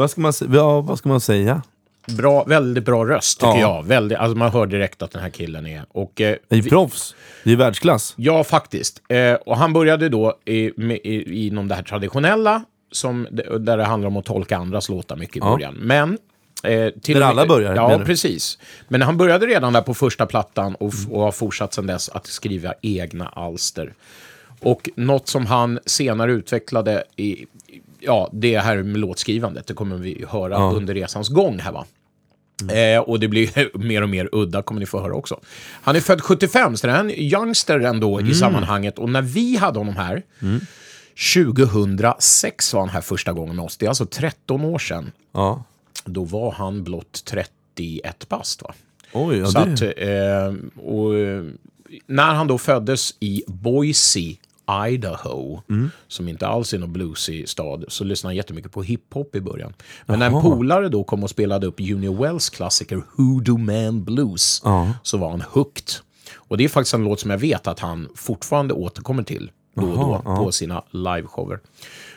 vad 0.00 0.10
ska 0.10 0.20
man, 0.20 0.32
ja, 0.52 0.80
vad 0.80 0.98
ska 0.98 1.08
man 1.08 1.20
säga? 1.20 1.62
Bra, 2.06 2.44
väldigt 2.44 2.84
bra 2.84 3.04
röst 3.06 3.40
tycker 3.40 3.48
Ja. 3.52 3.60
jag. 3.60 3.82
Väldigt, 3.86 4.18
alltså 4.18 4.36
man 4.38 4.50
hör 4.50 4.66
direkt 4.66 5.02
att 5.02 5.10
den 5.10 5.22
här 5.22 5.30
killen 5.30 5.66
är... 5.66 5.84
Och, 5.88 6.20
eh, 6.20 6.36
Det 6.48 6.56
är 6.56 6.62
vi- 6.62 6.70
proffs. 6.70 7.14
Det 7.44 7.52
är 7.52 7.56
världsklass. 7.56 8.14
ja, 8.16 8.44
faktiskt. 8.44 9.02
Eh, 9.08 9.32
och 9.34 9.56
han 9.56 9.72
började 9.72 10.08
då 10.08 10.34
i, 10.44 10.70
med, 10.76 10.96
i, 11.04 11.46
inom 11.46 11.68
det 11.68 11.74
här 11.74 11.82
traditionella, 11.82 12.62
som, 12.92 13.26
där 13.60 13.76
det 13.76 13.84
handlar 13.84 14.06
om 14.08 14.16
att 14.16 14.24
tolka 14.24 14.56
andras 14.56 14.88
låtar 14.88 15.16
mycket 15.16 15.36
i 15.36 15.40
Ja. 15.42 15.50
början. 15.52 15.74
Men... 15.74 16.18
Eh, 16.64 16.90
till 16.90 17.14
Där 17.14 17.14
och 17.14 17.18
med- 17.20 17.28
alla 17.28 17.46
börjar, 17.46 17.74
Ja, 17.76 17.98
du? 17.98 18.04
precis. 18.04 18.58
Men 18.88 19.02
han 19.02 19.16
började 19.16 19.46
redan 19.46 19.72
där 19.72 19.82
på 19.82 19.94
första 19.94 20.26
plattan 20.26 20.74
och, 20.74 20.88
f- 20.94 21.08
och 21.10 21.20
har 21.22 21.32
fortsatt 21.32 21.74
sedan 21.74 21.86
dess 21.86 22.08
att 22.08 22.26
skriva 22.26 22.74
egna 22.82 23.28
alster. 23.28 23.92
Och 24.60 24.90
något 24.96 25.28
som 25.28 25.46
han 25.46 25.78
senare 25.86 26.32
utvecklade 26.32 27.04
i, 27.16 27.46
ja, 28.00 28.30
det 28.32 28.58
här 28.58 28.82
med 28.82 29.00
låtskrivandet, 29.00 29.66
det 29.66 29.74
kommer 29.74 29.96
vi 29.96 30.24
höra 30.28 30.52
Ja. 30.54 30.72
under 30.76 30.94
resans 30.94 31.28
gång 31.28 31.58
här 31.58 31.72
va. 31.72 31.86
Eh, 32.74 33.00
och 33.00 33.20
det 33.20 33.28
blir 33.28 33.78
mer 33.78 34.02
och 34.02 34.08
mer 34.08 34.28
udda, 34.32 34.62
kommer 34.62 34.80
ni 34.80 34.86
få 34.86 35.00
höra 35.00 35.14
också. 35.14 35.40
Han 35.82 35.96
är 35.96 36.00
född 36.00 36.20
75, 36.22 36.76
så 36.76 36.86
det 36.86 36.92
är 36.92 37.00
en 37.00 37.10
youngster 37.10 37.80
ändå 37.80 38.20
i 38.20 38.34
sammanhanget. 38.34 38.98
Och 38.98 39.08
när 39.08 39.22
vi 39.22 39.56
hade 39.56 39.78
honom 39.78 39.96
här, 39.96 40.22
2006 41.44 42.74
var 42.74 42.80
han 42.80 42.88
här 42.88 43.00
första 43.00 43.32
gången 43.32 43.56
med 43.56 43.64
oss. 43.64 43.76
Det 43.76 43.86
är 43.86 43.88
alltså 43.88 44.06
13 44.06 44.64
år 44.64 44.78
sedan. 44.78 45.12
Ja. 45.32 45.64
Då 46.04 46.24
var 46.24 46.52
han 46.52 46.84
blott 46.84 47.22
31 47.24 48.28
bast 48.28 48.62
va? 48.62 48.74
Oj, 49.12 49.36
ja, 49.38 49.46
Så 49.46 49.64
det... 49.64 49.72
att, 49.72 49.80
eh, 49.82 50.82
och, 50.84 51.18
eh, 51.18 51.44
när 52.06 52.34
han 52.34 52.46
då 52.46 52.58
föddes 52.58 53.14
i 53.20 53.42
Boise, 53.46 54.20
Idaho, 54.88 55.60
Mm. 55.70 55.90
som 56.08 56.28
inte 56.28 56.46
alls 56.46 56.74
är 56.74 56.78
någon 56.78 56.92
bluesig 56.92 57.48
stad, 57.48 57.84
så 57.88 58.04
lyssnade 58.04 58.30
han 58.30 58.36
jättemycket 58.36 58.72
på 58.72 58.82
hiphop 58.82 59.36
i 59.36 59.40
början. 59.40 59.72
Men 60.06 60.18
när 60.18 60.26
en 60.26 60.42
polare 60.42 60.88
då 60.88 61.04
kom 61.04 61.22
och 61.24 61.30
spelade 61.30 61.66
upp 61.66 61.80
Junior 61.80 62.22
Wells 62.22 62.50
klassiker 62.50 63.02
Hoodoo 63.16 63.58
Man 63.58 64.04
Blues, 64.04 64.60
Ja. 64.64 64.92
så 65.02 65.18
var 65.18 65.30
han 65.30 65.40
hooked. 65.50 65.84
Och 66.36 66.56
det 66.56 66.64
är 66.64 66.68
faktiskt 66.68 66.94
en 66.94 67.04
låt 67.04 67.20
som 67.20 67.30
jag 67.30 67.38
vet 67.38 67.66
att 67.66 67.78
han 67.80 68.08
fortfarande 68.16 68.74
återkommer 68.74 69.22
till 69.22 69.50
då 69.76 69.82
och 69.82 69.96
då 69.98 70.22
ja. 70.24 70.36
på 70.36 70.52
sina 70.52 70.82
liveshower. 70.90 71.58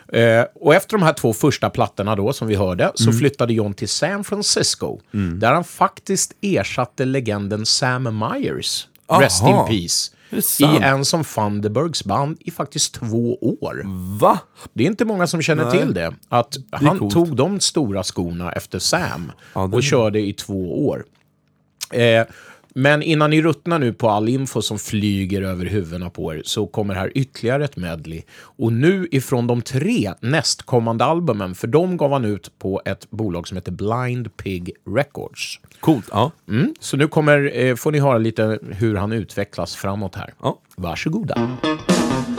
Eh, 0.08 0.46
och 0.56 0.76
efter 0.76 0.98
de 0.98 1.04
här 1.04 1.14
två 1.14 1.34
första 1.34 1.70
plattorna 1.70 2.16
då, 2.16 2.34
som 2.34 2.48
vi 2.48 2.56
hörde, 2.56 2.92
så 2.96 3.04
Mm. 3.10 3.20
flyttade 3.20 3.54
John 3.54 3.74
till 3.74 3.90
San 3.90 4.24
Francisco, 4.24 5.00
där 5.40 5.54
han 5.54 5.64
faktiskt 5.64 6.34
ersatte 6.42 7.06
legenden 7.06 7.66
Sam 7.66 8.04
Myers, 8.20 8.88
Rest 9.20 9.42
in 9.42 9.48
Aha. 9.48 9.68
Peace, 9.68 10.12
i 10.60 10.64
en 10.82 11.06
som 11.06 11.24
Funderburgs 11.24 12.04
band 12.04 12.38
i 12.40 12.52
faktiskt 12.52 12.94
två 12.94 13.38
år. 13.42 13.82
Va? 14.20 14.40
Det 14.74 14.84
är 14.84 14.88
inte 14.88 15.06
många 15.06 15.28
som 15.28 15.42
känner 15.42 15.66
Nej. 15.66 15.78
till 15.80 15.94
det. 15.94 16.14
Att 16.30 16.56
han 16.72 17.00
coolt. 17.00 17.14
tog 17.14 17.36
de 17.36 17.60
stora 17.60 18.04
skorna 18.04 18.52
efter 18.52 18.80
Sam 18.80 19.32
Ja, 19.54 19.68
det- 19.68 19.76
och 19.78 19.84
körde 19.84 20.20
i 20.20 20.34
två 20.34 20.88
år. 20.88 21.06
Eh, 21.92 22.26
Men 22.74 23.02
innan 23.02 23.30
ni 23.30 23.42
ruttnar 23.42 23.80
nu 23.80 23.94
på 23.94 24.10
all 24.10 24.30
info 24.30 24.62
som 24.62 24.80
flyger 24.80 25.42
över 25.42 25.66
huvudena 25.66 26.10
på 26.10 26.34
er 26.34 26.42
så 26.46 26.68
kommer 26.68 26.94
här 26.94 27.12
ytterligare 27.16 27.66
ett 27.66 27.78
medley. 27.78 28.22
Och 28.40 28.74
nu 28.74 29.08
ifrån 29.12 29.48
de 29.48 29.62
tre 29.62 30.14
nästkommande 30.20 31.06
albumen, 31.06 31.56
för 31.56 31.68
de 31.68 31.98
gav 31.98 32.12
han 32.12 32.26
ut 32.26 32.60
på 32.60 32.82
ett 32.86 33.10
bolag 33.10 33.48
som 33.48 33.58
heter 33.58 33.72
Blind 33.72 34.38
Pig 34.38 34.72
Records. 34.96 35.60
Coolt. 35.80 36.06
Ja. 36.12 36.32
Mm, 36.50 36.74
så 36.80 36.98
nu 36.98 37.08
kommer, 37.08 37.52
eh, 37.58 37.76
får 37.76 37.92
ni 37.92 38.00
höra 38.00 38.18
lite 38.18 38.60
hur 38.72 38.96
han 38.96 39.12
utvecklas 39.12 39.76
framåt 39.76 40.16
här. 40.16 40.34
Ja. 40.42 40.60
Varsågoda. 40.76 41.58
I 41.64 42.33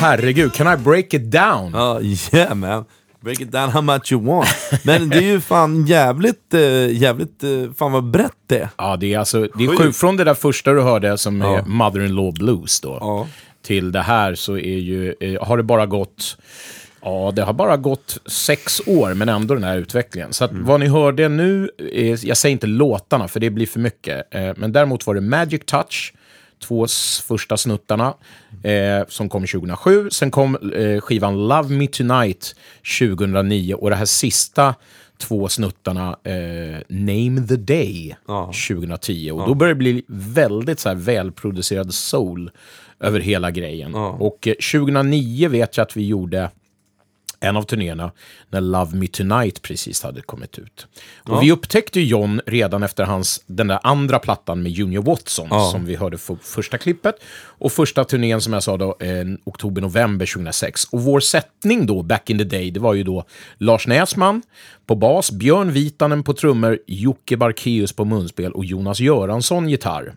herregud. 0.00 0.52
Can 0.52 0.74
I 0.74 0.76
break 0.76 1.14
it 1.14 1.30
down? 1.30 1.72
Ja, 1.74 2.00
yeah 2.32 2.54
man. 2.54 2.84
Break 3.20 3.40
it 3.40 3.52
down 3.52 3.68
how 3.70 3.80
much 3.82 4.12
you 4.12 4.24
want. 4.26 4.48
Men 4.84 5.08
det 5.08 5.16
är 5.16 5.20
ju 5.22 5.40
fan 5.40 5.86
jävligt, 5.86 6.54
eh, 6.54 6.90
jävligt, 6.92 7.42
eh, 7.44 7.50
fan 7.78 7.92
vad 7.92 8.04
brett 8.10 8.32
det 8.46 8.58
är. 8.58 8.68
Ja, 8.78 8.96
det 8.96 9.14
är 9.14 9.18
alltså, 9.18 9.48
det 9.54 9.64
är 9.64 9.76
Sjukt. 9.76 9.96
Från 9.96 10.16
det 10.16 10.24
där 10.24 10.34
första 10.34 10.72
du 10.72 10.80
hörde 10.80 11.18
som 11.18 11.40
Ja. 11.40 11.58
är 11.58 11.62
Mother-in-law 11.62 12.32
Blues 12.32 12.80
då, 12.80 12.98
Ja. 13.00 13.26
till 13.62 13.92
det 13.92 14.00
här 14.02 14.34
så 14.34 14.52
är 14.58 14.78
ju, 14.78 15.14
eh, 15.20 15.44
har 15.46 15.56
det 15.56 15.62
bara 15.62 15.86
gått 15.86 16.36
Ja, 17.02 17.32
det 17.36 17.42
har 17.42 17.52
bara 17.52 17.76
gått 17.76 18.18
sex 18.26 18.80
år, 18.86 19.14
men 19.14 19.28
ändå 19.28 19.54
den 19.54 19.64
här 19.64 19.76
utvecklingen. 19.78 20.32
Så 20.32 20.44
att 20.44 20.50
Mm. 20.50 20.64
vad 20.64 20.80
ni 20.80 20.86
hörde 20.86 21.28
nu, 21.28 21.70
är, 21.92 22.26
jag 22.26 22.36
säger 22.36 22.52
inte 22.52 22.66
låtarna, 22.66 23.28
för 23.28 23.40
det 23.40 23.50
blir 23.50 23.66
för 23.66 23.80
mycket. 23.80 24.22
Men 24.56 24.72
däremot 24.72 25.06
var 25.06 25.14
det 25.14 25.20
Magic 25.20 25.60
Touch, 25.66 26.12
två 26.62 26.86
första 27.26 27.56
snuttarna, 27.56 28.14
eh, 28.62 29.06
som 29.08 29.28
kom 29.28 29.46
2007. 29.46 30.10
Sen 30.10 30.30
kom 30.30 30.72
eh, 30.74 31.00
skivan 31.00 31.48
Love 31.48 31.68
Me 31.68 31.86
Tonight 31.86 32.54
2009 32.98 33.74
och 33.74 33.90
det 33.90 33.96
här 33.96 34.04
sista 34.04 34.74
två 35.18 35.48
snuttarna 35.48 36.16
eh, 36.24 36.34
Name 36.88 37.46
the 37.48 37.56
Day 37.56 38.16
Ja. 38.28 38.52
2010. 38.68 39.30
Och 39.30 39.48
då 39.48 39.54
började 39.54 39.74
det 39.74 39.78
bli 39.78 40.02
väldigt 40.08 40.80
så 40.80 40.88
här, 40.88 40.96
välproducerad 40.96 41.94
soul 41.94 42.50
över 43.00 43.20
hela 43.20 43.50
grejen. 43.50 43.90
Ja. 43.94 44.08
Och 44.08 44.48
eh, 44.48 44.54
2009 44.54 45.48
vet 45.48 45.76
jag 45.76 45.84
att 45.84 45.96
vi 45.96 46.06
gjorde 46.06 46.50
en 47.40 47.56
av 47.56 47.62
turnéerna 47.62 48.12
när 48.50 48.60
Love 48.60 48.96
Me 48.96 49.06
Tonight 49.06 49.62
precis 49.62 50.02
hade 50.02 50.20
kommit 50.20 50.58
ut. 50.58 50.86
Och 51.22 51.42
Vi 51.42 51.52
upptäckte 51.52 52.00
John 52.00 52.40
redan 52.46 52.82
efter 52.82 53.04
hans, 53.04 53.42
den 53.46 53.66
där 53.66 53.78
andra 53.82 54.18
plattan 54.18 54.62
med 54.62 54.72
Junior 54.72 55.02
Watson 55.02 55.48
Ja. 55.50 55.70
som 55.72 55.84
vi 55.86 55.96
hörde 55.96 56.18
för 56.18 56.36
första 56.42 56.78
klippet. 56.78 57.14
Och 57.42 57.72
första 57.72 58.04
turnén 58.04 58.40
som 58.40 58.52
jag 58.52 58.62
sa 58.62 58.76
då, 58.76 58.96
eh, 59.00 59.24
oktober-november 59.44 60.26
2006. 60.26 60.84
Och 60.84 61.02
vår 61.02 61.20
sättning 61.20 61.86
då, 61.86 62.02
back 62.02 62.30
in 62.30 62.38
the 62.38 62.44
day, 62.44 62.70
det 62.70 62.80
var 62.80 62.94
ju 62.94 63.02
då 63.02 63.24
Lars 63.58 63.86
Näsman 63.86 64.42
på 64.86 64.94
bas, 64.94 65.30
Björn 65.32 65.72
Vitanen 65.72 66.22
på 66.22 66.32
trummor, 66.32 66.78
Jocke 66.86 67.36
Barkeus 67.36 67.92
på 67.92 68.04
munspel 68.04 68.52
och 68.52 68.64
Jonas 68.64 69.00
Göransson 69.00 69.68
gitarr. 69.68 70.14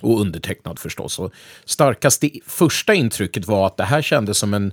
Och 0.00 0.20
undertecknad 0.20 0.78
förstås. 0.78 1.18
Och 1.18 1.32
starkaste 1.64 2.30
första 2.46 2.94
intrycket 2.94 3.46
var 3.46 3.66
att 3.66 3.76
det 3.76 3.84
här 3.84 4.02
kändes 4.02 4.38
som 4.38 4.54
en, 4.54 4.72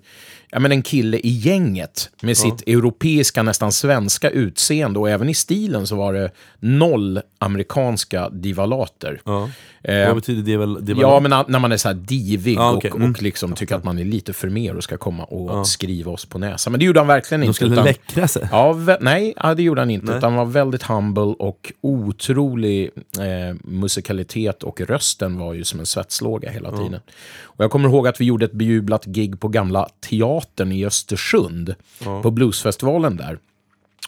ja, 0.51 0.59
men 0.59 0.71
en 0.71 0.81
kille 0.81 1.17
i 1.17 1.29
gänget 1.29 2.09
med 2.21 2.37
sitt 2.37 2.61
europeiska, 2.67 3.43
nästan 3.43 3.71
svenska 3.71 4.29
utseende. 4.29 4.99
Och 4.99 5.09
även 5.09 5.29
i 5.29 5.33
stilen 5.33 5.87
så 5.87 5.95
var 5.95 6.13
det 6.13 6.31
noll 6.59 7.21
amerikanska 7.39 8.29
divalater. 8.29 9.21
Ja. 9.25 9.49
Eh, 9.83 10.05
Vad 10.07 10.15
betyder? 10.15 10.43
Det 10.43 10.57
väl 10.57 10.99
Ja, 11.01 11.19
men 11.19 11.45
när 11.47 11.59
man 11.59 11.71
är 11.71 11.77
så 11.77 11.87
här 11.87 11.95
divig 11.95 12.55
Ja, 12.57 12.73
okej. 12.73 12.91
och, 12.91 12.97
Mm. 12.97 13.11
och 13.11 13.21
liksom 13.21 13.53
tycker 13.53 13.75
att 13.75 13.83
man 13.83 13.99
är 13.99 14.05
lite 14.05 14.33
för 14.33 14.49
mer 14.49 14.75
och 14.77 14.83
ska 14.83 14.97
komma 14.97 15.23
och 15.23 15.67
skriva 15.67 16.11
oss 16.11 16.25
på 16.25 16.37
näsan. 16.39 16.71
Men 16.73 16.79
det 16.79 16.85
gjorde 16.85 16.99
han 16.99 17.07
verkligen 17.07 17.41
De 17.41 17.45
inte. 17.47 17.55
skulle 17.55 17.73
utan- 17.73 17.85
läckra 17.85 18.27
sig. 18.27 18.47
Ja, 18.51 18.97
nej, 19.01 19.33
ja, 19.37 19.55
det 19.55 19.63
gjorde 19.63 19.81
han 19.81 19.89
inte. 19.89 20.05
Nej. 20.07 20.17
Utan 20.17 20.33
han 20.33 20.47
var 20.47 20.53
väldigt 20.53 20.83
humble 20.83 21.21
och 21.23 21.73
otrolig 21.81 22.89
eh, 23.19 23.55
musikalitet 23.63 24.63
och 24.63 24.81
rösten 24.81 25.37
var 25.37 25.53
ju 25.53 25.63
som 25.63 25.79
en 25.79 25.85
svetslåga 25.85 26.49
hela 26.51 26.71
tiden. 26.71 26.99
Och 27.43 27.63
jag 27.63 27.71
kommer 27.71 27.89
ihåg 27.89 28.07
att 28.07 28.21
vi 28.21 28.25
gjorde 28.25 28.45
ett 28.45 28.51
bejublat 28.51 29.05
gig 29.05 29.39
på 29.39 29.47
gamla 29.47 29.87
teatern 30.09 30.40
i 30.71 30.85
Östersund, 30.85 31.75
på 32.21 32.31
Bluesfestivalen 32.31 33.17
där. 33.17 33.39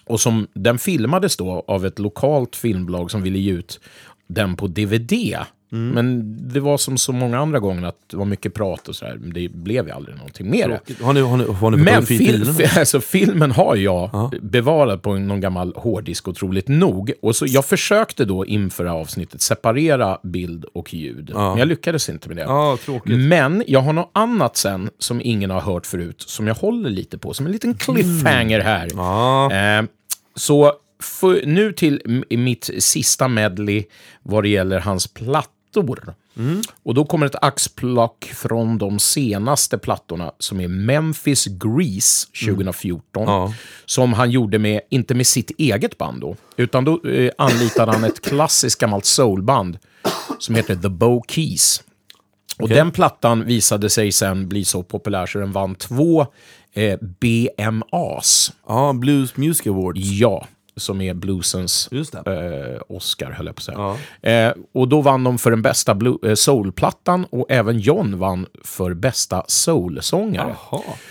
Och 0.05 0.21
som, 0.21 0.47
den 0.53 0.79
filmades 0.79 1.37
då 1.37 1.63
av 1.67 1.85
ett 1.85 1.99
lokalt 1.99 2.55
filmbolag 2.55 3.11
som 3.11 3.21
ville 3.21 3.39
ge 3.39 3.51
ut 3.51 3.79
den 4.27 4.55
på 4.55 4.67
DVD. 4.67 5.13
Men 5.75 6.37
det 6.53 6.59
var 6.59 6.77
som 6.77 6.97
så 6.97 7.11
många 7.11 7.39
andra 7.39 7.59
gånger 7.59 7.87
att 7.87 7.95
det 8.07 8.17
var 8.17 8.25
mycket 8.25 8.53
prat 8.53 8.87
och 8.87 8.95
sådär. 8.95 9.19
Det 9.33 9.49
blev 9.49 9.87
ju 9.87 9.91
aldrig 9.93 10.17
någonting 10.17 10.49
mer. 10.49 10.79
Har 11.01 11.13
ni, 11.13 11.21
har 11.21 11.37
ni, 11.37 11.43
har 11.43 11.71
ni 11.71 11.77
Men 11.77 12.05
fil, 12.05 12.47
alltså, 12.77 13.01
filmen 13.01 13.51
har 13.51 13.75
jag 13.75 14.31
bevarat 14.41 15.01
på 15.01 15.15
någon 15.15 15.41
gammal 15.41 15.73
hårddisk 15.75 16.27
otroligt 16.27 16.67
nog. 16.67 17.13
Och 17.21 17.35
så, 17.35 17.45
jag 17.47 17.65
försökte 17.65 18.25
då 18.25 18.45
inför 18.45 18.85
avsnittet 18.85 19.41
separera 19.41 20.17
bild 20.23 20.65
och 20.73 20.93
ljud. 20.93 21.31
Men 21.33 21.57
jag 21.57 21.67
lyckades 21.67 22.09
inte 22.09 22.27
med 22.27 22.37
det. 22.37 22.43
Ja. 22.43 22.77
Men 23.05 23.63
jag 23.67 23.79
har 23.79 23.93
något 23.93 24.11
annat 24.13 24.57
sen 24.57 24.89
som 24.99 25.21
ingen 25.23 25.49
har 25.49 25.61
hört 25.61 25.85
förut, 25.85 26.21
som 26.21 26.47
jag 26.47 26.55
håller 26.55 26.89
lite 26.89 27.17
på, 27.17 27.33
som 27.33 27.45
en 27.45 27.51
liten 27.51 27.73
cliffhanger 27.73 28.59
här. 28.59 28.83
Mm. 28.83 28.97
Ja. 28.97 29.53
Eh, 29.53 29.85
så 30.35 30.73
för, 31.03 31.45
nu 31.45 31.73
till 31.73 32.23
mitt 32.29 32.69
sista 32.79 33.27
medley 33.27 33.83
vad 34.23 34.43
det 34.43 34.49
gäller 34.49 34.79
hans 34.79 35.13
plattor. 35.81 36.15
Mm. 36.37 36.61
Och 36.83 36.93
då 36.93 37.05
kommer 37.05 37.25
ett 37.25 37.43
axplock 37.43 38.25
från 38.25 38.77
de 38.77 38.99
senaste 38.99 39.77
plattorna 39.77 40.31
som 40.39 40.59
är 40.59 40.67
Memphis 40.67 41.45
Grease 41.45 42.27
2014. 42.45 43.23
Mm. 43.23 43.33
Ja. 43.33 43.53
Som 43.85 44.13
han 44.13 44.31
gjorde 44.31 44.59
med, 44.59 44.81
inte 44.89 45.13
med 45.13 45.27
sitt 45.27 45.51
eget 45.57 45.97
band 45.97 46.21
då, 46.21 46.35
utan 46.57 46.85
då 46.85 47.07
eh, 47.09 47.31
anlitade 47.37 47.91
han 47.91 48.03
ett 48.03 48.21
klassiskt 48.21 48.79
gammalt 48.79 49.05
soulband 49.05 49.77
som 50.39 50.55
heter 50.55 50.75
The 50.75 50.89
Bow 50.89 51.23
Keys. 51.27 51.83
Och 52.59 52.69
den 52.69 52.91
plattan 52.91 53.45
visade 53.45 53.89
sig 53.89 54.11
sen 54.11 54.49
bli 54.49 54.65
så 54.65 54.83
populär 54.83 55.25
så 55.25 55.39
den 55.39 55.51
vann 55.51 55.75
två 55.75 56.25
eh, 56.73 56.99
BMAs. 57.01 58.51
ja, 58.67 58.93
Blues 58.93 59.37
Music 59.37 59.67
Awards. 59.67 59.99
Ja, 60.01 60.47
som 60.75 61.01
är 61.01 61.13
bluesens 61.13 61.89
det. 62.25 62.75
eh, 62.75 62.81
Oscar, 62.95 63.31
höll 63.31 63.45
jag 63.45 63.55
på 63.55 63.59
att 63.59 63.97
säga. 64.21 64.47
Eh, 64.47 64.53
och 64.73 64.87
då 64.87 65.01
vann 65.01 65.23
de 65.23 65.37
för 65.37 65.51
den 65.51 65.61
bästa 65.61 65.97
eh, 66.25 66.33
soulplattan 66.33 67.25
och 67.25 67.45
även 67.49 67.79
John 67.79 68.17
vann 68.19 68.45
för 68.63 68.93
bästa 68.93 69.43
soulsångare. 69.47 70.55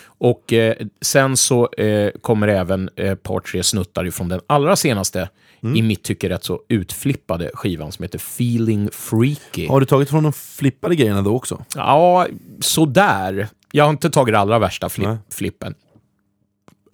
Och 0.04 0.52
eh, 0.52 0.74
sen 1.00 1.36
så 1.36 1.68
eh, 1.72 2.10
kommer 2.20 2.48
även 2.48 2.90
ett 2.96 3.22
par, 3.22 3.40
tre 3.40 3.62
snuttar 3.62 4.06
ifrån 4.06 4.28
den 4.28 4.40
allra 4.46 4.76
senaste, 4.76 5.28
Mm. 5.64 5.76
i 5.76 5.82
mitt 5.82 6.02
tycke 6.02 6.28
rätt 6.28 6.44
så 6.44 6.60
utflippade 6.68 7.50
skivan 7.54 7.92
som 7.92 8.02
heter 8.02 8.18
Feeling 8.18 8.88
Freaky. 8.92 9.68
Har 9.68 9.80
du 9.80 9.86
tagit 9.86 10.10
från 10.10 10.22
de 10.22 10.32
flippade 10.32 10.94
grejerna 10.94 11.22
då 11.22 11.36
också? 11.36 11.64
Ja, 11.76 12.26
sådär. 12.60 13.48
Jag 13.72 13.84
har 13.84 13.90
inte 13.90 14.10
tagit 14.10 14.32
det 14.34 14.38
allra 14.38 14.58
värsta 14.58 14.88
fli- 14.88 15.06
Nej. 15.08 15.16
flippen. 15.30 15.74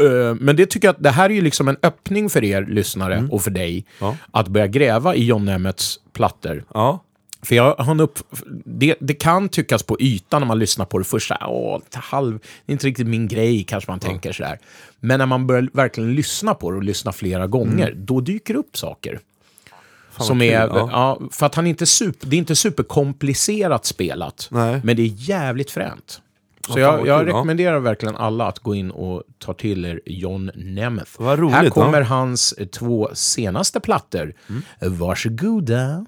Eh, 0.02 0.34
Men 0.40 0.56
det 0.56 0.66
tycker 0.66 0.88
jag 0.88 0.92
att 0.94 1.02
det 1.02 1.11
här 1.11 1.30
är 1.30 1.34
ju 1.34 1.40
liksom 1.40 1.68
en 1.68 1.76
öppning 1.82 2.30
för 2.30 2.44
er 2.44 2.66
lyssnare 2.68 3.28
och 3.30 3.42
för 3.42 3.50
dig 3.50 3.68
Mm. 3.70 3.84
Ja. 4.00 4.16
att 4.30 4.48
börja 4.48 4.66
gräva 4.66 5.14
i 5.14 5.24
John 5.24 5.48
Emmets 5.48 6.00
plattor. 6.12 6.64
Ja. 6.74 7.04
För 7.42 7.54
jag 7.54 7.74
har 7.74 8.00
upp... 8.00 8.18
det, 8.64 8.94
det 9.00 9.14
kan 9.14 9.48
tyckas 9.48 9.82
på 9.82 9.96
ytan 10.00 10.40
när 10.42 10.46
man 10.46 10.58
lyssnar 10.58 10.84
på 10.84 10.98
det 10.98 11.04
först, 11.04 11.28
så 11.28 11.34
här, 11.34 11.48
åh, 11.48 11.78
lite 11.78 11.98
halv, 11.98 12.38
det 12.66 12.70
är 12.70 12.72
inte 12.72 12.87
riktigt 12.87 13.06
min 13.06 13.28
grej, 13.28 13.64
kanske 13.64 13.90
man 13.90 14.00
tänker 14.00 14.32
sådär. 14.32 14.58
Men 15.00 15.18
när 15.18 15.26
man 15.26 15.46
börjar 15.46 15.68
verkligen 15.72 16.14
lyssna 16.14 16.54
på 16.54 16.70
det 16.70 16.76
och 16.76 16.82
lyssna 16.82 17.12
flera 17.12 17.46
gånger, 17.46 17.94
då 17.96 18.20
dyker 18.20 18.54
det 18.54 18.61
upp 18.61 18.76
saker. 18.76 19.20
som 20.18 20.42
är, 20.42 20.52
ja. 20.52 20.88
ja. 20.92 21.20
för 21.32 21.46
att 21.46 21.54
han 21.54 21.66
inte 21.66 21.87
super, 21.87 22.26
det 22.26 22.37
är 22.37 22.38
inte 22.38 22.56
superkomplicerat 22.56 23.84
spelat, 23.87 24.48
Nej. 24.50 24.80
men 24.84 24.96
det 24.96 25.02
är 25.02 25.12
jävligt 25.14 25.70
fränt. 25.70 26.20
Så 26.72 26.78
jag, 26.78 27.07
jag 27.07 27.26
rekommenderar 27.26 27.78
verkligen 27.78 28.16
alla 28.16 28.46
att 28.46 28.59
gå 28.59 28.74
in 28.74 28.90
och 28.90 29.22
ta 29.38 29.54
till 29.54 29.85
er 29.85 30.00
John 30.07 30.50
Nemeth. 30.54 31.11
Vad 31.18 31.38
roligt, 31.38 31.54
Här 31.54 31.70
kommer 31.70 32.00
ja. 32.00 32.07
hans 32.07 32.52
eh, 32.52 32.66
två 32.66 33.11
senaste 33.14 33.81
plattor. 33.81 34.35
Varsågoda. 34.81 36.07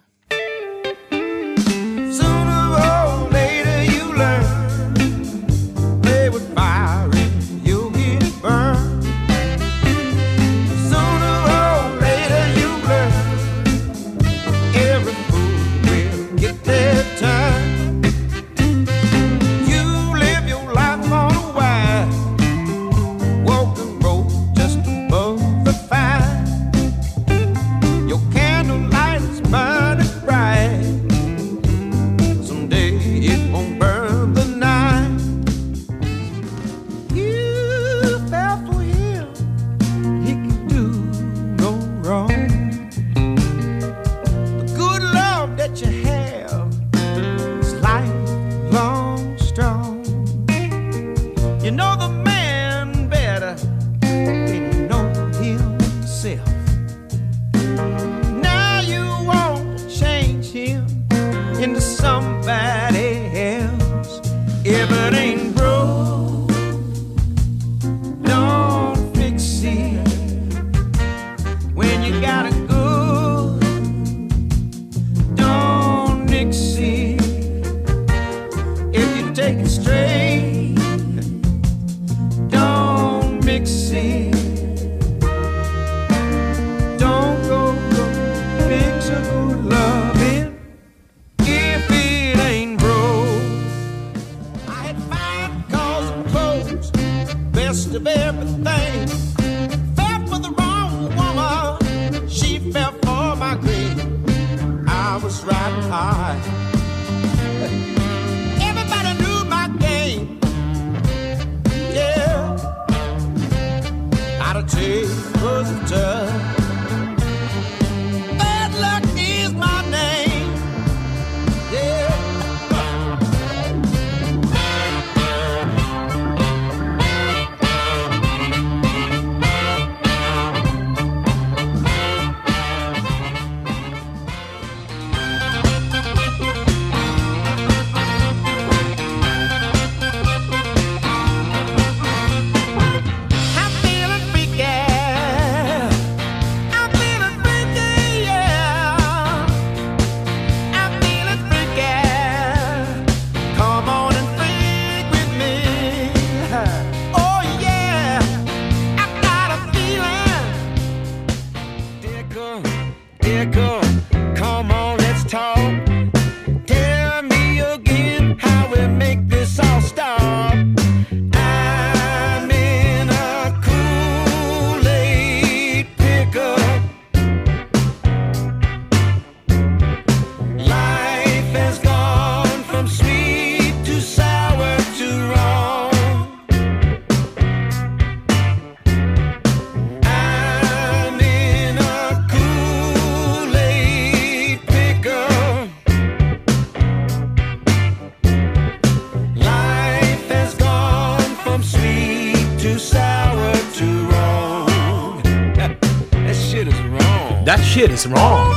Wrong. 207.91 207.91
Shit 207.91 207.95
is 207.95 208.07
wrong. 208.07 208.55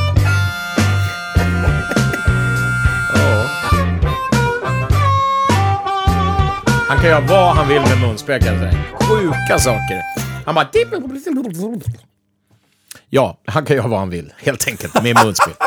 Han 6.88 6.98
kan 6.98 7.10
göra 7.10 7.22
vad 7.22 7.56
han 7.56 7.67
vill 7.67 7.82
med 7.82 8.02
munspel 8.02 8.41
kan 8.41 8.54
jag 8.54 8.72
säga. 8.72 8.84
Sjuka 9.00 9.60
saker. 9.60 10.02
Han 10.46 10.56
bara... 10.56 10.69
Ja, 13.10 13.39
han 13.46 13.65
kan 13.65 13.76
göra 13.76 13.88
vad 13.88 14.00
han 14.00 14.10
vill, 14.10 14.34
helt 14.38 14.67
enkelt, 14.67 15.04
med 15.04 15.24
munspel. 15.24 15.54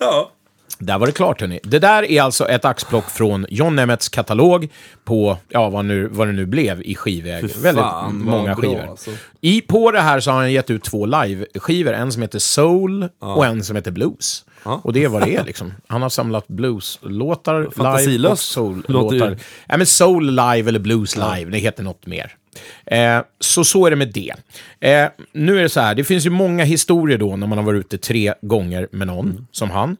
Ja. 0.00 0.30
Där 0.78 0.98
var 0.98 1.06
det 1.06 1.12
klart, 1.12 1.40
hörni. 1.40 1.60
Det 1.62 1.78
där 1.78 2.02
är 2.10 2.22
alltså 2.22 2.48
ett 2.48 2.64
axplock 2.64 3.10
från 3.10 3.46
John 3.48 3.76
Nemmets 3.76 4.08
katalog 4.08 4.68
på, 5.04 5.38
ja, 5.48 5.68
vad, 5.70 5.84
nu, 5.84 6.08
vad 6.08 6.28
det 6.28 6.32
nu 6.32 6.46
blev 6.46 6.82
i 6.82 6.94
skivväg. 6.94 7.44
Väldigt 7.62 7.84
många 8.10 8.54
bra, 8.54 8.54
skivor. 8.54 8.86
alltså. 8.90 9.10
I, 9.40 9.60
på 9.60 9.90
det 9.90 10.00
här 10.00 10.20
så 10.20 10.30
har 10.30 10.38
han 10.38 10.52
gett 10.52 10.70
ut 10.70 10.84
två 10.84 11.06
live-skivor. 11.06 11.92
En 11.92 12.12
som 12.12 12.22
heter 12.22 12.38
Soul 12.38 13.08
och 13.18 13.46
en 13.46 13.64
som 13.64 13.76
heter 13.76 13.90
Blues. 13.90 14.44
Och 14.62 14.92
det 14.92 15.04
är 15.04 15.08
vad 15.08 15.22
det 15.22 15.36
är 15.36 15.44
liksom. 15.44 15.72
Han 15.86 16.02
har 16.02 16.08
samlat 16.08 16.48
blues-låtar 16.48 18.06
live 18.06 18.28
och 18.28 18.38
soul-låtar. 18.38 19.36
Ja, 19.66 19.76
men 19.76 19.86
soul 19.86 20.26
live 20.30 20.68
eller 20.68 20.78
blues 20.78 21.16
live, 21.16 21.44
det 21.50 21.58
heter 21.58 21.82
något 21.82 22.06
mer. 22.06 22.34
Eh, 22.86 23.20
så 23.40 23.64
så 23.64 23.86
är 23.86 23.90
det 23.90 23.96
med 23.96 24.12
det. 24.12 24.32
Eh, 24.80 25.08
nu 25.32 25.58
är 25.58 25.62
det 25.62 25.68
så 25.68 25.80
här, 25.80 25.94
det 25.94 26.04
finns 26.04 26.26
ju 26.26 26.30
många 26.30 26.64
historier 26.64 27.18
då 27.18 27.36
när 27.36 27.46
man 27.46 27.58
har 27.58 27.64
varit 27.64 27.78
ute 27.80 27.98
tre 27.98 28.34
gånger 28.42 28.88
med 28.92 29.06
någon, 29.06 29.26
Mm. 29.30 29.46
som 29.52 29.70
han. 29.70 29.96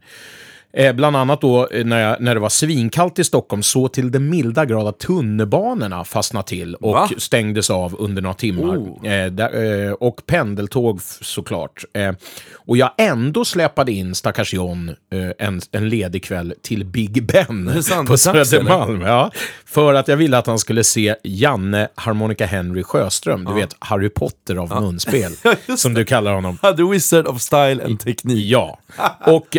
Eh, 0.73 0.93
bland 0.93 1.17
annat 1.17 1.41
då 1.41 1.69
eh, 1.69 1.85
när, 1.85 2.01
jag, 2.01 2.21
när 2.21 2.35
det 2.35 2.41
var 2.41 2.49
svinkallt 2.49 3.19
i 3.19 3.25
Stockholm, 3.25 3.63
så 3.63 3.89
till 3.89 4.11
den 4.11 4.31
milda 4.31 4.65
grad 4.65 4.87
att 4.87 4.99
tunnelbanorna 4.99 6.05
fastnade 6.05 6.49
till 6.49 6.75
och 6.75 6.93
Va? 6.93 7.11
stängdes 7.19 7.71
av 7.71 7.97
under 7.99 8.23
några 8.23 8.35
timmar. 8.35 8.77
Oh. 8.77 9.13
Eh, 9.13 9.27
där, 9.31 9.87
eh, 9.87 9.93
och 9.93 10.23
pendeltåg 10.27 11.01
såklart. 11.21 11.85
Eh, 11.93 12.13
och 12.55 12.77
jag 12.77 12.91
ändå 12.99 13.45
släpade 13.45 13.93
in 13.93 14.15
stackars 14.15 14.55
John 14.55 14.89
eh, 14.89 15.47
en, 15.47 15.61
en 15.73 15.89
ledig 15.89 16.25
kväll 16.25 16.55
till 16.63 16.85
Big 16.85 17.27
Ben 17.27 17.83
sant? 17.83 18.09
på 18.09 18.19
Södermalm. 18.19 19.01
Ja, 19.01 19.31
för 19.67 19.95
att 19.95 20.09
jag 20.09 20.17
ville 20.17 20.39
att 20.39 20.47
han 20.47 20.59
skulle 20.59 20.85
se 20.85 21.15
Janne 21.23 21.89
Harmonica 21.95 22.47
Henry 22.47 22.83
Sjöström, 22.83 23.45
du 23.45 23.55
vet 23.55 23.77
Harry 23.79 24.09
Potter 24.09 24.57
av 24.57 24.69
munspel, 24.83 25.33
Ja, 25.45 25.55
just 25.67 25.83
som 25.83 25.95
du 25.95 26.05
kallar 26.05 26.35
honom. 26.35 26.59
The 26.77 26.83
Wizard 26.83 27.27
of 27.27 27.41
Style 27.41 27.85
and 27.85 28.01
Teknik. 28.01 28.47
Ja, 28.47 28.79
och 29.27 29.57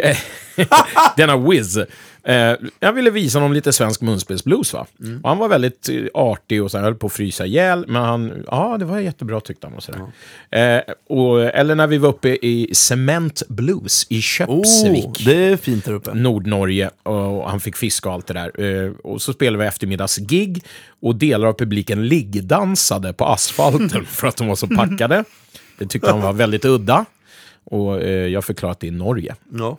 denna 1.17 1.37
Wiz. 1.37 1.77
Eh, 2.23 2.55
jag 2.79 2.93
ville 2.93 3.09
visa 3.09 3.39
honom 3.39 3.53
lite 3.53 3.73
svensk 3.73 4.01
munspelsblues. 4.01 4.73
Va? 4.73 4.85
Mm. 4.99 5.21
Och 5.21 5.29
han 5.29 5.37
var 5.37 5.47
väldigt 5.49 5.89
eh, 5.89 5.95
artig 6.13 6.63
och 6.63 6.71
så 6.71 6.77
här, 6.77 6.83
höll 6.83 6.95
på 6.95 7.07
att 7.07 7.13
frysa 7.13 7.45
ihjäl, 7.45 7.85
men 7.87 8.01
han, 8.01 8.43
ja, 8.51 8.75
det 8.79 8.85
var 8.85 8.99
jättebra 8.99 9.39
tyckte 9.39 9.67
han. 9.67 9.75
Och 9.75 9.83
så 9.83 9.91
där. 10.51 10.77
Eh, 10.77 10.81
och, 11.09 11.41
eller 11.43 11.75
när 11.75 11.87
vi 11.87 11.97
var 11.97 12.09
uppe 12.09 12.29
i 12.29 12.69
Cement 12.73 13.43
Blues 13.47 14.05
i 14.09 14.21
Köpsvik. 14.21 15.05
Oh, 15.05 15.25
det 15.25 15.35
är 15.35 15.57
fint 15.57 15.85
där 15.85 15.93
uppe. 15.93 16.13
Nordnorge 16.13 16.89
och 17.03 17.49
han 17.49 17.59
fick 17.59 17.75
fiska 17.75 18.09
och 18.09 18.15
allt 18.15 18.27
det 18.27 18.33
där. 18.33 18.85
Eh, 18.85 18.91
Och 19.03 19.21
så 19.21 19.33
spelade 19.33 19.63
vi 19.63 19.67
eftermiddagsgig 19.67 20.63
och 21.01 21.15
delar 21.15 21.47
av 21.47 21.53
publiken 21.53 22.07
liggdansade 22.07 23.13
på 23.13 23.25
asfalten 23.25 24.05
för 24.09 24.27
att 24.27 24.37
de 24.37 24.47
var 24.47 24.55
så 24.55 24.67
packade. 24.67 25.23
Det 25.77 25.85
tyckte 25.85 26.11
han 26.11 26.21
var 26.21 26.33
väldigt 26.33 26.65
udda. 26.65 27.05
Och 27.63 28.01
eh, 28.01 28.27
jag 28.27 28.45
förklarade 28.45 28.71
att 28.71 28.79
det 28.79 28.87
är 28.87 28.91
Norge. 28.91 29.35
Ja. 29.53 29.77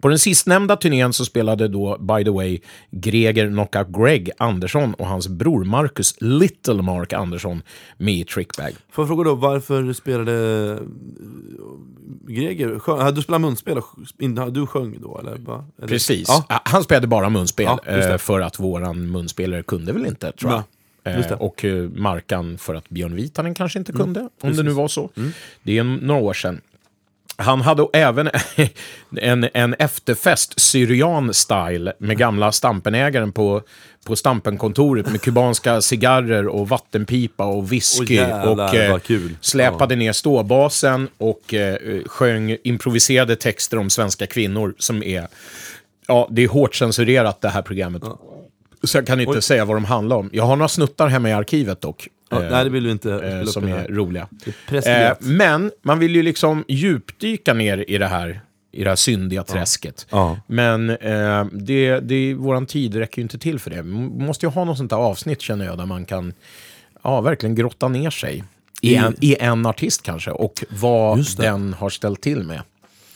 På 0.00 0.08
den 0.08 0.18
sistnämnda 0.18 0.76
turnén 0.76 1.12
så 1.12 1.24
spelade 1.24 1.68
då, 1.68 1.98
by 1.98 2.24
the 2.24 2.30
way, 2.30 2.60
Greger 2.90 3.46
Knockout 3.48 3.88
Greg 3.88 4.30
Andersson 4.38 4.94
och 4.94 5.06
hans 5.06 5.28
bror 5.28 5.64
Marcus 5.64 6.14
Little 6.20 6.82
Mark 6.82 7.12
Andersson 7.12 7.62
med 7.96 8.14
i 8.14 8.24
Trickbag. 8.24 8.72
Får 8.90 9.02
jag 9.02 9.08
fråga 9.08 9.24
då, 9.24 9.34
varför 9.34 9.92
spelade 9.92 10.32
eh, 10.72 10.84
Greger, 12.28 12.78
sjö, 12.78 12.96
hade 12.96 13.16
du 13.16 13.22
spelat 13.22 13.40
munspel 13.40 13.80
du 14.50 14.66
sjöng 14.66 15.00
då 15.02 15.18
eller? 15.18 15.36
Va? 15.36 15.64
eller? 15.78 15.88
Precis. 15.88 16.28
Ja. 16.28 16.44
Ja, 16.48 16.60
Han 16.64 16.84
spelade 16.84 17.06
bara 17.06 17.28
munspel, 17.28 17.66
Ja, 17.86 17.92
eh, 17.92 18.16
för 18.16 18.40
att 18.40 18.60
våran 18.60 19.10
munspelare 19.10 19.62
kunde 19.62 19.92
väl 19.92 20.06
inte, 20.06 20.32
tror 20.32 20.52
jag. 20.52 20.62
Det. 21.02 21.30
Eh, 21.30 21.32
och 21.32 21.64
Markan 21.96 22.58
för 22.58 22.74
att 22.74 22.88
Björn 22.88 23.14
Vitanen 23.14 23.54
kanske 23.54 23.78
inte 23.78 23.92
Mm. 23.92 24.02
kunde, 24.04 24.28
om 24.42 24.52
det 24.56 24.62
nu 24.62 24.70
var 24.70 24.88
så. 24.88 25.10
Det 25.62 25.78
är 25.78 25.84
några 25.84 26.20
år 26.20 26.32
sedan. 26.34 26.60
Han 27.38 27.60
hade 27.60 27.86
även 27.92 28.30
en, 29.16 29.48
en 29.54 29.74
efterfest, 29.74 30.58
Syrian-style, 30.58 31.92
med 31.98 32.18
gamla 32.18 32.52
Stampenägaren 32.52 33.32
på, 33.32 33.62
på 34.06 34.16
Stampenkontoret 34.16 35.10
med 35.10 35.22
kubanska 35.22 35.80
cigarrer 35.80 36.48
och 36.48 36.68
vattenpipa 36.68 37.44
och 37.44 37.72
whisky. 37.72 38.14
Jävlar, 38.14 38.68
och 38.68 38.74
eh, 38.74 39.20
släpade 39.40 39.96
ner 39.96 40.12
ståbasen 40.12 41.08
och 41.18 41.54
eh, 41.54 42.02
sjöng 42.06 42.56
improviserade 42.64 43.36
texter 43.36 43.78
om 43.78 43.90
svenska 43.90 44.26
kvinnor 44.26 44.74
som 44.78 45.02
är... 45.02 45.28
Ja, 46.06 46.28
det 46.30 46.44
är 46.44 46.48
hårt 46.48 46.74
censurerat 46.74 47.40
det 47.40 47.48
här 47.48 47.62
programmet. 47.62 48.02
Så 48.82 48.98
jag 48.98 49.06
kan 49.06 49.20
inte 49.20 49.42
säga 49.42 49.64
vad 49.64 49.76
de 49.76 49.84
handlar 49.84 50.16
om. 50.16 50.30
Jag 50.32 50.44
har 50.44 50.56
några 50.56 50.68
snuttar 50.68 51.08
hemma 51.08 51.28
i 51.28 51.32
arkivet 51.32 51.80
dock. 51.80 52.08
Ja, 52.28 52.44
eh, 52.44 52.50
nej, 52.50 52.64
det 52.64 52.70
vill 52.70 52.84
du 52.84 52.90
inte 52.90 53.12
eh, 53.12 53.44
som 53.44 53.64
är 53.64 53.76
här. 53.76 53.88
roliga. 53.88 54.28
Eh, 54.72 55.12
men 55.18 55.70
man 55.82 55.98
vill 55.98 56.16
ju 56.16 56.22
liksom 56.22 56.64
djupdyka 56.68 57.54
ner 57.54 57.84
i 57.88 57.98
det 57.98 58.06
här, 58.06 58.40
i 58.72 58.84
det 58.84 58.88
här 58.88 58.96
syndiga 58.96 59.44
träsket. 59.44 60.06
Ja. 60.10 60.40
Men 60.46 60.90
eh, 60.90 61.44
det, 61.52 62.00
det, 62.00 62.34
våran 62.34 62.66
tid 62.66 62.94
räcker 62.94 63.18
ju 63.18 63.22
inte 63.22 63.38
till 63.38 63.58
för 63.58 63.70
det. 63.70 63.82
Man 63.82 64.26
måste 64.26 64.46
ju 64.46 64.50
ha 64.50 64.64
något 64.64 64.78
sånt 64.78 64.90
där 64.90 64.96
avsnitt 64.96 65.40
känner 65.40 65.64
jag, 65.64 65.78
där 65.78 65.86
man 65.86 66.04
kan 66.04 66.32
ja, 67.02 67.20
verkligen 67.20 67.54
grotta 67.54 67.88
ner 67.88 68.10
sig. 68.10 68.44
I 68.82 68.94
en, 68.94 69.16
I 69.20 69.36
en 69.40 69.66
artist 69.66 70.02
kanske, 70.02 70.30
och 70.30 70.64
vad 70.68 71.26
den 71.36 71.74
har 71.74 71.90
ställt 71.90 72.20
till 72.20 72.42
med. 72.42 72.62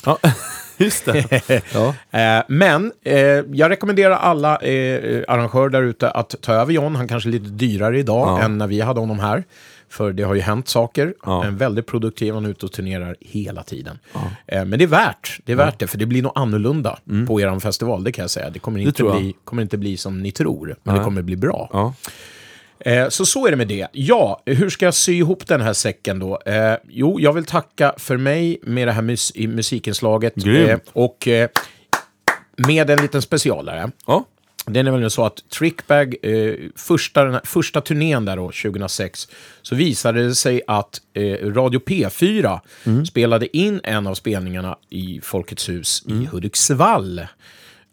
Ja, 0.05 0.19
just 0.85 1.05
det. 1.05 1.43
Ja. 1.75 1.95
Eh, 2.21 2.45
men 2.49 2.93
eh, 3.05 3.17
jag 3.53 3.71
rekommenderar 3.71 4.15
alla 4.17 4.57
eh, 4.59 5.23
arrangörer 5.29 5.69
där 5.69 5.83
ute 5.83 6.11
att 6.11 6.35
ta 6.41 6.53
över 6.53 6.73
John. 6.73 6.97
Han 6.97 7.09
kanske 7.09 7.29
är 7.29 7.33
lite 7.33 7.49
dyrare 7.51 7.99
idag 7.99 8.29
Ja. 8.29 8.43
än 8.45 8.59
när 8.59 8.67
vi 8.67 8.81
hade 8.81 9.01
honom 9.01 9.19
här. 9.21 9.45
För 9.89 10.13
det 10.13 10.23
har 10.23 10.35
ju 10.35 10.41
hänt 10.41 10.69
saker. 10.69 11.15
Ja. 11.25 11.45
En 11.45 11.57
väldigt 11.57 11.87
produktiv, 11.87 12.35
han 12.35 12.45
är 12.45 12.49
ute 12.49 12.67
och 12.67 12.73
turnerar 12.73 13.17
hela 13.21 13.63
tiden. 13.63 13.99
Eh, 14.47 14.65
men 14.65 14.79
det 14.79 14.85
är 14.85 14.89
värt 14.89 15.39
det, 15.45 15.53
är 15.53 15.57
värt 15.57 15.79
det 15.79 15.87
för 15.87 15.99
det 15.99 16.07
blir 16.07 16.23
nog 16.23 16.33
annorlunda 16.35 16.99
på 17.27 17.41
er 17.41 17.59
festival, 17.61 18.05
det 18.05 18.13
kan 18.13 18.23
jag 18.23 18.31
säga. 18.31 18.51
Det 18.51 18.59
kommer 18.59 18.81
inte, 18.81 19.03
Mm. 19.03 19.13
jag. 19.15 19.23
bli, 19.23 19.35
kommer 19.45 19.63
inte 19.63 19.79
bli 19.79 19.97
som 19.97 20.23
ni 20.23 20.33
tror, 20.33 20.67
men 20.83 20.95
det 20.95 21.01
Nej. 21.01 21.05
kommer 21.05 21.23
bli 21.23 21.37
bra. 21.37 21.95
Eh, 22.85 23.09
så 23.09 23.27
så 23.27 23.47
är 23.47 23.51
det 23.51 23.57
med 23.57 23.69
det. 23.69 23.87
Ja, 23.93 24.43
hur 24.47 24.71
ska 24.71 24.85
jag 24.85 24.95
sy 24.95 25.13
ihop 25.13 25.47
den 25.47 25.61
här 25.61 25.73
säcken 25.73 26.19
då? 26.19 26.41
Eh, 26.47 26.75
jo, 26.89 27.21
jag 27.21 27.33
vill 27.33 27.45
tacka 27.45 27.95
för 27.97 28.17
mig 28.17 28.59
med 28.63 28.89
det 28.89 28.93
här 28.93 29.03
mus 29.03 29.33
i 29.35 29.47
musikinslaget. 29.47 30.35
Grymt. 30.35 30.91
och 30.93 31.29
eh, 31.29 31.49
med 32.57 32.91
en 32.91 33.03
liten 33.03 33.23
specialare. 33.23 33.91
Ja. 34.07 34.25
Det 34.67 34.81
är 34.81 34.85
nämligen 34.85 35.11
så 35.11 35.25
att 35.25 35.49
Trickbag, 35.49 36.17
eh, 36.23 36.55
första, 36.77 37.41
första 37.45 37.81
turnén 37.81 38.25
där 38.25 38.37
då, 38.37 38.47
2006, 38.47 39.29
så 39.63 39.75
visade 39.75 40.25
det 40.25 40.35
sig 40.35 40.63
att 40.67 41.01
eh, 41.15 41.23
Radio 41.53 41.81
P4 41.81 42.61
spelade 43.05 43.57
in 43.57 43.81
en 43.85 44.07
av 44.07 44.15
spelningarna 44.15 44.77
i 44.91 45.21
Folkets 45.23 45.69
hus 45.69 46.05
i 46.09 46.25
Hudiksvall. 46.33 47.19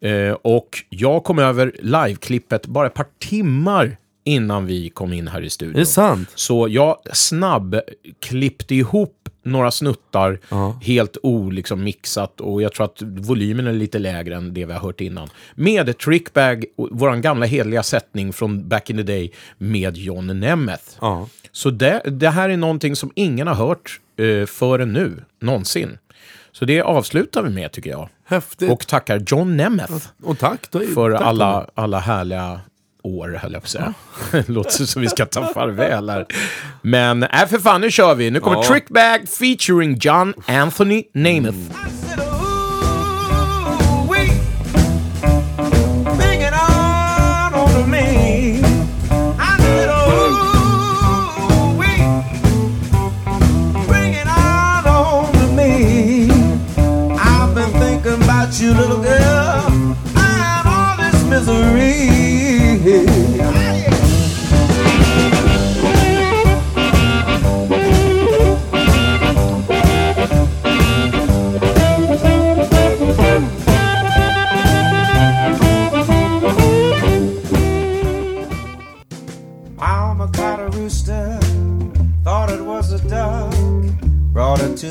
Eh, 0.02 0.32
och 0.42 0.84
jag 0.90 1.24
kom 1.24 1.40
över 1.40 1.76
liveklippet 1.80 2.66
bara 2.66 2.88
ett 2.88 2.94
par 2.94 3.08
timmar 3.20 3.98
innan 4.30 4.66
vi 4.66 4.90
kom 4.90 5.14
in 5.14 5.28
här 5.28 5.42
i 5.42 5.50
studion. 5.50 5.76
Är 5.76 5.80
det 5.80 5.86
sant? 5.86 6.30
Så 6.36 6.68
jag 6.70 6.98
snabb 7.14 7.80
klippte 8.20 8.76
ihop 8.76 9.16
några 9.44 9.72
snuttar, 9.72 10.40
helt 10.82 11.18
oliksom 11.24 11.84
mixat 11.84 12.42
och 12.42 12.62
jag 12.62 12.74
tror 12.74 12.86
att 12.86 13.02
volymen 13.02 13.68
är 13.68 13.74
lite 13.74 14.00
lägre 14.00 14.36
än 14.36 14.54
det 14.54 14.66
vi 14.66 14.74
har 14.74 14.80
hört 14.80 15.02
innan. 15.02 15.30
Med 15.56 15.98
Trickbag, 15.98 16.66
vår 16.76 17.16
gamla 17.16 17.46
hedliga 17.46 17.84
sättning 17.84 18.34
från 18.34 18.70
back 18.70 18.90
in 18.90 18.98
the 18.98 19.04
day 19.04 19.32
med 19.58 19.98
John 19.98 20.40
Nemeth. 20.40 20.84
Ja. 21.02 21.28
Så 21.52 21.70
det, 21.70 22.02
det 22.06 22.30
här 22.30 22.50
är 22.50 22.58
någonting 22.58 22.96
som 22.96 23.12
ingen 23.16 23.48
har 23.48 23.56
hört 23.56 24.00
eh, 24.18 24.46
förrän 24.46 24.94
nu, 24.94 25.24
någonsin. 25.42 25.98
Så 26.52 26.66
det 26.66 26.82
avslutar 26.82 27.44
vi 27.44 27.50
med 27.50 27.72
tycker 27.72 27.90
jag. 27.90 28.10
Häftigt. 28.26 28.72
Och 28.72 28.88
tackar 28.88 29.24
John 29.28 29.58
Nemeth 29.58 30.08
Och 30.24 30.40
tack. 30.40 30.72
Då, 30.72 30.80
för 30.80 31.12
tack, 31.12 31.22
alla, 31.22 31.68
alla 31.74 32.00
härliga 32.00 32.62
år, 33.04 33.40
höll 33.42 33.54
jag 33.54 33.62
på 33.62 33.66
att 33.66 33.70
säga. 33.70 33.94
Låter 34.48 34.86
som 34.86 35.02
vi 35.02 35.08
ska 35.08 35.26
ta 35.26 35.54
farväl 35.54 36.10
här. 36.10 36.26
Men 36.82 37.24
äh, 37.24 37.48
för 37.48 37.60
fan, 37.60 37.82
nu 37.82 37.92
kör 37.92 38.16
vi. 38.16 38.32
Nu 38.32 38.40
kommer 38.40 38.58
Ja. 38.58 38.64
Trickbag 38.64 39.30
featuring 39.30 39.98
John 40.02 40.34
Anthony 40.48 41.04
Nemeth. 41.14 41.58
I 41.58 41.62
said, 42.08 42.20
ooh-wee, 42.20 44.32
bring 46.18 46.42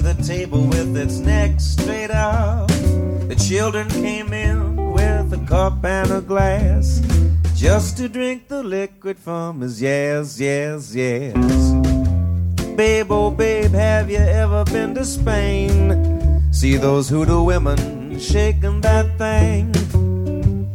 the 0.00 0.14
table 0.22 0.62
with 0.66 0.96
its 0.96 1.18
neck 1.18 1.60
straight 1.60 2.10
up. 2.10 2.68
The 3.28 3.36
children 3.48 3.88
came 3.88 4.32
in 4.32 4.76
with 4.92 5.32
a 5.32 5.44
cup 5.46 5.84
and 5.84 6.10
a 6.10 6.20
glass, 6.20 7.00
just 7.54 7.96
to 7.98 8.08
drink 8.08 8.48
the 8.48 8.62
liquid 8.62 9.18
from 9.18 9.60
his 9.60 9.82
yes, 9.82 10.40
yes, 10.40 10.94
yes. 10.94 11.34
Babe, 12.76 13.10
oh 13.10 13.30
babe, 13.30 13.72
have 13.72 14.10
you 14.10 14.18
ever 14.18 14.64
been 14.64 14.94
to 14.94 15.04
Spain? 15.04 16.52
See 16.52 16.76
those 16.76 17.08
hoodoo 17.08 17.42
women 17.42 18.18
shaking 18.18 18.80
that 18.82 19.18
thing. 19.18 19.72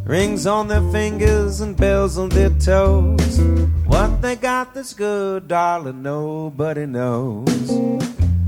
Rings 0.06 0.46
on 0.46 0.68
their 0.68 0.92
fingers 0.92 1.62
and 1.62 1.76
bells 1.76 2.18
on 2.18 2.30
their 2.30 2.52
toes. 2.52 3.40
What 3.86 4.22
they 4.22 4.36
got 4.36 4.74
that's 4.74 4.94
good, 4.94 5.48
darling, 5.48 6.04
nobody 6.04 6.86
knows. 6.86 7.70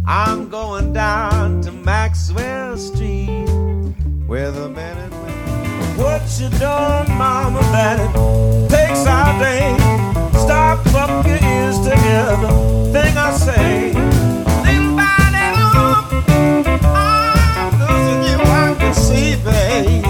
I'm 0.07 0.49
going 0.49 0.93
down 0.93 1.61
to 1.61 1.71
Maxwell 1.71 2.77
Street 2.77 3.47
where 4.27 4.51
the 4.51 4.69
men 4.69 4.97
and 4.97 5.11
women. 5.11 5.97
What 5.97 6.21
you 6.39 6.49
done, 6.59 7.09
mama, 7.17 7.59
it 7.63 8.69
takes 8.69 9.05
our 9.07 9.39
day. 9.39 9.75
Stop 10.37 10.85
up 10.93 11.25
your 11.25 11.41
ears 11.43 11.79
together. 11.79 12.49
Thing 12.93 13.17
I 13.17 13.31
say. 13.31 13.93
Little 14.65 14.95
by 14.95 15.17
little, 15.37 15.95
I'm 16.93 17.73
losing 17.81 18.21
you, 18.29 18.37
I 18.45 18.75
can 18.77 18.93
see, 18.93 19.35
baby 19.43 20.01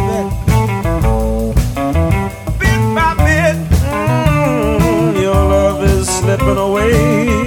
bit 2.59 2.95
by 2.95 3.13
bit, 3.25 3.57
mm, 3.83 5.21
your 5.21 5.35
love 5.35 5.83
is 5.83 6.07
slipping 6.07 6.57
away 6.57 7.44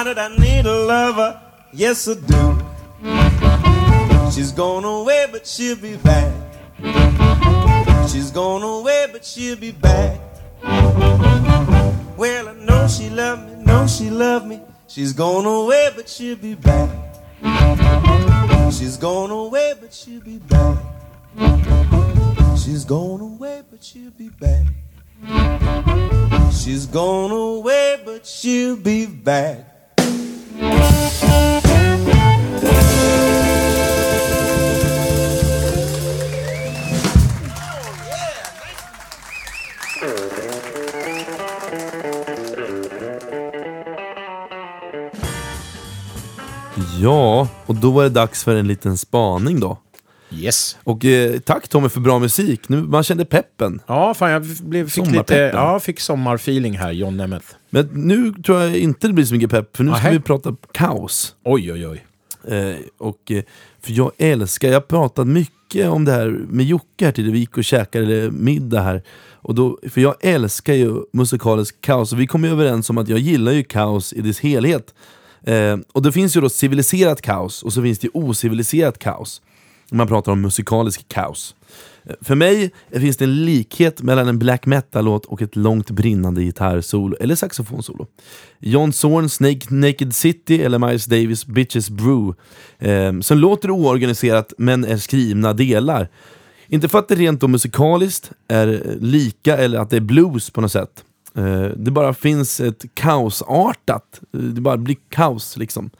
hearted. 0.00 0.18
I 0.18 0.28
need 0.36 0.66
a 0.66 0.84
lover. 0.86 1.40
Yes, 1.72 2.08
I 2.08 2.14
do. 2.14 2.58
She's 4.30 4.52
gone 4.52 4.84
away, 4.84 5.26
but 5.30 5.46
she'll 5.46 5.76
be 5.76 5.96
back. 5.96 6.32
She's 8.08 8.30
gone 8.30 8.62
away, 8.62 9.08
but 9.12 9.24
she'll 9.24 9.56
be 9.56 9.72
back. 9.72 10.18
Well, 12.16 12.48
I 12.48 12.52
know 12.52 12.88
she 12.88 13.10
loved 13.10 13.46
me, 13.46 13.64
know 13.64 13.86
she 13.86 14.10
loved 14.10 14.46
me. 14.46 14.60
She's 14.88 15.12
gone 15.12 15.46
away, 15.46 15.90
but 15.94 16.08
she'll 16.08 16.36
be 16.36 16.54
back. 16.54 16.90
She's 18.72 18.96
gone 18.96 19.30
away, 19.30 19.74
but 19.80 19.92
she'll 19.92 20.22
be 20.22 20.38
back. 20.38 20.78
She's 22.56 22.84
gone 22.84 23.20
away, 23.20 23.62
but 23.70 23.82
she'll 23.84 24.10
be 24.10 24.28
back. 24.28 24.66
She's 26.52 26.86
gone 26.86 27.30
away, 27.30 28.00
but 28.04 28.26
she'll 28.26 28.76
be 28.76 29.06
back. 29.06 29.69
Ja, 47.02 47.48
och 47.66 47.74
då 47.74 47.90
var 47.90 48.02
det 48.02 48.08
dags 48.08 48.44
för 48.44 48.54
en 48.54 48.68
liten 48.68 48.98
spaning 48.98 49.60
då. 49.60 49.78
Yes. 50.32 50.76
Och 50.84 51.04
eh, 51.04 51.38
tack 51.38 51.68
Tommy 51.68 51.88
för 51.88 52.00
bra 52.00 52.18
musik. 52.18 52.68
Nu, 52.68 52.82
man 52.82 53.02
kände 53.02 53.24
peppen. 53.24 53.80
Ja, 53.86 54.14
fan, 54.14 54.30
jag 54.30 54.42
blev, 54.42 54.88
fick 54.88 55.06
lite 55.06 55.34
ja, 55.36 55.80
fick 55.80 56.00
sommarfeeling 56.00 56.78
här, 56.78 56.92
John 56.92 57.16
Nemeth. 57.16 57.46
Men 57.70 57.88
nu 57.92 58.32
tror 58.32 58.60
jag 58.60 58.76
inte 58.76 59.06
det 59.06 59.12
blir 59.12 59.24
så 59.24 59.34
mycket 59.34 59.50
pepp, 59.50 59.76
för 59.76 59.84
nu 59.84 59.90
ska 59.90 60.02
Nähä. 60.02 60.10
vi 60.12 60.20
prata 60.20 60.56
kaos. 60.72 61.34
Oj, 61.44 61.72
oj, 61.72 61.86
oj. 61.86 62.04
Eh, 62.48 62.76
och, 62.98 63.30
eh, 63.30 63.42
för 63.82 63.92
jag 63.92 64.12
älskar, 64.18 64.68
jag 64.68 64.74
har 64.74 64.80
pratat 64.80 65.26
mycket 65.26 65.88
om 65.88 66.04
det 66.04 66.12
här 66.12 66.26
med 66.48 66.66
Jocke 66.66 67.04
här 67.04 67.12
tidigare, 67.12 67.32
vi 67.32 67.38
gick 67.38 67.56
och 67.56 67.64
käkade 67.64 68.30
middag 68.30 68.80
här. 68.80 69.02
Och 69.42 69.54
då, 69.54 69.78
för 69.90 70.00
jag 70.00 70.14
älskar 70.20 70.74
ju 70.74 70.94
musikalisk 71.12 71.80
kaos, 71.80 72.12
och 72.12 72.20
vi 72.20 72.26
kom 72.26 72.44
ju 72.44 72.50
överens 72.50 72.90
om 72.90 72.98
att 72.98 73.08
jag 73.08 73.18
gillar 73.18 73.52
ju 73.52 73.64
kaos 73.64 74.12
i 74.12 74.20
dess 74.20 74.40
helhet. 74.40 74.94
Eh, 75.42 75.76
och 75.92 76.02
det 76.02 76.12
finns 76.12 76.36
ju 76.36 76.40
då 76.40 76.48
civiliserat 76.48 77.22
kaos, 77.22 77.62
och 77.62 77.72
så 77.72 77.82
finns 77.82 77.98
det 77.98 78.04
ju 78.04 78.10
ociviliserat 78.14 78.98
kaos. 78.98 79.42
Man 79.90 80.08
pratar 80.08 80.32
om 80.32 80.40
musikalisk 80.40 81.08
kaos. 81.08 81.54
För 82.20 82.34
mig 82.34 82.70
finns 82.90 83.16
det 83.16 83.24
en 83.24 83.44
likhet 83.44 84.02
mellan 84.02 84.28
en 84.28 84.38
black 84.38 84.66
metal-låt 84.66 85.26
och 85.26 85.42
ett 85.42 85.56
långt 85.56 85.90
brinnande 85.90 86.42
gitarrsolo 86.42 87.16
eller 87.20 87.34
saxofonsolo. 87.34 88.06
John 88.58 88.92
Zorns 88.92 89.40
Naked, 89.40 89.70
Naked 89.72 90.14
City 90.14 90.62
eller 90.62 90.78
Miles 90.78 91.04
Davis 91.04 91.46
Bitches 91.46 91.90
Brew, 91.90 92.34
eh, 92.78 93.20
som 93.20 93.38
låter 93.38 93.70
oorganiserat 93.70 94.52
men 94.58 94.84
är 94.84 94.96
skrivna 94.96 95.52
delar. 95.52 96.08
Inte 96.66 96.88
för 96.88 96.98
att 96.98 97.08
det 97.08 97.14
rent 97.14 97.42
och 97.42 97.50
musikaliskt 97.50 98.30
är 98.48 98.96
lika 99.00 99.56
eller 99.56 99.78
att 99.78 99.90
det 99.90 99.96
är 99.96 100.00
blues 100.00 100.50
på 100.50 100.60
något 100.60 100.72
sätt. 100.72 101.04
Eh, 101.34 101.62
det 101.76 101.90
bara 101.90 102.14
finns 102.14 102.60
ett 102.60 102.84
kaosartat, 102.94 104.20
eh, 104.34 104.40
det 104.40 104.60
bara 104.60 104.76
blir 104.76 104.96
kaos 105.08 105.56
liksom. 105.56 105.90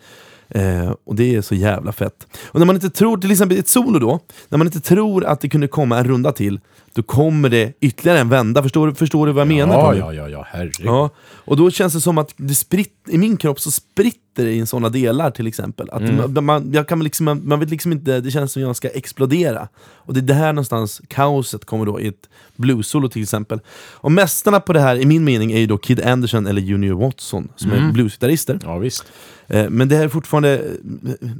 Eh, 0.51 0.93
och 1.05 1.15
det 1.15 1.35
är 1.37 1.43
så 1.43 1.55
jävla 1.55 1.93
fett. 1.93 2.27
Och 2.47 2.59
när 2.59 2.67
man 2.67 2.75
inte 2.77 2.91
tror, 2.91 3.17
till 3.19 3.31
exempel 3.31 3.59
ett 3.59 3.69
solo 3.69 3.99
då, 3.99 4.21
när 4.49 4.59
man 4.59 4.67
inte 4.67 4.81
tror 4.81 5.25
att 5.25 5.41
det 5.41 5.49
kunde 5.49 5.69
komma 5.69 5.99
en 5.99 6.05
runda 6.05 6.33
till, 6.33 6.61
då 6.95 7.03
kommer 7.03 7.49
det 7.49 7.73
ytterligare 7.81 8.19
en 8.19 8.29
vända. 8.29 8.63
Förstår, 8.63 8.87
du- 8.87 8.95
förstår 8.95 9.27
du 9.27 9.33
vad 9.33 9.41
jag 9.41 9.49
menar? 9.49 9.75
Ja, 9.75 9.87
Tommy? 9.87 9.99
ja, 9.99 10.13
ja, 10.13 10.29
ja, 10.29 10.47
herregud. 10.51 10.87
Ja, 10.87 11.11
och 11.21 11.57
då 11.57 11.71
känns 11.71 11.93
det 11.93 12.01
som 12.01 12.19
att 12.19 12.35
det 12.37 12.55
spritt, 12.55 12.95
i 13.09 13.19
min 13.19 13.37
kropp 13.37 13.61
så 13.61 13.71
spritter 13.71 14.21
det 14.45 14.53
i 14.53 14.67
sådana 14.67 14.89
delar 14.89 15.31
till 15.31 15.47
exempel. 15.47 15.91
Att 15.91 16.01
Mm. 16.03 16.45
man, 16.45 16.73
jag 16.73 16.89
kan 16.89 17.05
liksom, 17.05 17.25
man, 17.25 17.41
man 17.49 17.61
vet 17.61 17.71
liksom 17.71 17.93
inte, 17.93 18.21
det 18.21 18.31
känns 18.31 18.53
som 18.53 18.63
att 18.63 18.67
jag 18.69 18.77
ska 18.77 18.89
explodera. 18.89 19.69
Och 19.95 20.15
det 20.15 20.21
är 20.21 20.23
det 20.23 20.35
här 20.35 20.53
någonstans 20.53 21.01
kaoset 21.09 21.65
kommer 21.65 21.87
då 21.87 22.01
i 22.01 22.07
ett 22.09 22.29
blues-solo 22.57 23.09
till 23.09 23.23
exempel. 23.23 23.61
Och 23.93 24.13
mästarna 24.13 24.61
på 24.61 24.73
det 24.73 24.81
här 24.81 24.97
i 24.97 25.07
min 25.07 25.25
mening 25.25 25.53
är 25.53 25.59
ju 25.59 25.67
då 25.67 25.79
Kid 25.79 26.01
Anderson 26.01 26.47
eller 26.47 26.61
Junior 26.63 26.95
Watson 27.01 27.49
som 27.57 27.71
Mm. 27.73 27.89
är 27.89 27.93
bluesgitarrister. 27.93 28.59
Ja, 28.65 28.79
visst. 28.79 29.05
Eh, 29.49 29.71
Men 29.71 29.89
det 29.89 29.97
här 29.97 30.05
är 30.05 30.09
fortfarande 30.09 30.63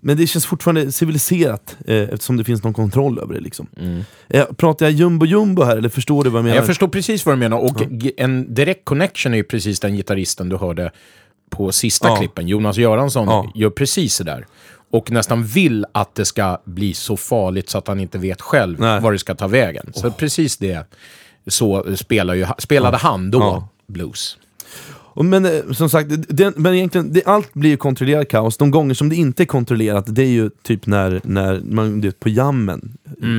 Men 0.03 0.17
det 0.17 0.27
känns 0.27 0.47
fortfarande 0.47 0.93
civiliserat 0.93 1.77
eh, 1.87 1.97
eftersom 1.97 2.37
det 2.37 2.45
finns 2.45 2.63
någon 2.63 2.75
kontroll 2.75 3.19
över 3.19 3.35
det 3.35 3.41
liksom. 3.41 3.67
Eh, 4.29 4.45
Pratar 4.57 4.87
jag 4.87 4.93
jumbo 4.93 5.27
jumbo 5.27 5.63
här 5.63 5.77
eller 5.77 5.89
förstår 5.89 6.25
du 6.25 6.31
vad 6.31 6.39
jag 6.39 6.45
menar? 6.45 6.57
Jag 6.57 6.67
förstår 6.67 6.89
precis 6.89 7.27
vad 7.27 7.35
du 7.35 7.39
menar. 7.39 7.59
Och 7.59 7.77
g- 7.91 8.13
en 8.17 8.55
direkt 8.55 8.85
connection 8.85 9.33
är 9.33 9.37
ju 9.37 9.45
precis 9.45 9.81
den 9.81 9.97
gitarristen 9.97 10.49
du 10.49 10.57
hörde 10.57 10.91
på 11.51 11.73
sista 11.73 12.09
Ja. 12.09 12.17
klippen. 12.17 12.49
Jonas 12.49 12.77
Göransson 12.77 13.27
Ja. 13.29 13.53
gör 13.55 13.71
precis 13.71 14.19
det 14.19 14.25
där. 14.25 14.47
Och 14.93 15.11
nästan 15.11 15.45
vill 15.45 15.87
att 15.93 16.15
det 16.15 16.25
ska 16.25 16.59
bli 16.65 16.95
så 16.95 17.17
farligt 17.17 17.69
så 17.71 17.79
att 17.79 17.89
han 17.89 18.01
inte 18.01 18.19
vet 18.19 18.41
själv 18.41 18.81
Nej. 18.81 19.01
var 19.01 19.13
det 19.13 19.19
ska 19.19 19.35
ta 19.35 19.47
vägen. 19.47 19.93
Så 19.95 20.11
precis 20.11 20.57
det 20.57 20.87
så 21.47 21.97
spelar 21.97 22.35
ju, 22.35 22.47
spelade 22.59 22.97
han 22.97 23.31
då 23.31 23.39
Ja. 23.39 23.69
blues. 23.87 24.37
Och 25.13 25.25
men 25.25 25.45
eh, 25.45 25.51
som 25.73 25.91
sagt, 25.91 26.11
det- 26.29 26.57
men 26.57 26.75
egentligen, 26.75 27.13
det, 27.13 27.25
allt 27.25 27.55
blir 27.55 27.71
ju 27.71 27.77
kontrollerat 27.77 28.29
kaos. 28.29 28.57
De 28.57 28.71
gånger 28.71 28.95
som 28.95 29.09
det 29.09 29.17
inte 29.17 29.43
är 29.43 29.47
kontrollerat, 29.47 30.05
det 30.09 30.23
är 30.23 30.27
ju 30.29 30.51
typ 30.63 30.87
när, 30.87 31.21
när 31.25 31.61
man 31.65 32.05
är 32.05 32.11
på 32.11 32.29
jammen 32.29 32.93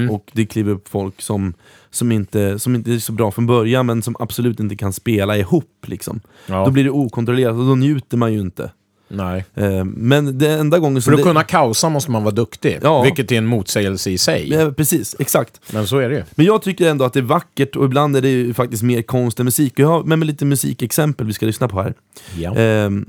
och 0.10 0.30
det 0.34 0.46
kliver 0.46 0.72
upp 0.72 0.88
folk 0.88 1.22
som, 1.22 1.54
som, 1.90 2.12
inte, 2.12 2.60
som 2.60 2.76
inte 2.76 2.94
är 2.94 2.98
så 3.00 3.12
bra 3.14 3.32
från 3.32 3.46
början 3.48 3.86
men 3.86 4.02
som 4.02 4.16
absolut 4.20 4.60
inte 4.60 4.76
kan 4.76 4.94
spela 4.94 5.38
ihop. 5.38 5.86
Liksom. 5.88 6.20
Ja. 6.48 6.66
Då 6.66 6.72
blir 6.72 6.84
det 6.84 6.90
okontrollerat 6.90 7.54
och 7.56 7.66
då 7.68 7.76
njuter 7.76 8.18
man 8.18 8.34
ju 8.34 8.40
inte. 8.40 8.72
Nej. 9.14 9.46
Eh, 9.56 9.84
men 9.86 10.38
det 10.38 10.50
enda 10.50 10.80
gången 10.80 11.02
För 11.02 11.02
som 11.02 11.14
att 11.14 11.18
det, 11.18 11.24
kunna 11.24 11.44
kaosa 11.44 11.90
måste 11.90 12.12
man 12.12 12.24
vara 12.24 12.36
duktig, 12.36 12.80
Ja. 12.84 13.02
vilket 13.04 13.32
är 13.32 13.36
en 13.38 13.46
motsägelse 13.46 14.12
i 14.12 14.18
sig. 14.18 14.50
Ja, 14.54 14.72
precis, 14.72 15.16
exakt. 15.20 15.62
Men 15.74 15.88
så 15.88 15.98
är 15.98 16.10
det 16.10 16.16
ju. 16.16 16.24
Men 16.36 16.46
jag 16.46 16.62
tycker 16.62 16.90
ändå 16.90 17.06
att 17.06 17.14
det 17.14 17.20
är 17.20 17.24
vackert 17.24 17.76
och 17.76 17.86
ibland 17.86 18.16
är 18.18 18.22
det 18.22 18.30
ju 18.30 18.54
faktiskt 18.54 18.84
mer 18.84 19.02
konst 19.02 19.40
än 19.40 19.46
musik. 19.46 19.74
Jag 19.76 19.88
har 19.88 20.04
med 20.04 20.20
mig 20.20 20.28
lite 20.28 20.46
musikexempel 20.46 21.28
vi 21.28 21.34
ska 21.34 21.46
lyssna 21.46 21.68
på 21.68 21.82
här. 21.82 21.94
Ja. 22.38 22.56
Ehm, 22.56 23.06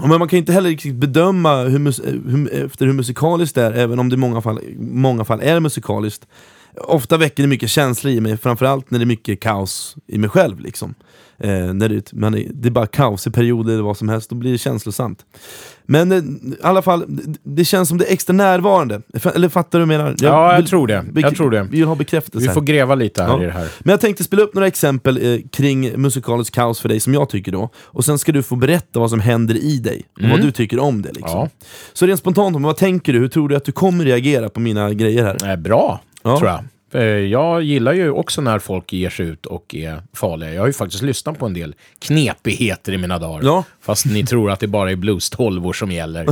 men 0.00 0.18
man 0.18 0.28
kan 0.28 0.38
inte 0.38 0.52
heller 0.52 0.70
riktigt 0.70 0.94
bedöma 0.94 1.62
hur, 1.62 1.78
mus- 1.78 2.00
hur, 2.26 2.64
efter 2.64 2.86
hur 2.86 2.92
musikaliskt 2.92 3.54
det 3.54 3.62
är, 3.62 3.72
även 3.72 3.98
om 3.98 4.08
det 4.08 4.14
i 4.14 4.16
många 4.16 4.40
fall, 4.40 4.60
många 4.78 5.24
fall 5.24 5.40
är 5.40 5.60
musikaliskt. 5.60 6.26
Ofta 6.76 7.16
väcker 7.16 7.42
det 7.42 7.48
mycket 7.48 7.70
känslor 7.70 8.12
i 8.12 8.20
mig, 8.20 8.36
framförallt 8.36 8.90
när 8.90 8.98
det 8.98 9.02
är 9.02 9.06
mycket 9.06 9.40
kaos 9.40 9.96
i 10.06 10.18
mig 10.18 10.30
själv. 10.30 10.60
Liksom. 10.60 10.94
Eh, 11.42 11.74
när 11.74 11.88
det, 11.88 12.12
man 12.12 12.32
det 12.54 12.68
är 12.68 12.70
bara 12.70 12.86
kaos 12.86 13.26
i 13.26 13.30
perioder 13.30 13.72
eller 13.72 13.82
vad 13.82 13.96
som 13.96 14.08
helst, 14.08 14.30
då 14.30 14.36
blir 14.36 14.52
det 14.52 14.58
känslosamt. 14.58 15.18
Men 15.86 16.12
eh, 16.12 16.18
i 16.18 16.56
alla 16.62 16.82
fall, 16.82 17.04
det, 17.08 17.38
det 17.42 17.64
känns 17.64 17.88
som 17.88 17.98
det 17.98 18.04
är 18.08 18.12
extra 18.12 18.32
närvarande. 18.32 19.02
F- 19.14 19.26
Eller 19.34 19.48
fattar 19.48 19.78
du 19.78 19.84
vad 19.86 19.94
jag 19.94 19.98
menar? 20.00 20.14
Ja, 20.18 20.50
jag 20.52 20.56
vill- 20.58 20.66
tror 20.68 20.86
det. 20.86 21.04
Jag 21.14 21.36
tror 21.36 21.50
det. 21.50 21.62
Vi 21.62 21.78
vill 21.78 21.86
ha 21.86 21.94
bekräftelse 21.94 22.48
Vi 22.48 22.54
får 22.54 22.60
gräva 22.60 22.94
lite 22.94 23.22
här 23.22 23.28
Ja. 23.30 23.42
i 23.42 23.46
det 23.46 23.52
här. 23.52 23.68
Men 23.80 23.90
jag 23.90 24.00
tänkte 24.00 24.24
spela 24.24 24.42
upp 24.42 24.54
några 24.54 24.66
exempel 24.66 25.18
eh, 25.34 25.40
kring 25.52 26.00
musikalisk 26.02 26.54
kaos 26.54 26.80
för 26.80 26.88
dig 26.88 27.00
som 27.00 27.14
jag 27.14 27.28
tycker 27.28 27.52
då. 27.52 27.70
Och 27.76 28.04
sen 28.04 28.18
ska 28.18 28.32
du 28.32 28.42
få 28.42 28.56
berätta 28.56 29.00
vad 29.00 29.10
som 29.10 29.20
händer 29.20 29.54
i 29.56 29.78
dig 29.78 30.02
och 30.22 30.28
vad 30.30 30.40
du 30.40 30.50
tycker 30.52 30.78
om 30.78 31.02
det. 31.02 31.08
Liksom. 31.12 31.38
Ja. 31.38 31.48
Så 31.92 32.06
rent 32.06 32.20
spontant, 32.20 32.56
vad 32.60 32.76
tänker 32.76 33.12
du? 33.12 33.18
Hur 33.18 33.28
tror 33.28 33.48
du 33.48 33.56
att 33.56 33.64
du 33.64 33.72
kommer 33.72 34.04
reagera 34.04 34.48
på 34.48 34.60
mina 34.60 34.92
grejer 34.92 35.24
här? 35.24 35.50
Eh, 35.50 35.56
Bra, 35.56 36.00
Ja. 36.22 36.38
tror 36.38 36.50
jag. 36.50 36.64
Eh, 36.94 37.02
Jag 37.02 37.62
gillar 37.62 37.92
ju 37.92 38.10
också 38.10 38.40
när 38.40 38.58
folk 38.58 38.92
ger 38.92 39.10
sig 39.10 39.26
ut 39.26 39.46
och 39.46 39.74
är 39.74 40.02
farliga. 40.12 40.54
Jag 40.54 40.62
har 40.62 40.66
ju 40.66 40.72
faktiskt 40.72 41.02
lyssnat 41.02 41.38
på 41.38 41.46
en 41.46 41.54
del 41.54 41.74
knepigheter 41.98 42.92
i 42.92 42.98
mina 42.98 43.18
dagar. 43.18 43.40
Ja. 43.44 43.64
Fast 43.80 44.06
ni 44.06 44.26
tror 44.26 44.50
att 44.50 44.60
det 44.60 44.66
bara 44.66 44.90
är 44.90 44.96
blues 44.96 45.30
12 45.30 45.72
som 45.72 45.92
gäller. 45.92 46.26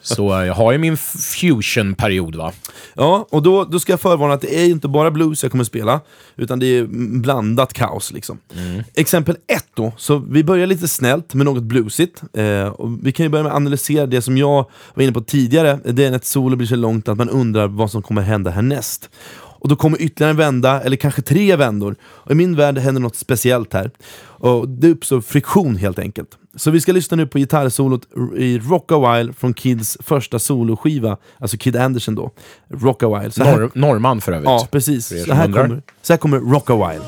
Så 0.02 0.40
eh, 0.40 0.46
jag 0.46 0.54
har 0.54 0.72
ju 0.72 0.78
min 0.78 0.96
fusion-period 0.96 2.36
va. 2.36 2.52
Ja, 2.94 3.26
och 3.30 3.42
då, 3.42 3.64
då 3.64 3.80
ska 3.80 3.92
jag 3.92 4.00
förvarna 4.00 4.34
att 4.34 4.40
det 4.40 4.60
är 4.60 4.64
inte 4.64 4.88
bara 4.88 5.10
blues 5.10 5.42
jag 5.42 5.52
kommer 5.52 5.64
spela, 5.64 6.00
utan 6.36 6.58
det 6.58 6.66
är 6.66 6.80
mm, 6.80 7.22
blandat 7.22 7.72
kaos. 7.72 8.12
Liksom. 8.12 8.38
Exempel 8.94 9.36
ett 9.46 9.66
då, 9.74 9.92
så 9.96 10.18
vi 10.18 10.44
börjar 10.44 10.66
lite 10.66 10.88
snällt 10.88 11.34
med 11.34 11.46
något 11.46 11.62
bluesigt. 11.62 12.22
Eh, 12.32 12.68
och 12.68 13.06
vi 13.06 13.12
kan 13.12 13.24
ju 13.24 13.30
börja 13.30 13.42
med 13.42 13.50
att 13.52 13.56
analysera 13.56 14.06
det 14.06 14.22
som 14.22 14.38
jag 14.38 14.70
var 14.94 15.02
inne 15.02 15.12
på 15.12 15.20
tidigare, 15.20 15.78
det 15.84 16.04
är 16.04 16.10
när 16.10 16.16
ett 16.16 16.24
solo 16.24 16.56
blir 16.56 16.66
så 16.68 16.76
långt 16.76 17.08
att 17.08 17.18
man 17.18 17.28
undrar 17.28 17.68
vad 17.68 17.90
som 17.90 18.02
kommer 18.02 18.22
hända 18.22 18.50
härnäst. 18.50 19.10
Och 19.60 19.68
då 19.68 19.76
kommer 19.76 20.02
ytterligare 20.02 20.30
en 20.30 20.36
vända, 20.36 20.80
eller 20.80 20.96
kanske 20.96 21.22
tre 21.22 21.56
vändor. 21.56 21.96
Och 22.02 22.30
i 22.30 22.34
min 22.34 22.56
värld 22.56 22.78
händer 22.78 23.00
något 23.00 23.16
speciellt 23.16 23.72
här. 23.72 23.90
Och 24.20 24.68
det 24.68 24.90
uppstår 24.90 25.20
friktion 25.20 25.76
helt 25.76 25.98
enkelt. 25.98 26.28
Så 26.56 26.70
vi 26.70 26.80
ska 26.80 26.92
lyssna 26.92 27.16
nu 27.16 27.26
på 27.26 27.38
gitarrsolot 27.38 28.08
i 28.36 28.58
Rock 28.58 28.92
a 28.92 28.98
While 28.98 29.32
från 29.32 29.54
Kids 29.54 29.98
första 30.00 30.38
soloskiva, 30.38 31.16
alltså 31.38 31.56
Kid 31.56 31.76
Anderson 31.76 32.14
då. 32.14 32.30
Rock 32.68 33.02
a 33.02 33.18
While. 33.18 33.30
Så 33.30 33.44
här, 33.44 33.58
Norr, 33.58 33.70
norrman 33.74 34.20
för 34.20 34.32
övrigt. 34.32 34.48
ja, 34.48 34.68
precis. 34.70 35.06
Så 35.26 35.32
här, 35.32 35.52
kommer, 35.52 35.82
så 36.02 36.12
här 36.12 36.18
kommer 36.18 36.38
Rock 36.38 36.70
a 36.70 36.76
While. 36.76 37.04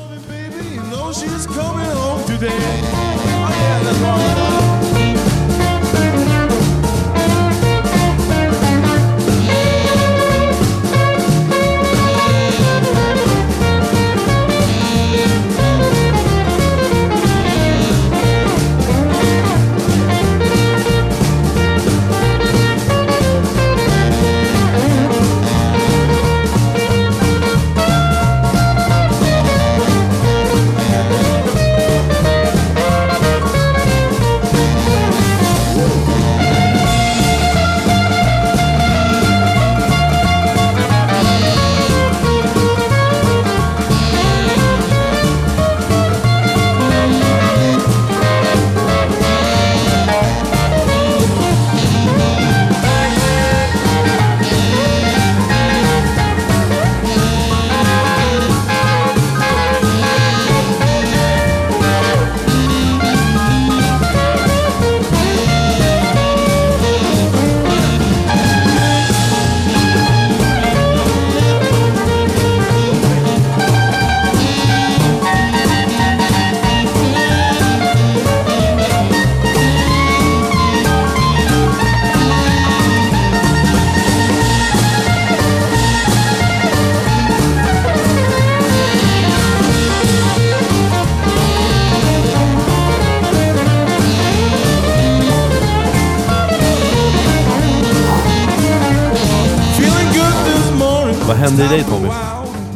Hände 101.41 101.65
i 101.65 101.67
dig 101.67 101.83
Tommy? 101.83 102.07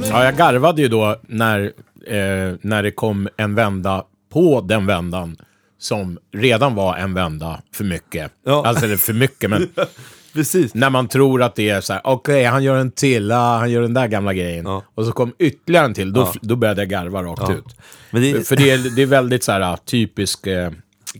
Ja, 0.09 0.23
jag 0.23 0.35
garvade 0.37 0.81
ju 0.81 0.87
då 0.87 1.15
när, 1.27 1.59
eh, 2.07 2.55
när 2.61 2.83
det 2.83 2.91
kom 2.91 3.27
en 3.37 3.55
vända 3.55 4.03
på 4.33 4.61
den 4.61 4.85
vändan 4.85 5.37
som 5.79 6.17
redan 6.33 6.75
var 6.75 6.95
en 6.97 7.13
vända 7.13 7.61
för 7.73 7.83
mycket. 7.83 8.31
Ja. 8.45 8.67
Alltså, 8.67 8.85
eller 8.85 8.97
för 8.97 9.13
mycket, 9.13 9.49
men 9.49 9.69
Precis. 10.33 10.73
när 10.73 10.89
man 10.89 11.07
tror 11.07 11.43
att 11.43 11.55
det 11.55 11.69
är 11.69 11.81
så 11.81 11.93
här, 11.93 12.01
okej, 12.05 12.43
han 12.43 12.63
gör 12.63 12.75
en 12.75 12.91
till, 12.91 13.31
ah, 13.31 13.57
han 13.57 13.71
gör 13.71 13.81
den 13.81 13.93
där 13.93 14.07
gamla 14.07 14.33
grejen. 14.33 14.65
Ja. 14.65 14.83
Och 14.95 15.05
så 15.05 15.11
kom 15.11 15.33
ytterligare 15.39 15.85
en 15.85 15.93
till, 15.93 16.13
då, 16.13 16.21
Ja. 16.21 16.33
då 16.41 16.55
började 16.55 16.81
jag 16.81 16.89
garva 16.89 17.23
rakt 17.23 17.41
Ja. 17.47 17.53
ut. 17.53 17.75
Det, 18.11 18.47
För 18.47 18.55
det 18.55 18.71
är, 18.71 18.95
det 18.95 19.01
är 19.01 19.05
väldigt 19.05 19.43
så 19.43 19.51
här 19.51 19.77
typisk 19.85 20.47
eh, 20.47 20.71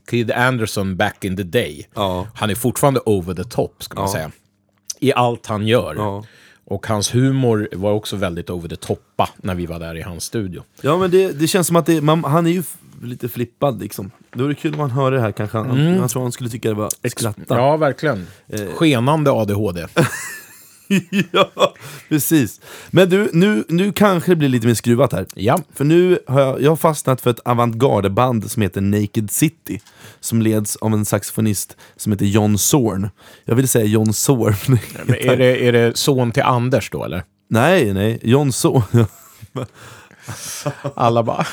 Kid 0.10 0.32
Anderson 0.32 0.98
back 0.98 1.24
in 1.26 1.38
the 1.38 1.44
day. 1.44 1.88
Han 2.34 2.50
är 2.50 2.56
fortfarande 2.56 3.00
over 3.06 3.34
the 3.34 3.44
top, 3.44 3.84
ska 3.84 4.00
man 4.00 4.10
säga. 4.10 4.32
I 5.00 5.14
allt 5.14 5.46
han 5.46 5.68
gör. 5.68 6.24
Och 6.68 6.88
hans 6.88 7.16
humor 7.16 7.70
var 7.74 7.92
också 7.92 8.16
väldigt 8.16 8.50
over 8.50 8.70
the 8.70 8.76
toppa 8.76 9.30
när 9.38 9.56
vi 9.56 9.66
var 9.66 9.80
där 9.80 9.98
i 9.98 10.02
hans 10.02 10.24
studio. 10.24 10.64
Ja 10.82 10.98
men 10.98 11.12
det, 11.12 11.32
det 11.40 11.48
känns 11.48 11.68
som 11.68 11.76
att 11.76 11.86
det, 11.86 12.02
man, 12.02 12.24
han 12.24 12.48
är 12.48 12.52
ju 12.52 12.64
lite 13.04 13.30
flippad 13.30 13.82
liksom. 13.82 14.12
Då 14.34 14.44
är 14.44 14.50
det 14.50 14.56
kul 14.56 14.74
om 14.74 14.78
man 14.80 14.92
hör 14.92 15.12
det 15.12 15.20
här 15.22 15.32
kanske. 15.32 15.58
Han, 15.58 15.96
Jag 15.96 16.10
tror 16.10 16.22
han 16.22 16.32
skulle 16.32 16.50
tycka 16.50 16.70
det 16.70 16.76
var 16.76 17.10
skratta. 17.10 17.58
Ja, 17.58 17.78
verkligen. 17.78 18.28
Eh. 18.48 18.68
Skenande 18.76 19.32
ADHD. 19.32 19.88
ja, 21.32 21.74
precis. 22.10 22.62
Men 22.92 23.10
du, 23.10 23.30
nu, 23.34 23.64
nu 23.70 23.92
kanske 23.92 24.32
det 24.32 24.36
blir 24.36 24.50
lite 24.50 24.68
mer 24.68 24.74
skruvat 24.74 25.14
här. 25.14 25.26
ja. 25.36 25.60
För 25.74 25.86
nu 25.86 26.20
har 26.28 26.42
jag, 26.42 26.62
jag 26.62 26.72
har 26.72 26.76
fastnat 26.76 27.22
för 27.22 27.30
ett 27.30 27.40
avantgardeband 27.46 28.52
som 28.52 28.62
heter 28.62 28.82
Naked 28.82 29.32
City. 29.32 29.82
Som 30.20 30.42
leds 30.42 30.76
av 30.76 30.94
en 30.94 31.06
saxofonist 31.06 31.78
som 31.98 32.12
heter 32.12 32.26
John 32.26 32.58
Zorn. 32.58 33.10
Jag 33.46 33.56
vill 33.56 33.68
säga 33.68 33.86
John 33.86 34.14
Zorn. 34.14 34.56
Men 35.06 35.16
är, 35.16 35.38
det, 35.38 35.68
är 35.68 35.72
det 35.72 35.98
son 35.98 36.32
till 36.32 36.44
Anders 36.44 36.90
då, 36.90 37.04
eller? 37.04 37.24
nej, 37.50 37.94
nej, 37.94 38.20
John 38.24 38.52
Zorn. 38.52 39.06
Alla 40.96 41.24
bara... 41.24 41.46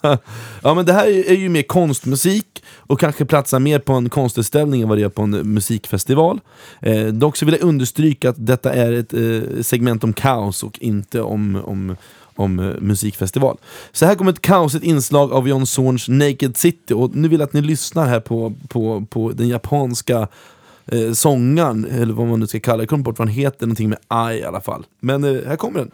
ja 0.62 0.74
men 0.74 0.86
det 0.86 0.92
här 0.92 1.06
är 1.06 1.36
ju 1.36 1.48
mer 1.48 1.62
konstmusik 1.62 2.62
och 2.76 3.00
kanske 3.00 3.24
platsar 3.24 3.58
mer 3.58 3.78
på 3.78 3.92
en 3.92 4.08
konstutställning 4.08 4.82
än 4.82 4.88
vad 4.88 4.98
det 4.98 5.04
är 5.04 5.08
på 5.08 5.22
en 5.22 5.30
musikfestival. 5.30 6.40
Eh, 6.80 7.06
dock 7.06 7.36
så 7.36 7.44
vill 7.44 7.54
jag 7.54 7.68
understryka 7.68 8.30
att 8.30 8.46
detta 8.46 8.72
är 8.72 8.92
ett 8.92 9.14
eh, 9.14 9.62
segment 9.62 10.04
om 10.04 10.12
kaos 10.12 10.62
och 10.62 10.78
inte 10.78 11.20
om, 11.20 11.62
om, 11.64 11.96
om 12.34 12.58
eh, 12.58 12.80
musikfestival. 12.80 13.58
Så 13.92 14.06
här 14.06 14.14
kommer 14.14 14.32
ett 14.32 14.40
kaosigt 14.40 14.84
inslag 14.84 15.32
av 15.32 15.48
John 15.48 15.66
Zorns 15.66 16.08
Naked 16.08 16.56
City 16.56 16.94
och 16.94 17.16
nu 17.16 17.28
vill 17.28 17.40
jag 17.40 17.46
att 17.46 17.52
ni 17.52 17.60
lyssnar 17.60 18.06
här 18.06 18.20
på, 18.20 18.54
på, 18.68 19.06
på 19.10 19.32
den 19.32 19.48
japanska 19.48 20.28
eh, 20.86 21.12
sångaren, 21.12 21.84
eller 21.84 22.14
vad 22.14 22.26
man 22.26 22.40
nu 22.40 22.46
ska 22.46 22.60
kalla 22.60 22.76
det, 22.76 22.82
jag 22.82 22.88
kommer 22.88 23.04
bort 23.04 23.18
vad 23.18 23.28
han 23.28 23.36
heter, 23.36 23.66
någonting 23.66 23.88
med 23.88 23.98
I 24.32 24.38
i 24.38 24.44
alla 24.44 24.60
fall. 24.60 24.86
Men 25.00 25.24
eh, 25.24 25.46
här 25.46 25.56
kommer 25.56 25.78
den. 25.78 25.90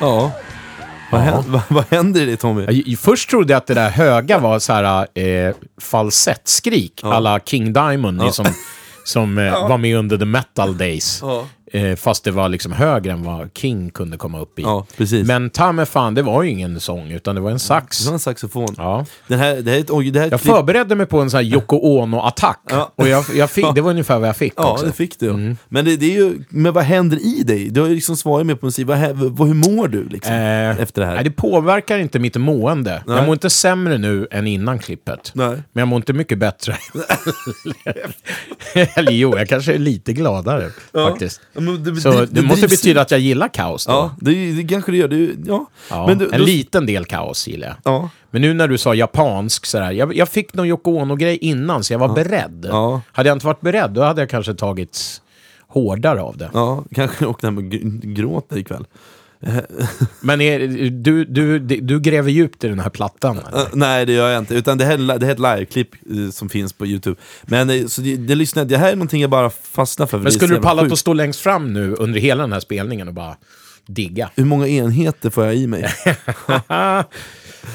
Ja. 0.00 0.32
Vad, 1.12 1.20
händer, 1.20 1.60
vad, 1.68 1.84
händer 1.90 2.20
i 2.20 2.24
det 2.24 2.36
Tommy? 2.36 2.82
Jag- 2.86 2.98
Först 2.98 3.30
trodde 3.30 3.52
jag 3.52 3.58
att 3.58 3.66
det 3.66 3.74
där 3.74 3.90
höga 3.90 4.38
var 4.38 4.58
så 4.58 4.72
här 4.72 5.06
eh, 5.18 5.54
falsettskrik, 5.80 7.00
alla 7.02 7.40
King 7.40 7.72
Diamond, 7.72 8.18
ni 8.18 8.32
som, 8.32 8.46
som 9.04 9.38
eh, 9.38 9.68
var 9.68 9.78
med 9.78 9.96
under 9.96 10.18
the 10.18 10.24
metal 10.24 10.78
days. 10.78 11.22
Eh, 11.72 11.96
fast 11.96 12.24
det 12.24 12.30
var 12.30 12.48
liksom 12.48 12.72
högre 12.72 13.12
än 13.12 13.22
vad 13.22 13.48
King 13.54 13.90
kunde 13.90 14.16
komma 14.16 14.40
upp 14.40 14.58
i. 14.58 14.62
Ja, 14.62 14.86
precis. 14.96 15.26
Men 15.26 15.50
ta 15.50 15.72
mig 15.72 15.86
fan, 15.86 16.14
det 16.14 16.22
var 16.22 16.42
ju 16.42 16.50
ingen 16.50 16.80
sång, 16.80 17.10
utan 17.10 17.34
det 17.34 17.40
var 17.40 17.50
en 17.50 17.58
sax. 17.58 17.98
Det 17.98 18.06
var 18.06 18.12
en 18.14 18.18
saxofon. 18.18 18.74
Ja. 18.76 19.06
Den 19.26 19.38
här, 19.38 19.56
det 19.56 19.70
här 19.70 19.84
oj, 19.88 20.10
det 20.10 20.20
här 20.20 20.30
Jag 20.30 20.40
klipp- 20.40 20.54
förberedde 20.54 20.94
mig 20.94 21.06
på 21.06 21.20
en 21.20 21.30
sån 21.30 21.38
här 21.38 21.44
Yoko 21.44 21.76
Ono-attack. 21.76 22.58
Ja. 22.70 22.92
Och 22.96 23.08
jag, 23.08 23.24
jag 23.34 23.50
fick, 23.50 23.66
det 23.74 23.80
var 23.80 23.90
ungefär 23.90 24.18
vad 24.18 24.28
jag 24.28 24.36
fick 24.36 24.52
Ja, 24.56 24.72
också. 24.72 24.86
det 24.86 24.92
fick 24.92 25.18
du. 25.20 25.30
Mm. 25.30 25.56
Men, 25.68 25.84
det, 25.84 25.96
det 25.96 26.06
är 26.06 26.20
ju, 26.20 26.44
men 26.48 26.72
vad 26.72 26.84
händer 26.84 27.16
i 27.38 27.42
dig? 27.42 27.68
Du 27.70 27.80
har 27.80 27.88
ju 27.88 27.94
liksom 27.94 28.16
svarat 28.16 28.46
med 28.46 28.60
på 28.60 28.66
musik. 28.66 28.86
Vad, 28.86 28.98
hur 28.98 29.54
mår 29.76 29.88
du 29.88 30.04
liksom, 30.08 30.34
Eh, 30.34 30.80
efter 30.80 31.00
det 31.00 31.06
här? 31.06 31.14
Nej, 31.14 31.24
det 31.24 31.30
påverkar 31.30 31.98
inte 31.98 32.18
mitt 32.18 32.36
mående. 32.36 33.02
Nej. 33.06 33.16
Jag 33.16 33.26
mår 33.26 33.32
inte 33.32 33.50
sämre 33.50 33.98
nu 33.98 34.28
än 34.30 34.46
innan 34.46 34.78
klippet. 34.78 35.30
Nej. 35.34 35.48
Men 35.48 35.80
jag 35.80 35.88
mår 35.88 35.96
inte 35.96 36.12
mycket 36.12 36.38
bättre. 36.38 36.76
Eller 38.94 39.12
jo, 39.12 39.38
jag 39.38 39.48
kanske 39.48 39.74
är 39.74 39.78
lite 39.78 40.12
gladare 40.12 40.70
faktiskt. 40.92 41.40
Ja, 41.52 41.57
men 41.57 41.57
det- 41.60 42.00
Så 42.00 42.10
det- 42.10 42.26
det, 42.26 42.42
måste 42.42 42.66
drivs- 42.66 42.70
betyda 42.70 43.00
att 43.00 43.10
jag 43.10 43.20
gillar 43.20 43.48
kaos 43.48 43.86
då. 43.86 43.92
Ja, 43.92 44.10
det, 44.20 44.52
det 44.52 44.62
kanske 44.64 44.92
det 44.92 44.98
gör. 44.98 45.08
Det, 45.08 45.30
ja. 45.46 45.66
Ja, 45.90 46.06
Men 46.06 46.18
du, 46.18 46.24
en 46.32 46.38
då- 46.40 46.44
liten 46.46 46.86
del 46.86 47.04
kaos 47.04 47.48
gillar 47.48 47.66
jag. 47.66 47.76
Ja. 47.94 48.10
Men 48.30 48.42
nu 48.42 48.54
när 48.54 48.68
du 48.68 48.78
sa 48.78 48.94
japansk 48.94 49.66
sådär, 49.66 49.90
jag, 49.92 50.16
jag 50.16 50.28
fick 50.28 50.54
någon 50.54 50.66
Yoko 50.66 50.90
Ono-grej 50.90 51.36
innan 51.40 51.84
så 51.84 51.92
jag 51.92 51.98
var 51.98 52.14
beredd. 52.14 52.66
Ja. 52.70 53.00
Hade 53.12 53.28
jag 53.28 53.36
inte 53.36 53.46
varit 53.46 53.60
beredd 53.60 53.90
då 53.90 54.02
hade 54.02 54.22
jag 54.22 54.30
kanske 54.30 54.54
tagit 54.54 55.20
hårdare 55.68 56.22
av 56.22 56.36
det. 56.36 56.50
ja, 56.54 56.84
kanske 56.94 57.26
åkte 57.26 57.46
hem 57.46 57.56
och 57.58 57.64
gr- 57.64 58.14
gråter 58.14 58.56
ikväll. 58.58 58.84
Men 60.20 60.40
är, 60.40 60.90
du, 60.90 61.24
du, 61.24 61.58
du 61.58 62.00
gräver 62.00 62.30
djupt 62.30 62.64
i 62.64 62.68
den 62.68 62.80
här 62.80 62.90
plattan? 62.90 63.38
eller? 63.38 63.60
Uh, 63.60 63.68
nej, 63.72 64.06
det 64.06 64.12
gör 64.12 64.30
jag 64.30 64.38
inte. 64.38 64.54
Utan 64.54 64.78
det 64.78 64.84
här, 64.84 64.96
det 64.96 65.12
här 65.12 65.22
är 65.22 65.30
ett 65.30 65.38
liveklipp 65.58 65.90
uh, 66.12 66.30
som 66.30 66.48
finns 66.48 66.72
på 66.72 66.86
Youtube. 66.86 67.16
Men 67.42 67.70
uh, 67.70 67.86
så 67.86 68.00
det, 68.00 68.16
det, 68.16 68.34
lyssnar, 68.34 68.64
det 68.64 68.76
här 68.76 68.92
är 68.92 68.96
någonting 68.96 69.20
jag 69.20 69.30
bara 69.30 69.50
fastnar 69.50 70.06
för. 70.06 70.18
Men 70.18 70.32
skulle 70.32 70.48
du 70.48 70.54
jävla 70.54 70.68
pallat 70.68 70.84
sjukt. 70.84 70.92
att 70.92 70.98
stå 70.98 71.12
längst 71.12 71.40
fram 71.40 71.72
nu 71.72 71.94
under 71.94 72.20
hela 72.20 72.42
den 72.42 72.52
här 72.52 72.60
spelningen 72.60 73.08
och 73.08 73.14
bara 73.14 73.36
digga? 73.86 74.30
Hur 74.34 74.44
många 74.44 74.68
enheter 74.68 75.30
får 75.30 75.44
jag 75.44 75.56
i 75.56 75.66
mig? 75.66 75.88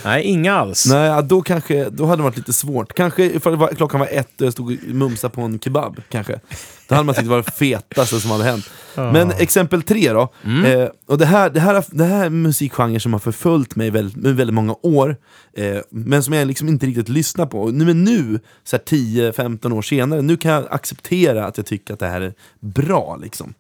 Nej, 0.04 0.24
inga 0.24 0.54
alls. 0.54 0.86
Nej, 0.86 1.24
då 1.24 1.42
kanske, 1.42 1.90
då 1.90 2.06
hade 2.06 2.20
det 2.20 2.24
varit 2.24 2.38
lite 2.38 2.54
svårt. 2.54 2.94
Kanske 2.94 3.24
ifall 3.24 3.56
var, 3.56 3.68
klockan 3.68 4.00
var 4.00 4.08
ett 4.08 4.42
och 4.42 4.48
jag 4.48 4.54
stod 4.54 4.72
och 4.72 4.88
mumsade 4.88 5.34
på 5.34 5.42
en 5.42 5.60
kebab, 5.60 6.02
kanske. 6.10 6.40
Då 6.88 6.96
hade 6.96 7.06
man 7.06 7.16
tyckt 7.16 7.26
det 7.26 7.30
var 7.30 7.38
det 7.38 7.52
fetaste 7.52 8.20
som 8.20 8.32
hade 8.32 8.44
hänt. 8.44 8.70
Men 8.96 9.32
exempel 9.32 9.84
tre 9.84 10.14
då. 10.14 10.34
Eh, 10.66 10.90
och 11.06 11.18
det 11.18 11.26
här, 11.26 11.50
det, 11.50 11.60
här, 11.60 11.84
det 11.92 12.04
här 12.04 12.22
är 12.22 12.26
en 12.26 12.42
musikgenre 12.42 13.00
som 13.00 13.14
har 13.14 13.20
förföljt 13.20 13.76
mig 13.76 13.90
väldigt, 13.90 14.16
med 14.16 14.36
väldigt 14.36 14.54
många 14.54 14.76
år. 14.82 15.18
Eh, 15.54 15.78
men 15.90 16.24
som 16.24 16.34
jag 16.34 16.48
liksom 16.48 16.68
inte 16.68 16.86
riktigt 16.86 17.10
lyssnar 17.10 17.46
på. 17.46 17.68
Nu, 17.68 17.86
men 17.86 18.04
nu, 18.04 18.40
så 18.64 18.76
här 18.76 18.84
10-15 18.84 19.74
år 19.74 19.82
senare, 19.82 20.22
nu 20.22 20.38
kan 20.38 20.52
jag 20.52 20.66
acceptera 20.70 21.46
att 21.46 21.58
jag 21.58 21.66
tycker 21.66 21.94
att 21.94 22.00
det 22.00 22.08
här 22.08 22.22
är 22.22 22.34
bra. 22.60 23.20
Liksom. 23.24 23.54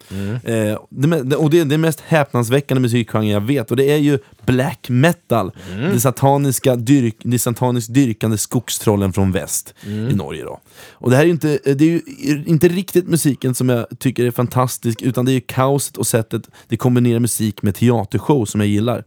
Eh, 0.43 0.79
det, 0.89 1.35
och 1.35 1.49
det 1.49 1.59
är 1.59 1.65
den 1.65 1.81
mest 1.81 1.99
häpnadsväckande 1.99 2.81
musikgenren 2.81 3.29
jag 3.29 3.41
vet. 3.41 3.71
Och 3.71 3.77
det 3.77 3.91
är 3.91 3.97
ju 3.97 4.19
black 4.45 4.89
metal. 4.89 5.51
Det 5.93 5.99
sataniska 5.99 6.75
dyrk, 6.75 7.15
det 7.23 7.39
sataniskt 7.39 7.93
dyrkande 7.93 8.37
skogstrollen 8.37 9.13
från 9.13 9.31
väst 9.31 9.73
i 9.85 10.15
Norge. 10.15 10.43
Då. 10.43 10.59
Och 10.91 11.09
det 11.09 11.15
här 11.15 11.23
är 11.23 11.27
ju 11.27 11.31
inte, 11.31 11.59
det 11.63 11.83
är 11.85 11.89
ju 11.89 12.01
inte 12.45 12.67
riktigt 12.67 13.07
musiken 13.13 13.55
som 13.55 13.69
jag 13.69 13.85
tycker 13.99 14.25
är 14.25 14.31
fantastisk, 14.31 15.01
utan 15.01 15.25
det 15.25 15.31
är 15.31 15.33
ju 15.33 15.41
kaoset 15.41 15.97
och 15.97 16.07
sättet 16.07 16.49
det 16.67 16.77
kombinerar 16.77 17.19
musik 17.19 17.61
med 17.61 17.75
teatershow 17.75 18.45
som 18.45 18.61
jag 18.61 18.67
gillar. 18.67 19.03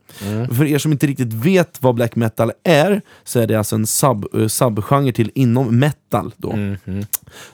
För 0.52 0.64
er 0.64 0.78
som 0.78 0.92
inte 0.92 1.06
riktigt 1.06 1.32
vet 1.32 1.82
vad 1.82 1.94
black 1.94 2.16
metal 2.16 2.52
är, 2.64 3.02
så 3.24 3.40
är 3.40 3.46
det 3.46 3.54
alltså 3.54 3.76
en 3.76 3.86
sub, 3.86 4.34
eh, 4.34 4.46
subgenre 4.46 5.12
till 5.12 5.30
inom 5.34 5.78
metal. 5.78 6.32
Då. 6.36 6.52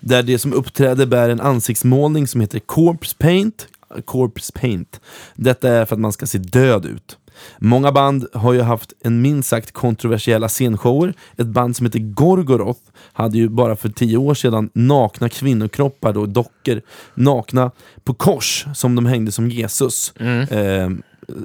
Där 0.00 0.22
det 0.22 0.38
som 0.38 0.52
uppträder 0.52 1.06
bär 1.06 1.28
en 1.28 1.40
ansiktsmålning 1.40 2.26
som 2.26 2.40
heter 2.40 2.58
corpse 2.58 3.16
paint. 3.18 3.66
Corpse 4.04 4.52
paint. 4.52 5.00
Detta 5.34 5.68
är 5.68 5.84
för 5.84 5.96
att 5.96 6.00
man 6.00 6.12
ska 6.12 6.26
se 6.26 6.38
död 6.38 6.86
ut. 6.86 7.18
Många 7.58 7.92
band 7.92 8.26
har 8.32 8.52
ju 8.52 8.60
haft 8.60 8.92
en 9.00 9.22
minst 9.22 9.48
sagt 9.48 9.72
kontroversiella 9.72 10.48
scenshower. 10.48 11.14
Ett 11.36 11.46
band 11.46 11.76
som 11.76 11.86
heter 11.86 11.98
Gorgoroth 11.98 12.80
hade 13.12 13.38
ju 13.38 13.48
bara 13.48 13.76
för 13.76 13.88
tio 13.88 14.16
år 14.16 14.34
sedan 14.34 14.70
nakna 14.74 15.28
kvinnokroppar, 15.28 16.12
då, 16.12 16.26
dockor, 16.26 16.80
nakna 17.14 17.70
på 18.04 18.14
kors 18.14 18.66
som 18.74 18.94
de 18.94 19.06
hängde 19.06 19.32
som 19.32 19.50
Jesus. 19.50 20.12
Eh, 20.50 20.90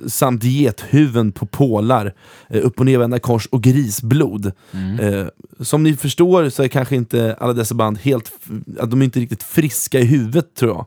samt 0.08 0.44
gethuvuden 0.44 1.32
på 1.32 1.46
pålar, 1.46 2.14
eh, 2.50 2.66
upp 2.66 2.80
och 2.80 2.86
nervända 2.86 3.20
kors 3.20 3.46
och 3.46 3.64
grisblod. 3.64 4.52
Eh, 5.00 5.26
som 5.60 5.84
ni 5.84 5.96
förstår 5.96 6.50
så 6.50 6.64
är 6.64 6.68
kanske 6.68 6.96
inte 6.96 7.36
alla 7.40 7.54
dessa 7.54 7.76
band 7.76 7.98
helt, 7.98 8.32
att 8.80 8.92
de 8.92 9.02
är 9.02 9.06
inte 9.06 9.20
riktigt 9.20 9.44
friska 9.44 10.00
i 10.00 10.04
huvudet 10.04 10.56
tror 10.56 10.72
jag. 10.72 10.86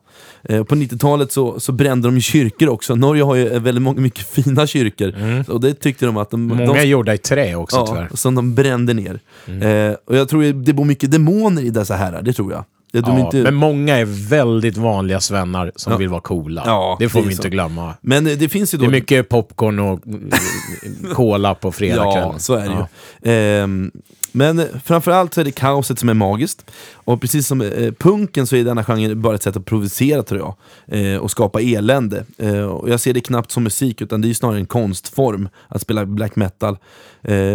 Eh, 0.55 0.65
på 0.65 0.75
90-talet 0.75 1.33
så, 1.33 1.61
så 1.61 1.73
brände 1.73 2.09
de 2.09 2.21
kyrkor 2.21 2.69
också. 2.69 2.95
Norge 2.95 3.23
har 3.23 3.35
ju 3.35 3.49
eh, 3.49 3.61
väldigt 3.61 3.83
många, 3.83 4.01
mycket 4.01 4.27
fina 4.27 4.67
kyrkor. 4.67 5.15
Och 5.49 5.61
det 5.61 5.75
tyckte 5.75 6.07
de 6.07 6.17
att 6.17 6.31
de... 6.31 6.43
Många 6.43 6.67
de 6.67 6.77
är 6.77 6.85
gjorda 6.85 7.15
i 7.15 7.19
trä 7.19 7.55
också 7.55 7.77
ja, 7.77 7.87
tyvärr. 7.87 8.11
som 8.15 8.35
de 8.35 8.55
brände 8.55 8.95
ner. 8.95 9.21
Mm. 9.47 9.91
Eh, 9.91 9.97
och 10.05 10.17
jag 10.17 10.29
tror 10.29 10.53
det 10.53 10.73
bor 10.73 10.85
mycket 10.85 11.11
demoner 11.11 11.63
i 11.63 11.71
dessa 11.71 11.95
herrar, 11.95 12.23
det 12.23 12.33
tror 12.33 12.53
jag. 12.53 12.65
Det, 12.93 13.01
de 13.01 13.19
Ja, 13.19 13.25
inte, 13.25 13.37
Men 13.43 13.55
många 13.55 13.97
är 13.97 14.05
väldigt 14.29 14.77
vanliga 14.77 15.21
svennar 15.21 15.73
som 15.77 15.93
Ja. 15.93 15.97
vill 15.99 16.09
vara 16.09 16.21
coola. 16.21 16.63
Ja, 16.67 16.97
det 17.01 17.09
får 17.09 17.21
det 17.23 17.29
vi 17.29 17.35
så. 17.35 17.39
inte 17.39 17.49
glömma. 17.51 17.95
men 18.01 18.27
eh, 18.27 18.33
det 18.39 18.49
finns 18.49 18.75
ju 18.75 18.79
då... 18.79 18.83
Det 18.85 18.89
är 18.89 18.91
mycket 18.91 19.29
popcorn 19.29 19.79
och 19.79 20.07
mm, 20.07 20.31
cola 21.15 21.55
på 21.55 21.73
fredagskvällen. 21.73 22.31
Ja, 22.33 22.39
så 22.39 22.55
är 22.55 22.61
det 22.61 22.67
Ja. 22.67 22.89
ju. 23.20 23.20
Ehm, 23.23 23.91
men 24.33 24.63
framförallt 24.85 25.35
så 25.35 25.41
är 25.41 25.45
det 25.45 25.51
kaoset 25.51 25.99
som 25.99 26.09
är 26.09 26.15
magiskt. 26.15 26.71
Och 26.93 27.21
precis 27.21 27.47
som 27.47 27.61
eh, 27.61 27.93
punken 27.93 28.47
så 28.47 28.57
är 28.57 28.65
denna 28.65 28.85
genre 28.85 29.15
bara 29.15 29.35
ett 29.35 29.43
sätt 29.43 29.57
att 29.57 29.65
provocera 29.65 30.23
tror 30.23 30.41
jag. 30.41 30.55
Eh, 31.01 31.17
och 31.19 31.31
skapa 31.31 31.61
elände. 31.61 32.25
Eh, 32.39 32.63
och 32.63 32.91
jag 32.91 33.01
ser 33.01 33.13
det 33.15 33.21
knappt 33.21 33.51
som 33.51 33.63
musik 33.63 34.01
utan 34.01 34.21
det 34.21 34.31
är 34.31 34.35
snarare 34.35 34.59
en 34.59 34.67
konstform 34.67 35.49
att 35.69 35.81
spela 35.83 36.07
black 36.07 36.37
metal. 36.37 36.79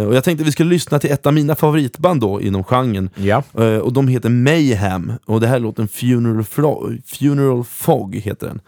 Och 0.08 0.14
jag 0.14 0.24
tänkte 0.24 0.42
att 0.42 0.48
vi 0.48 0.52
skulle 0.52 0.70
lyssna 0.70 0.98
till 0.98 1.10
ett 1.10 1.26
av 1.26 1.34
mina 1.34 1.54
favoritband 1.54 2.20
då 2.20 2.40
inom 2.40 2.64
genren. 2.64 3.10
Ja. 3.14 3.42
Och 3.82 3.92
de 3.92 4.08
heter 4.08 4.28
Mayhem, 4.28 5.12
och 5.24 5.40
det 5.40 5.46
här 5.46 5.58
låten 5.58 5.88
Funeral, 5.88 6.42
Flo- 6.42 7.02
Funeral 7.06 7.64
Fog 7.64 8.14
heter 8.16 8.46
den. 8.46 8.60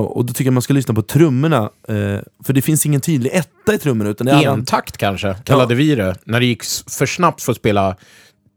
Och 0.00 0.24
då 0.24 0.32
tycker 0.32 0.44
jag 0.44 0.52
man 0.52 0.62
ska 0.62 0.74
lyssna 0.74 0.94
på 0.94 1.02
trummorna, 1.02 1.70
för 2.44 2.52
det 2.52 2.62
finns 2.62 2.86
ingen 2.86 3.00
tydlig 3.00 3.30
etta 3.34 3.48
i 3.74 3.78
trummorna. 3.78 4.10
Utan 4.10 4.26
det 4.26 4.44
Entakt 4.44 4.96
kanske, 4.96 5.34
kallade 5.44 5.74
Ja. 5.74 5.78
vi 5.78 5.94
det. 5.94 6.14
När 6.24 6.40
det 6.40 6.46
gick 6.46 6.62
för 6.90 7.06
snabbt 7.06 7.42
för 7.42 7.52
att 7.52 7.58
spela 7.58 7.96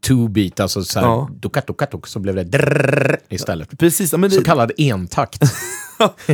two-beat, 0.08 0.62
alltså 0.62 0.84
så 0.84 1.00
här, 1.00 1.08
Ja. 1.08 1.30
dukat, 1.42 1.68
dukat, 1.68 1.92
duk, 1.92 2.08
så 2.08 2.20
blev 2.20 2.36
det 2.36 2.44
drrrr 2.44 3.18
istället. 3.30 3.78
Precis, 3.80 4.12
ja, 4.12 4.18
det, 4.18 4.30
Så 4.30 4.44
kallad 4.44 4.72
entakt. 4.78 5.42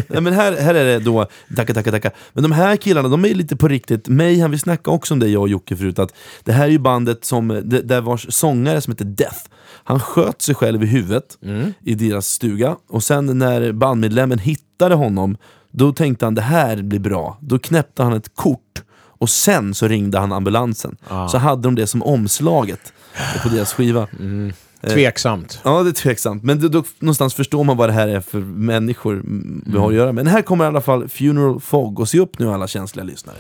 ja, 0.07 0.21
men 0.21 0.33
här, 0.33 0.57
här 0.57 0.75
är 0.75 0.85
det 0.85 0.99
då 0.99 1.27
dacka, 1.47 1.73
dacka, 1.73 1.91
dacka. 1.91 2.11
Men 2.33 2.43
de 2.43 2.51
här 2.51 2.75
killarna, 2.75 3.09
de 3.09 3.25
är 3.25 3.33
lite 3.33 3.55
på 3.55 3.67
riktigt. 3.67 4.07
Mayhem, 4.07 4.51
vi 4.51 4.57
snackade 4.59 4.95
också 4.95 5.13
om 5.13 5.19
det 5.19 5.27
jag 5.27 5.41
och 5.41 5.49
Jocke 5.49 5.75
förut, 5.75 5.99
att 5.99 6.13
det 6.43 6.51
här 6.51 6.63
är 6.65 6.71
ju 6.71 6.79
bandet 6.79 7.25
som, 7.25 7.47
det- 7.47 7.81
där 7.81 8.01
vars 8.01 8.25
sångare 8.29 8.81
som 8.81 8.91
heter 8.93 9.05
Death, 9.05 9.39
han 9.83 9.99
sköt 9.99 10.41
sig 10.41 10.55
själv 10.55 10.83
i 10.83 10.85
huvudet 10.85 11.37
i 11.85 11.95
deras 11.95 12.27
stuga. 12.27 12.75
Och 12.89 13.03
sen 13.03 13.39
när 13.39 13.71
bandmedlemmen 13.71 14.39
hittade 14.39 14.95
honom, 14.95 15.37
då 15.71 15.93
tänkte 15.93 16.25
han 16.25 16.35
det 16.35 16.41
här 16.41 16.81
blir 16.81 16.99
bra. 16.99 17.37
Då 17.41 17.59
knäppte 17.59 18.03
han 18.03 18.13
ett 18.13 18.35
kort 18.35 18.83
och 18.93 19.29
sen 19.29 19.73
så 19.73 19.87
ringde 19.87 20.19
han 20.19 20.31
ambulansen. 20.31 20.97
Så 21.31 21.37
hade 21.37 21.61
de 21.61 21.75
det 21.75 21.87
som 21.87 22.03
omslaget 22.03 22.93
på 23.43 23.49
deras 23.49 23.73
skiva. 23.73 24.07
Tveksamt. 24.81 25.61
Ja, 25.63 25.83
det 25.83 25.89
är 25.89 25.93
tveksamt. 25.93 26.43
Men 26.43 26.61
då, 26.61 26.67
då, 26.67 26.83
någonstans 26.99 27.33
förstår 27.33 27.63
man 27.63 27.77
vad 27.77 27.89
det 27.89 27.93
här 27.93 28.07
är 28.07 28.21
för 28.21 28.39
människor 28.39 29.13
mm, 29.13 29.63
vi 29.65 29.77
har 29.77 29.87
att 29.87 29.95
göra 29.95 30.11
med. 30.11 30.25
Men 30.25 30.33
här 30.33 30.41
kommer 30.41 30.65
i 30.65 30.67
alla 30.67 30.81
fall 30.81 31.09
Funeral 31.09 31.59
Fog, 31.59 31.99
och 31.99 32.09
se 32.09 32.19
upp 32.19 32.39
nu 32.39 32.53
alla 32.53 32.67
känsliga 32.67 33.05
lyssnare. 33.05 33.37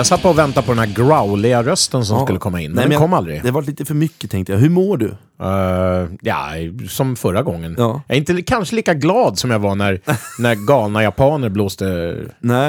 Jag 0.00 0.06
satt 0.06 0.22
på 0.22 0.28
och 0.28 0.38
väntade 0.38 0.66
på 0.66 0.72
den 0.74 0.78
här 0.88 0.94
growliga 0.94 1.62
rösten 1.62 2.04
som 2.04 2.16
Ja. 2.18 2.24
skulle 2.26 2.38
komma 2.38 2.60
in, 2.60 2.70
men 2.70 2.76
Nej, 2.76 2.84
den 2.84 2.92
jag- 2.92 3.00
kom 3.00 3.12
aldrig. 3.12 3.42
Det 3.42 3.50
var 3.50 3.62
lite 3.62 3.84
för 3.84 3.94
mycket 3.94 4.30
tänkte 4.30 4.52
jag. 4.52 4.58
Hur 4.58 4.70
mår 4.70 4.96
du? 4.96 5.06
Eh, 5.42 6.08
ja, 6.20 6.48
som 6.88 7.16
förra 7.16 7.42
gången. 7.42 7.74
Ja. 7.78 8.02
Jag 8.06 8.14
är 8.16 8.18
inte 8.18 8.42
kanske 8.42 8.76
lika 8.76 8.94
glad 8.94 9.38
som 9.38 9.50
jag 9.50 9.58
var 9.58 9.74
när, 9.74 10.00
när 10.38 10.54
galna 10.66 11.02
japaner 11.02 11.48
blåste 11.48 11.84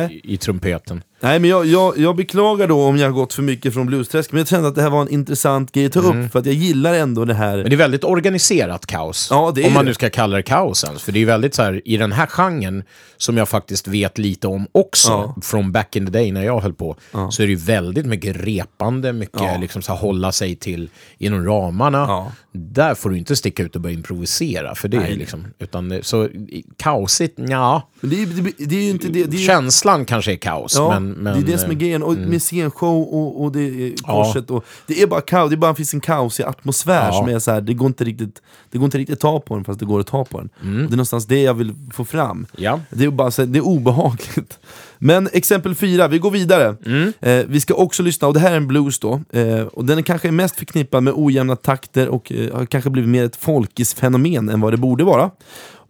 i, 0.09 0.33
i 0.33 0.37
trumpeten. 0.37 1.03
Nej 1.23 1.39
men 1.39 1.49
jag, 1.49 1.65
jag, 1.65 1.97
jag 1.97 2.15
beklagar 2.15 2.67
då 2.67 2.83
om 2.83 2.97
jag 2.97 3.07
har 3.07 3.13
gått 3.13 3.33
för 3.33 3.41
mycket 3.41 3.73
från 3.73 3.85
bluesträsk, 3.87 4.31
men 4.31 4.37
jag 4.39 4.47
kände 4.47 4.67
att 4.67 4.75
det 4.75 4.81
här 4.81 4.89
var 4.89 5.01
en 5.01 5.09
intressant 5.09 5.71
grej 5.71 5.85
att 5.85 5.91
ta 5.91 5.99
upp, 5.99 6.31
för 6.31 6.39
att 6.39 6.45
jag 6.45 6.55
gillar 6.55 6.93
ändå 6.93 7.25
det 7.25 7.33
här... 7.33 7.57
Men 7.57 7.69
det 7.69 7.75
är 7.75 7.77
väldigt 7.77 8.03
organiserat 8.03 8.85
kaos. 8.85 9.27
Ja, 9.31 9.51
det 9.55 9.61
är 9.63 9.67
om 9.67 9.73
man 9.73 9.85
det. 9.85 9.89
nu 9.89 9.93
ska 9.93 10.09
kalla 10.09 10.37
det 10.37 10.43
kaos 10.43 10.83
ens. 10.83 11.03
För 11.03 11.11
det 11.11 11.21
är 11.21 11.25
väldigt 11.25 11.55
så 11.55 11.63
här, 11.63 11.81
i 11.85 11.97
den 11.97 12.11
här 12.11 12.25
genren, 12.27 12.83
som 13.17 13.37
jag 13.37 13.49
faktiskt 13.49 13.87
vet 13.87 14.17
lite 14.17 14.47
om 14.47 14.67
också, 14.71 15.09
Ja. 15.11 15.35
från 15.41 15.71
back 15.71 15.95
in 15.95 16.05
the 16.05 16.11
day 16.11 16.31
när 16.31 16.43
jag 16.43 16.59
höll 16.61 16.73
på, 16.73 16.95
så 17.31 17.43
är 17.43 17.47
det 17.47 17.51
ju 17.53 17.59
väldigt 17.59 18.05
mycket 18.05 18.35
repande, 18.45 19.13
mycket 19.13 19.41
Ja. 19.41 19.57
liksom 19.61 19.81
så 19.81 19.91
här, 19.93 19.99
hålla 19.99 20.31
sig 20.31 20.55
till 20.55 20.89
inom 21.17 21.45
ramarna. 21.45 21.97
Ja. 21.97 22.31
Där 22.53 22.95
får 22.95 23.09
du 23.09 23.17
inte 23.17 23.35
sticka 23.35 23.63
ut 23.63 23.75
och 23.75 23.81
börja 23.81 23.93
improvisera, 23.95 24.75
för 24.75 24.87
det 24.87 24.97
är 24.97 25.01
Nej. 25.01 25.15
liksom, 25.15 25.45
utan 25.59 25.99
så 26.01 26.29
kaosigt, 26.77 27.33
ja. 27.49 27.89
Men 27.99 28.09
det, 28.09 28.21
är- 28.21 28.25
det, 28.25 28.65
det 28.65 28.75
är 28.77 28.83
ju 28.83 28.89
inte 28.89 29.07
det... 29.07 29.21
är, 29.23 29.47
Känslan 29.47 30.05
kanske 30.05 30.31
är 30.31 30.35
kaos, 30.35 30.75
Ja, 30.75 30.99
men, 31.11 31.23
men... 31.23 31.33
det 31.33 31.51
är 31.51 31.51
det 31.51 31.57
som 31.57 31.69
är 31.69 31.73
eh, 31.73 31.79
grejen. 31.79 32.03
Och 32.03 32.17
med 32.17 32.41
scenshow 32.41 33.01
och, 33.01 33.43
och 33.43 33.51
det 33.51 33.61
är 33.61 33.93
Ja. 34.07 34.23
korset. 34.23 34.51
Och, 34.51 34.65
det 34.87 35.01
är 35.01 35.07
bara 35.07 35.21
kaos, 35.21 35.49
det 35.49 35.57
bara 35.57 35.75
finns 35.75 35.93
en 35.93 36.01
kaosig 36.01 36.43
atmosfär 36.43 37.07
Ja. 37.07 37.13
som 37.13 37.29
är 37.29 37.39
så 37.39 37.51
här, 37.51 37.61
det 37.61 37.73
går 37.73 37.87
inte 37.87 38.03
riktigt 38.03 38.41
det 38.71 38.77
går 38.77 38.85
inte 38.85 38.97
riktigt 38.97 39.13
att 39.13 39.19
ta 39.19 39.39
på 39.39 39.55
den 39.55 39.63
fast 39.63 39.79
det 39.79 39.85
går 39.85 39.99
att 39.99 40.07
ta 40.07 40.25
på 40.25 40.37
den. 40.37 40.49
Mm. 40.63 40.77
Det 40.77 40.85
är 40.85 40.89
någonstans 40.89 41.25
det 41.25 41.41
jag 41.41 41.53
vill 41.53 41.73
få 41.93 42.05
fram. 42.05 42.45
Ja. 42.57 42.79
Det 42.89 43.05
är, 43.05 43.09
bara, 43.09 43.31
så 43.31 43.41
här, 43.41 43.49
det 43.49 43.59
är 43.59 43.65
obehagligt. 43.65 44.59
Men 44.97 45.29
exempel 45.33 45.75
fyra, 45.75 46.07
vi 46.07 46.19
går 46.19 46.31
vidare. 46.31 46.75
Mm. 46.85 47.13
Eh, 47.19 47.45
vi 47.47 47.59
ska 47.61 47.73
också 47.73 48.03
lyssna, 48.03 48.27
och 48.27 48.33
det 48.33 48.39
här 48.39 48.51
är 48.51 48.57
en 48.57 48.67
blues 48.67 48.99
då, 48.99 49.21
eh, 49.31 49.61
och 49.61 49.85
den 49.85 49.97
är 49.97 50.01
kanske 50.01 50.31
mest 50.31 50.55
förknippad 50.55 51.03
med 51.03 51.13
ojämna 51.15 51.55
takter 51.55 52.07
och 52.09 52.31
eh, 52.31 52.55
har 52.55 52.65
kanske 52.65 52.89
blivit 52.89 53.09
mer 53.09 53.25
ett 53.25 53.35
folkisfenomen 53.35 54.49
än 54.49 54.61
vad 54.61 54.73
det 54.73 54.77
borde 54.77 55.03
vara. 55.03 55.31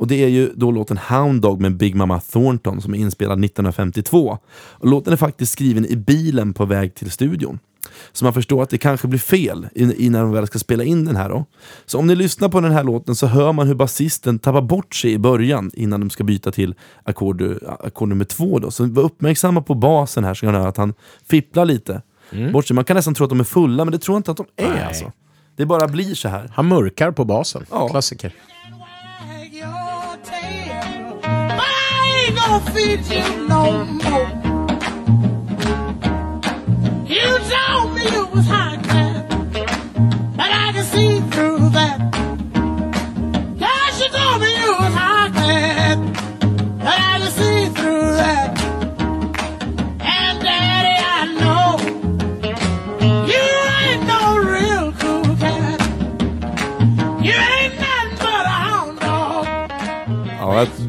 Och 0.02 0.08
det 0.08 0.24
är 0.24 0.28
ju 0.28 0.52
då 0.56 0.72
låten 0.72 0.98
Hound 0.98 1.42
Dog 1.42 1.62
med 1.62 1.78
Big 1.78 1.96
Mama 1.96 2.20
Thornton 2.20 2.82
som 2.82 2.94
är 2.94 2.98
inspelad 2.98 3.46
1952. 3.46 4.38
Och 4.72 4.88
låten 4.88 5.14
är 5.14 5.18
faktiskt 5.18 5.52
skriven 5.52 5.86
i 5.86 5.96
bilen 5.96 6.54
på 6.54 6.66
väg 6.66 6.96
till 6.96 7.12
studion. 7.12 7.60
Så 8.12 8.26
man 8.26 8.34
förstår 8.34 8.64
att 8.64 8.70
det 8.70 8.78
kanske 8.78 9.08
blir 9.08 9.20
fel 9.20 9.68
i- 9.76 10.06
innan 10.06 10.22
de 10.22 10.32
väl 10.32 10.48
ska 10.48 10.60
spela 10.60 10.84
in 10.84 11.06
den 11.06 11.16
här 11.16 11.30
då. 11.30 11.46
Så 11.86 12.00
om 12.00 12.08
ni 12.08 12.16
lyssnar 12.16 12.50
på 12.50 12.62
den 12.62 12.72
här 12.72 12.84
låten 12.84 13.16
så 13.16 13.28
hör 13.28 13.52
man 13.54 13.68
hur 13.68 13.76
basisten 13.76 14.40
tappar 14.40 14.62
bort 14.62 14.96
sig 14.96 15.12
i 15.12 15.18
början 15.18 15.72
innan 15.74 16.00
de 16.00 16.10
ska 16.10 16.24
byta 16.24 16.52
till 16.52 16.76
ackord 17.04 17.42
ackord 17.80 18.10
nummer 18.10 18.26
två 18.26 18.60
då. 18.60 18.72
Så 18.72 18.86
var 18.86 19.04
uppmärksamma 19.04 19.62
på 19.62 19.74
basen 19.76 20.24
här 20.24 20.34
så 20.34 20.46
kan 20.46 20.54
ni 20.54 20.60
höra 20.60 20.70
att 20.70 20.78
han 20.78 20.94
fipplar 21.30 21.66
lite. 21.66 22.02
Bort 22.54 22.68
sig. 22.68 22.76
Man 22.76 22.84
kan 22.86 22.96
nästan 22.96 23.14
tro 23.14 23.24
att 23.24 23.30
de 23.30 23.40
är 23.40 23.44
fulla 23.44 23.86
men 23.86 23.92
det 23.92 24.00
tror 24.00 24.16
jag 24.16 24.20
inte 24.20 24.32
att 24.32 24.38
de 24.38 24.46
är 24.56 24.70
Nej. 24.70 24.84
alltså. 24.84 25.12
Det 25.56 25.66
bara 25.66 25.88
blir 25.88 26.16
så 26.16 26.30
här. 26.30 26.52
Han 26.54 26.68
mörkar 26.68 27.12
på 27.12 27.26
basen. 27.26 27.66
Ja. 27.72 27.88
Klassiker. 27.90 28.34
I 32.52 32.56
ain't 32.56 32.66
gonna 32.66 32.76
feed 32.76 33.06
you 33.16 33.48
no 33.48 33.86
more. 33.86 34.01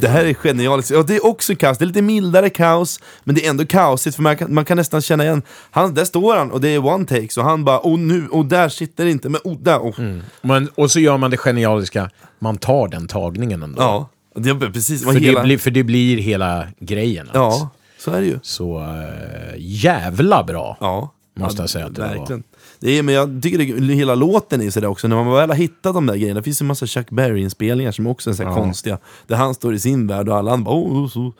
Det 0.02 0.08
här 0.08 0.24
är 0.24 0.34
genialiskt. 0.34 0.90
Ja, 0.90 1.02
det 1.02 1.16
är 1.16 1.26
också 1.26 1.54
kaos. 1.56 1.78
Det 1.78 1.84
är 1.84 1.86
lite 1.86 2.02
mildare 2.02 2.50
kaos, 2.50 3.00
men 3.24 3.34
det 3.34 3.46
är 3.46 3.50
ändå 3.50 3.66
kaosigt 3.66 4.16
för 4.16 4.22
man 4.22 4.36
kan, 4.36 4.54
man 4.54 4.64
kan 4.64 4.76
nästan 4.76 5.00
känna 5.00 5.24
igen. 5.24 5.42
Han, 5.70 5.94
där 5.94 6.04
står 6.04 6.36
han 6.36 6.50
och 6.50 6.60
det 6.60 6.68
är 6.68 6.86
one 6.86 7.06
take, 7.06 7.28
så 7.28 7.42
han 7.42 7.64
bara 7.64 7.80
oh 7.82 7.98
nu, 7.98 8.28
och 8.28 8.46
där 8.46 8.68
sitter 8.68 9.04
det 9.04 9.10
inte, 9.10 9.28
men 9.28 9.40
oh 9.44 9.58
där, 9.60 9.78
oh. 9.78 10.00
Men, 10.42 10.68
och 10.74 10.90
så 10.90 11.00
gör 11.00 11.16
man 11.16 11.30
det 11.30 11.36
genialiska, 11.36 12.10
man 12.38 12.56
tar 12.56 12.88
den 12.88 13.08
tagningen 13.08 13.62
ändå. 13.62 13.82
Ja, 13.82 14.08
det 14.34 14.54
precis. 14.54 15.04
För, 15.04 15.12
hela, 15.12 15.40
det 15.40 15.44
blir, 15.46 15.58
för 15.58 15.70
det 15.70 15.82
blir 15.84 16.16
hela 16.18 16.66
grejen. 16.80 17.28
att- 17.28 17.34
ja. 17.34 17.70
Så 17.98 18.10
är 18.10 18.20
det 18.20 18.26
ju. 18.26 18.38
Så 18.42 18.78
äh, 18.78 19.54
jävla 19.58 20.44
bra. 20.44 20.76
Ja. 20.80 21.12
Måste 21.34 21.62
jag 21.62 21.70
säga 21.70 21.86
att 21.86 21.94
det 21.94 22.02
var. 22.16 22.42
Det 22.82 22.98
är, 22.98 23.02
men 23.02 23.14
jag 23.14 23.42
tycker 23.42 23.58
det, 23.80 23.94
hela 23.94 24.14
låten 24.14 24.62
är 24.62 24.70
sådär 24.70 24.88
också, 24.88 25.08
när 25.08 25.16
man 25.16 25.32
väl 25.32 25.50
har 25.50 25.56
hittat 25.56 25.94
de 25.94 26.06
där 26.06 26.16
grejerna, 26.16 26.40
det 26.40 26.44
finns 26.44 26.60
en 26.60 26.66
massa 26.66 26.86
Chuck 26.86 27.10
Berry-inspelningar 27.10 27.92
som 27.92 28.06
också 28.06 28.30
är 28.30 28.34
så 28.34 28.42
här 28.42 28.54
konstiga, 28.54 28.98
där 29.26 29.36
han 29.36 29.54
står 29.54 29.74
i 29.74 29.78
sin 29.78 30.06
värld 30.06 30.28
och 30.28 30.36
alla 30.36 30.52
andra 30.52 30.64
bara 30.64 30.76
oh, 30.76 31.08
så. 31.08 31.32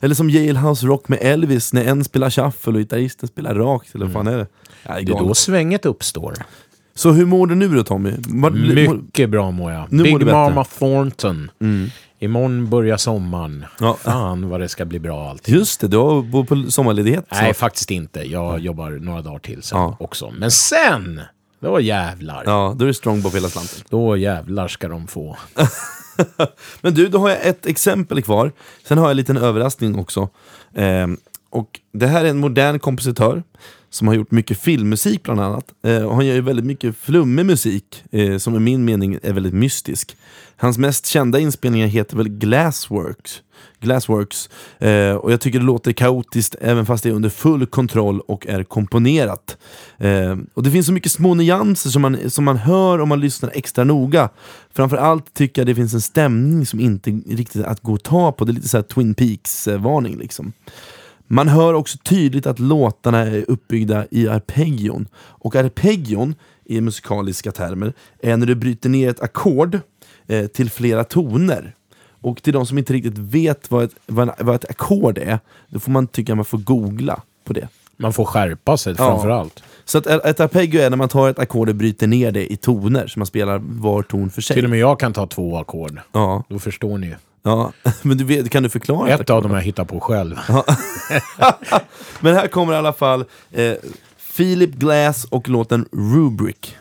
Eller 0.00 0.14
som 0.14 0.30
Jailhouse 0.30 0.86
Rock 0.86 1.08
med 1.08 1.18
Elvis, 1.22 1.72
när 1.72 1.84
en 1.84 2.04
spelar 2.04 2.30
shuffle 2.30 2.72
och 2.72 2.78
gitarristen 2.78 3.28
spelar 3.28 3.54
rakt, 3.54 3.94
eller 3.94 4.04
vad 4.06 4.12
fan 4.12 4.26
är 4.26 4.38
det? 4.38 4.46
Ja, 4.82 4.94
det 4.94 5.12
är 5.12 5.18
då 5.18 5.34
svänget 5.34 5.86
uppstår. 5.86 6.34
Så 6.94 7.10
hur 7.10 7.26
mår 7.26 7.46
du 7.46 7.54
nu 7.54 7.68
då 7.68 7.84
Tommy? 7.84 8.10
Var, 8.10 8.50
mår- 8.50 8.94
Mycket 8.96 9.30
bra 9.30 9.50
mår 9.50 9.72
jag. 9.72 9.92
Nu 9.92 9.98
mår 10.10 10.18
Big. 10.18 10.28
Mm. 10.28 10.34
Mama 10.34 10.64
Thornton. 10.64 11.50
Imorgon 12.18 12.70
börjar 12.70 12.96
sommaren. 12.96 13.64
Ja. 13.80 13.96
Fan 14.00 14.48
vad 14.48 14.60
det 14.60 14.68
ska 14.68 14.84
bli 14.84 14.98
bra 14.98 15.30
allt. 15.30 15.48
Just 15.48 15.80
det, 15.80 15.88
du 15.88 16.22
bor 16.22 16.44
på 16.44 16.70
sommarledighet 16.70 17.24
Nej, 17.30 17.40
snart. 17.40 17.56
faktiskt 17.56 17.90
inte. 17.90 18.20
Jag 18.20 18.58
jobbar 18.60 18.90
några 18.90 19.22
dagar 19.22 19.38
till 19.38 19.62
sen 19.62 19.78
Ja. 19.78 19.96
också. 20.00 20.30
Men 20.38 20.50
sen, 20.50 21.20
då 21.60 21.80
jävlar. 21.80 22.42
Ja, 22.46 22.74
då 22.76 22.84
är 22.84 22.86
det 22.86 22.94
strongbow 22.94 23.30
på 23.30 23.36
hela 23.36 23.48
slanten. 23.48 23.84
Då 23.90 24.16
jävlar 24.16 24.68
ska 24.68 24.88
de 24.88 25.06
få. 25.06 25.36
Men 26.80 26.94
du, 26.94 27.08
då 27.08 27.18
har 27.18 27.28
jag 27.28 27.46
ett 27.46 27.66
exempel 27.66 28.22
kvar. 28.22 28.52
Sen 28.84 28.98
har 28.98 29.04
jag 29.04 29.10
en 29.10 29.16
liten 29.16 29.36
överraskning 29.36 29.98
också. 29.98 30.28
Ehm, 30.74 31.16
och 31.50 31.80
det 31.92 32.06
här 32.06 32.24
är 32.24 32.28
en 32.30 32.38
modern 32.38 32.78
kompositör 32.78 33.42
som 33.90 34.08
har 34.08 34.14
gjort 34.14 34.30
mycket 34.30 34.58
filmmusik 34.60 35.22
bland 35.22 35.40
annat. 35.40 35.64
Eh, 35.82 36.12
han 36.14 36.26
gör 36.26 36.34
ju 36.34 36.40
väldigt 36.40 36.64
mycket 36.66 36.96
flummig 36.96 37.46
musik 37.46 38.04
eh, 38.12 38.38
som 38.38 38.56
i 38.56 38.58
min 38.58 38.84
mening 38.84 39.18
är 39.22 39.32
väldigt 39.32 39.54
mystisk. 39.54 40.16
Hans 40.60 40.78
mest 40.78 41.06
kända 41.06 41.38
inspelningar 41.38 41.86
heter 41.86 42.16
väl 42.16 42.28
Glassworks. 42.28 43.42
Glassworks. 43.80 44.50
Eh, 44.78 45.14
och 45.14 45.32
jag 45.32 45.40
tycker 45.40 45.58
det 45.58 45.64
låter 45.64 45.92
kaotiskt 45.92 46.54
även 46.60 46.86
fast 46.86 47.02
det 47.02 47.08
är 47.08 47.14
under 47.14 47.28
full 47.28 47.66
kontroll 47.66 48.20
och 48.20 48.46
är 48.46 48.64
komponerat. 48.64 49.56
Eh, 49.98 50.36
och 50.54 50.62
det 50.62 50.70
finns 50.70 50.86
så 50.86 50.92
mycket 50.92 51.12
små 51.12 51.34
nyanser 51.34 51.90
som 51.90 52.02
man, 52.02 52.30
som 52.30 52.44
man 52.44 52.56
hör 52.56 52.98
om 52.98 53.08
man 53.08 53.20
lyssnar 53.20 53.50
extra 53.54 53.84
noga. 53.84 54.28
Framförallt 54.74 55.34
tycker 55.34 55.60
jag 55.62 55.66
det 55.66 55.74
finns 55.74 55.94
en 55.94 56.00
stämning 56.00 56.66
som 56.66 56.80
inte 56.80 57.10
riktigt 57.10 57.62
är 57.62 57.68
att 57.68 57.80
gå 57.80 57.92
och 57.92 58.02
ta 58.02 58.32
på. 58.32 58.44
Det 58.44 58.52
är 58.52 58.54
lite 58.54 58.68
så 58.68 58.76
här 58.76 58.82
Twin 58.82 59.14
Peaks-varning 59.14 60.18
liksom. 60.18 60.52
Man 61.26 61.48
hör 61.48 61.74
också 61.74 61.98
tydligt 61.98 62.46
att 62.46 62.58
låtarna 62.58 63.18
är 63.18 63.44
uppbyggda 63.48 64.06
i 64.10 64.28
arpeggion. 64.28 65.08
Och 65.16 65.56
arpeggion, 65.56 66.34
i 66.64 66.80
musikaliska 66.80 67.52
termer, 67.52 67.92
är 68.22 68.36
när 68.36 68.46
du 68.46 68.54
bryter 68.54 68.88
ner 68.88 69.10
ett 69.10 69.20
ackord 69.20 69.80
eh, 70.28 70.46
till 70.46 70.70
flera 70.70 71.04
toner. 71.04 71.74
Och 72.20 72.42
till 72.42 72.52
de 72.52 72.66
som 72.66 72.78
inte 72.78 72.92
riktigt 72.92 73.18
vet 73.18 73.70
vad 73.70 73.84
ett, 73.84 73.94
vad, 74.06 74.30
vad 74.38 74.54
ett 74.54 74.70
ackord 74.70 75.18
är, 75.18 75.38
då 75.68 75.78
får 75.80 75.90
man 75.90 76.06
tycka 76.06 76.32
att 76.32 76.36
man 76.36 76.44
får 76.44 76.58
googla 76.58 77.20
på 77.44 77.52
det. 77.52 77.68
Man 77.96 78.12
får 78.12 78.24
skärpa 78.24 78.76
sig 78.76 78.94
framför 78.94 79.28
allt. 79.28 79.62
Så 79.84 79.98
att 79.98 80.06
ett 80.06 80.40
arpeggio 80.40 80.80
är 80.80 80.90
när 80.90 80.96
man 80.96 81.08
tar 81.08 81.30
ett 81.30 81.38
ackord 81.38 81.68
och 81.68 81.74
bryter 81.74 82.06
ner 82.06 82.32
det 82.32 82.52
i 82.52 82.56
toner, 82.56 83.06
så 83.06 83.18
man 83.18 83.26
spelar 83.26 83.58
var 83.64 84.02
ton 84.02 84.30
för 84.30 84.42
sig. 84.42 84.54
Till 84.54 84.64
och 84.64 84.70
med 84.70 84.78
jag 84.78 85.00
kan 85.00 85.12
ta 85.12 85.26
två 85.26 85.56
ackord. 85.56 86.00
Ja, 86.12 86.44
Då 86.48 86.58
förstår 86.58 86.98
ni 86.98 87.06
ju. 87.06 87.14
ja. 87.42 87.72
men 88.02 88.16
du 88.18 88.24
vet, 88.24 88.50
kan 88.50 88.62
du 88.62 88.68
förklara? 88.68 89.08
Ett 89.08 89.30
av 89.30 89.42
dem 89.42 89.52
jag 89.52 89.62
hittar 89.62 89.84
på 89.84 90.00
själv. 90.00 90.36
Men 92.20 92.34
här 92.34 92.48
kommer 92.48 92.72
i 92.72 92.76
alla 92.76 92.92
fall 92.92 93.24
eh, 93.50 93.72
Philip 94.36 94.70
Glass 94.70 95.24
och 95.24 95.48
låten 95.48 95.88
Rubric. 95.92 96.76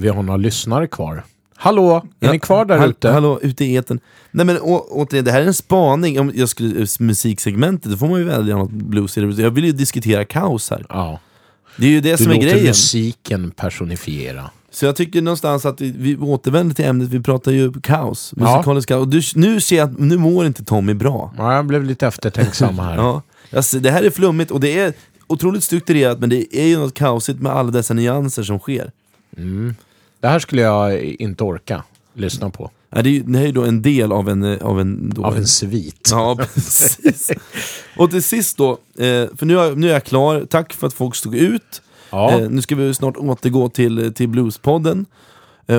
Vi 0.00 0.08
har 0.08 0.22
några 0.22 0.36
lyssnare 0.36 0.86
kvar. 0.86 1.24
Hallå, 1.56 1.96
är 2.20 2.26
Ja, 2.26 2.32
ni 2.32 2.38
kvar 2.38 2.64
där 2.64 2.78
hall- 2.78 2.90
ute? 2.90 3.10
Hallå, 3.10 3.38
ute 3.42 3.64
i 3.64 3.76
etern. 3.76 4.00
Nej 4.30 4.46
men 4.46 4.58
å, 4.60 4.86
återigen, 4.90 5.24
det 5.24 5.32
här 5.32 5.40
är 5.42 5.46
en 5.46 5.54
spaning. 5.54 6.20
Om 6.20 6.32
jag 6.34 6.48
skulle, 6.48 6.86
musiksegmentet, 7.00 7.90
då 7.90 7.96
får 7.96 8.08
man 8.08 8.18
ju 8.20 8.24
välja 8.26 8.56
något 8.56 8.70
blues. 8.70 9.16
Jag 9.16 9.50
vill 9.50 9.64
ju 9.64 9.72
diskutera 9.72 10.24
kaos 10.24 10.70
här. 10.70 10.86
Ja. 10.88 11.20
Det 11.76 11.86
är 11.86 11.90
ju 11.90 12.00
det 12.00 12.10
Du 12.10 12.16
som 12.16 12.26
är 12.30 12.34
låter 12.34 12.48
grejen. 12.48 12.66
musiken 12.66 13.50
personifiera. 13.50 14.50
Så 14.70 14.84
jag 14.86 14.96
tycker 14.96 15.22
någonstans 15.22 15.66
att 15.66 15.80
vi, 15.80 15.90
vi 15.96 16.16
återvänder 16.16 16.74
till 16.74 16.84
ämnet, 16.84 17.08
vi 17.08 17.20
pratar 17.20 17.52
ju 17.52 17.72
kaos. 17.72 18.34
Ja. 18.36 18.56
Musikalisk 18.56 18.88
kaos. 18.88 19.00
Och 19.00 19.08
du, 19.08 19.20
nu 19.34 19.60
ser 19.60 19.76
jag 19.76 19.90
att 19.90 19.98
nu 19.98 20.16
mår 20.18 20.46
inte 20.46 20.64
Tommy 20.64 20.94
bra. 20.94 21.34
Ja, 21.38 21.54
jag 21.54 21.66
blev 21.66 21.84
lite 21.84 22.06
eftertänksam 22.06 22.78
här. 22.78 22.96
Ja. 23.00 23.22
Alltså, 23.56 23.78
det 23.78 23.90
här 23.90 24.02
är 24.02 24.10
flummigt 24.10 24.50
och 24.50 24.60
det 24.60 24.78
är 24.78 24.92
otroligt 25.26 25.64
strukturerat 25.64 26.18
men 26.20 26.28
det 26.30 26.56
är 26.56 26.66
ju 26.66 26.78
något 26.78 26.94
kaosigt 26.94 27.40
med 27.40 27.52
alla 27.52 27.70
dessa 27.70 27.94
nyanser 27.94 28.42
som 28.42 28.58
sker. 28.58 28.90
Det 30.20 30.28
här 30.28 30.38
skulle 30.38 30.62
jag 30.62 31.00
inte 31.02 31.44
orka 31.44 31.84
lyssna 32.14 32.50
på. 32.50 32.70
Ja, 32.90 33.02
det, 33.02 33.08
är, 33.08 33.12
ju- 33.12 33.22
det 33.22 33.38
här 33.38 33.42
är 33.44 33.46
ju 33.46 33.52
då 33.52 33.64
en 33.64 33.82
del 33.82 34.12
av 34.12 34.28
en... 34.28 34.42
eh, 34.42 34.66
Av 34.66 34.80
en, 34.80 35.10
då, 35.14 35.24
Av 35.24 35.36
en 35.36 35.46
svit. 35.46 36.08
Ja, 36.12 36.36
precis. 36.54 37.30
Och 37.96 38.10
till 38.10 38.22
sist 38.22 38.56
då, 38.56 38.70
eh, 38.72 39.26
för 39.36 39.44
nu, 39.44 39.58
är- 39.58 39.76
nu 39.76 39.88
är 39.88 39.92
jag 39.92 40.04
klar. 40.04 40.44
Tack 40.50 40.72
för 40.72 40.86
att 40.86 40.94
folk 40.94 41.14
stod 41.14 41.34
ut. 41.34 41.82
Ja. 42.10 42.30
Eh, 42.40 42.50
nu 42.50 42.62
ska 42.62 42.74
vi 42.76 42.94
snart 42.94 43.16
återgå 43.16 43.68
till, 43.68 44.14
till 44.14 44.28
Bluespodden 44.28 45.06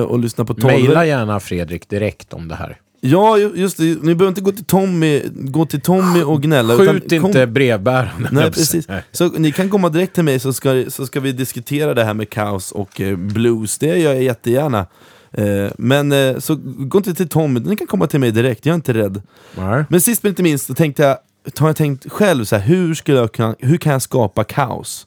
och 0.08 0.18
lyssna 0.18 0.44
på 0.44 0.54
Maila 0.58 0.94
tolv. 0.94 1.06
gärna 1.06 1.40
Fredrik 1.40 1.88
direkt 1.88 2.32
om 2.32 2.48
det 2.48 2.54
här. 2.54 2.80
Ja, 3.04 3.38
ju- 3.38 3.52
just 3.54 3.76
det. 3.76 3.84
Ni 3.84 4.14
behöver 4.14 4.28
inte 4.28 4.40
gå 4.40 4.52
till 4.52 4.64
Tommy, 4.64 5.22
gå 5.34 5.66
till 5.66 5.80
Tommy 5.80 6.22
och 6.22 6.42
gnälla. 6.42 6.76
Skjut 6.76 6.88
utan 7.04 7.20
kom- 7.20 7.26
inte 7.30 7.46
brevbäraren. 7.46 8.28
Nej, 8.32 8.50
precis. 8.50 8.88
Nej. 8.88 9.02
Så 9.12 9.28
ni 9.28 9.52
kan 9.52 9.70
komma 9.70 9.88
direkt 9.88 10.14
till 10.14 10.24
mig 10.24 10.38
så 10.38 10.52
ska, 10.52 10.84
så 10.88 11.06
ska 11.06 11.20
vi 11.20 11.32
diskutera 11.32 11.94
det 11.94 12.04
här 12.04 12.14
med 12.14 12.30
kaos 12.30 12.72
och 12.72 13.00
eh, 13.00 13.16
blues. 13.16 13.78
Det 13.78 13.86
gör 13.98 14.12
jag 14.14 14.22
jättegärna. 14.22 14.86
Eh, 15.32 15.70
men 15.78 16.12
eh, 16.12 16.38
så 16.38 16.58
gå 16.64 16.98
inte 16.98 17.14
till 17.14 17.28
Tommy, 17.28 17.60
ni 17.60 17.76
kan 17.76 17.86
komma 17.86 18.06
till 18.06 18.20
mig 18.20 18.30
direkt, 18.30 18.66
jag 18.66 18.72
är 18.72 18.74
inte 18.76 18.94
rädd. 18.94 19.22
Nej. 19.56 19.84
Men 19.88 20.00
sist 20.00 20.22
men 20.22 20.30
inte 20.30 20.42
minst, 20.42 20.66
så 20.66 20.74
tänkte 20.74 21.02
jag, 21.02 21.18
har 21.58 21.68
jag 21.68 21.76
tänkt 21.76 22.12
själv, 22.12 22.44
så 22.44 22.56
här, 22.56 22.62
hur, 22.62 22.94
skulle 22.94 23.18
jag 23.18 23.32
kunna, 23.32 23.54
hur 23.58 23.76
kan 23.76 23.92
jag 23.92 24.02
skapa 24.02 24.44
kaos? 24.44 25.06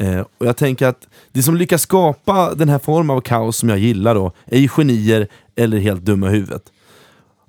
Eh, 0.00 0.20
och 0.20 0.46
jag 0.46 0.56
tänker 0.56 0.86
att 0.86 1.08
det 1.32 1.42
som 1.42 1.56
lyckas 1.56 1.82
skapa 1.82 2.54
den 2.54 2.68
här 2.68 2.78
formen 2.78 3.16
av 3.16 3.20
kaos 3.20 3.56
som 3.56 3.68
jag 3.68 3.78
gillar 3.78 4.14
då, 4.14 4.32
är 4.46 4.58
ju 4.58 4.68
genier 4.68 5.28
eller 5.56 5.78
helt 5.78 6.02
dumma 6.02 6.28
i 6.28 6.30
huvudet. 6.30 6.62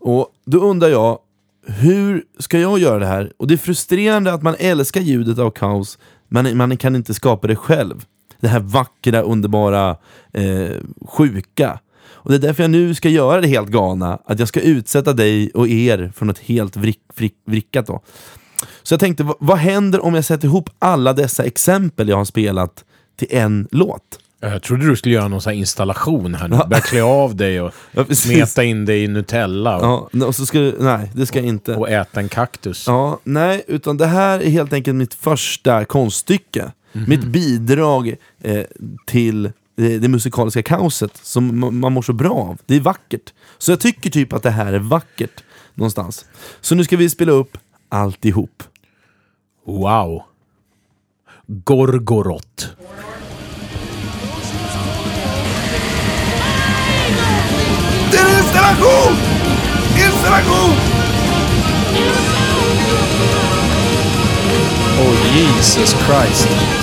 Och 0.03 0.27
då 0.45 0.59
undrar 0.59 0.89
jag, 0.89 1.19
hur 1.67 2.23
ska 2.39 2.59
jag 2.59 2.79
göra 2.79 2.99
det 2.99 3.05
här? 3.05 3.31
Och 3.37 3.47
det 3.47 3.53
är 3.53 3.57
frustrerande 3.57 4.33
att 4.33 4.41
man 4.41 4.55
älskar 4.59 5.01
ljudet 5.01 5.39
av 5.39 5.51
kaos, 5.51 5.97
men 6.27 6.57
man 6.57 6.77
kan 6.77 6.95
inte 6.95 7.13
skapa 7.13 7.47
det 7.47 7.55
själv. 7.55 8.05
Det 8.39 8.47
här 8.47 8.59
vackra, 8.59 9.21
underbara, 9.21 9.97
eh, 10.33 10.71
sjuka. 11.07 11.79
Och 12.05 12.29
det 12.29 12.35
är 12.35 12.39
därför 12.39 12.63
jag 12.63 12.71
nu 12.71 12.95
ska 12.95 13.09
göra 13.09 13.41
det 13.41 13.47
helt 13.47 13.69
galna, 13.69 14.19
att 14.25 14.39
jag 14.39 14.47
ska 14.47 14.61
utsätta 14.61 15.13
dig 15.13 15.51
och 15.53 15.67
er 15.67 16.11
för 16.15 16.25
något 16.25 16.39
helt 16.39 16.77
vrick, 16.77 17.01
vrick, 17.15 17.35
vrickat 17.45 17.87
då. 17.87 18.01
Så 18.83 18.93
jag 18.93 18.99
tänkte, 18.99 19.33
vad 19.39 19.57
händer 19.57 20.03
om 20.05 20.15
jag 20.15 20.25
sätter 20.25 20.47
ihop 20.47 20.69
alla 20.79 21.13
dessa 21.13 21.43
exempel 21.43 22.09
jag 22.09 22.17
har 22.17 22.25
spelat 22.25 22.85
till 23.15 23.27
en 23.31 23.67
låt? 23.71 24.19
Jag 24.51 24.61
trodde 24.63 24.87
du 24.87 24.95
skulle 24.95 25.15
göra 25.15 25.27
någon 25.27 25.41
sån 25.41 25.53
installation 25.53 26.35
här 26.35 26.47
nu. 26.47 26.57
Börja 26.67 26.81
klä 26.81 27.01
av 27.03 27.35
dig 27.35 27.61
och 27.61 27.73
Ja, 27.91 28.05
smeta 28.15 28.63
in 28.63 28.85
dig 28.85 29.03
i 29.03 29.07
Nutella 29.07 29.77
och, 29.77 30.09
Ja, 30.13 30.25
och 30.25 30.35
så 30.35 30.45
ska 30.45 30.59
du, 30.59 30.75
nej, 30.79 31.11
det 31.15 31.25
ska 31.25 31.39
jag 31.39 31.47
inte. 31.47 31.75
och 31.75 31.89
äta 31.89 32.19
en 32.19 32.29
kaktus. 32.29 32.87
Ja, 32.87 33.19
nej, 33.23 33.63
utan 33.67 33.97
det 33.97 34.05
här 34.07 34.39
är 34.39 34.49
helt 34.49 34.73
enkelt 34.73 34.95
mitt 34.95 35.13
första 35.13 35.85
konststycke. 35.85 36.71
Mhm. 36.91 37.05
Mitt 37.09 37.23
bidrag 37.23 38.15
eh, 38.41 38.63
till 39.05 39.51
det, 39.75 39.99
det 39.99 40.07
musikaliska 40.07 40.63
kaoset 40.63 41.17
som 41.23 41.51
ma- 41.65 41.71
man 41.71 41.93
mår 41.93 42.01
så 42.01 42.13
bra 42.13 42.33
av. 42.33 42.57
Det 42.65 42.75
är 42.75 42.79
vackert. 42.79 43.33
Så 43.57 43.71
jag 43.71 43.79
tycker 43.79 44.09
typ 44.09 44.33
att 44.33 44.43
det 44.43 44.49
här 44.51 44.73
är 44.73 44.79
vackert 44.79 45.43
någonstans. 45.73 46.25
Så 46.61 46.75
nu 46.75 46.83
ska 46.83 46.97
vi 46.97 47.09
spela 47.09 47.31
upp 47.31 47.57
alltihop. 47.89 48.63
Wow. 49.65 50.23
Gorgorot. 51.47 52.75
Det 58.13 58.19
är 58.19 58.25
en 58.25 58.37
installation! 58.37 59.17
Installation! 59.95 60.75
Oh 64.99 65.35
Jesus 65.35 65.95
Christ. 66.05 66.82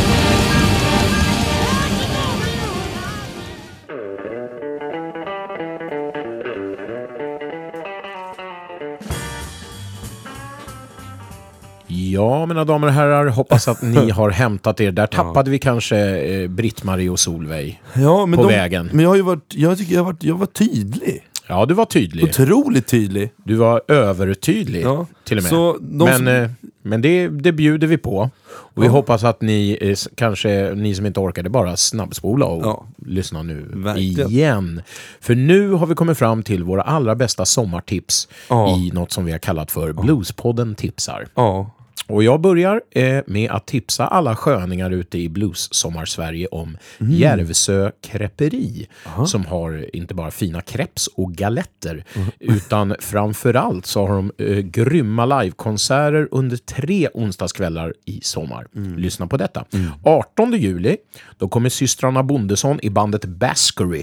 Ja, 12.13 12.47
mina 12.47 12.65
damer 12.65 12.87
och 12.87 12.93
herrar, 12.93 13.27
hoppas 13.27 13.69
att 13.69 13.83
ni 13.83 14.11
har 14.11 14.31
hämtat 14.31 14.81
er. 14.81 14.93
Där 14.93 15.07
tappade 15.07 15.51
vi 15.51 15.59
kanske 15.59 15.99
eh, 15.99 16.49
Britt-Marie 16.49 17.11
och 17.11 17.19
Solveig. 17.19 17.83
Ja, 17.95 18.27
men 18.27 18.37
På 18.37 18.43
de, 18.43 18.49
vägen. 18.55 18.91
Men 18.93 19.03
jag 19.03 19.11
har 19.11 19.17
ju 19.17 19.23
varit, 19.23 19.55
jag 19.55 19.79
tycker 19.79 19.95
jag 19.95 20.05
varit, 20.05 20.25
jag 20.25 20.39
var 20.39 20.47
tydlig. 20.47 21.27
Ja, 21.49 21.67
du 21.67 21.75
var 21.75 21.85
tydlig. 21.85 22.25
Otroligt 22.25 22.87
tydlig. 22.87 23.31
Du 23.45 23.55
var 23.55 23.83
övertydlig 23.89 24.83
Ja. 24.85 25.07
till 25.25 25.37
och 25.37 25.43
med. 25.43 25.51
Så 25.51 25.77
men 25.81 26.17
som- 26.17 26.29
eh, 26.29 26.51
men 26.83 27.03
det, 27.03 27.29
det 27.29 27.53
bjuder 27.53 27.87
vi 27.87 27.99
på. 27.99 28.31
Och 28.75 28.83
vi 28.83 28.87
hoppas 28.89 29.25
att 29.25 29.41
ni, 29.41 29.79
eh, 29.81 29.97
kanske 30.15 30.73
ni 30.75 30.95
som 30.95 31.07
inte 31.07 31.21
orkade, 31.21 31.51
bara 31.51 31.77
snabbspola 31.77 32.47
och 32.47 32.63
Ja. 32.65 32.85
lyssna 33.07 33.43
nu 33.43 33.67
Verkligen. 33.75 34.31
igen. 34.31 34.83
För 35.21 35.35
nu 35.35 35.71
har 35.73 35.87
vi 35.87 35.95
kommit 35.95 36.19
fram 36.19 36.43
till 36.43 36.65
våra 36.65 36.83
allra 36.83 37.15
bästa 37.15 37.45
sommartips 37.45 38.29
Ja. 38.49 38.77
i 38.77 38.91
något 38.95 39.13
som 39.13 39.25
vi 39.25 39.33
har 39.33 39.39
kallat 39.39 39.71
för 39.71 39.93
Bluespodden 39.93 40.75
tipsar. 40.75 41.27
Ja. 41.35 41.71
Och 42.07 42.23
jag 42.25 42.41
börjar 42.41 42.81
eh, 42.91 43.21
med 43.27 43.51
att 43.51 43.67
tipsa 43.67 44.07
alla 44.07 44.37
sköningar 44.37 44.91
ute 44.91 45.19
i 45.19 45.29
blues-sommar-Sverige 45.29 46.47
om 46.47 46.77
Mm. 47.01 47.13
Järvsö 47.13 47.91
Creperi 48.03 48.89
som 49.27 49.47
har 49.47 49.97
inte 49.97 50.15
bara 50.15 50.31
fina 50.31 50.61
kreps 50.61 51.07
och 51.07 51.33
galetter 51.35 52.05
Mm. 52.15 52.29
utan 52.39 52.95
framförallt 53.01 53.87
så 53.87 54.07
har 54.07 54.17
de 54.17 54.33
eh, 54.39 54.59
grymma 54.59 55.27
livekonserter 55.43 56.29
under 56.31 56.57
tre 56.57 57.09
onsdagskvällar 57.15 57.95
i 58.05 58.21
sommar. 58.23 58.67
Mm. 58.77 58.99
Lyssna 58.99 59.27
på 59.27 59.37
detta. 59.37 59.65
18 60.05 60.53
juli 60.53 60.97
då 61.39 61.49
kommer 61.49 61.69
systrarna 61.69 62.23
Bondesson 62.23 62.79
i 62.83 62.91
bandet 62.91 63.25
Baskery. 63.25 64.03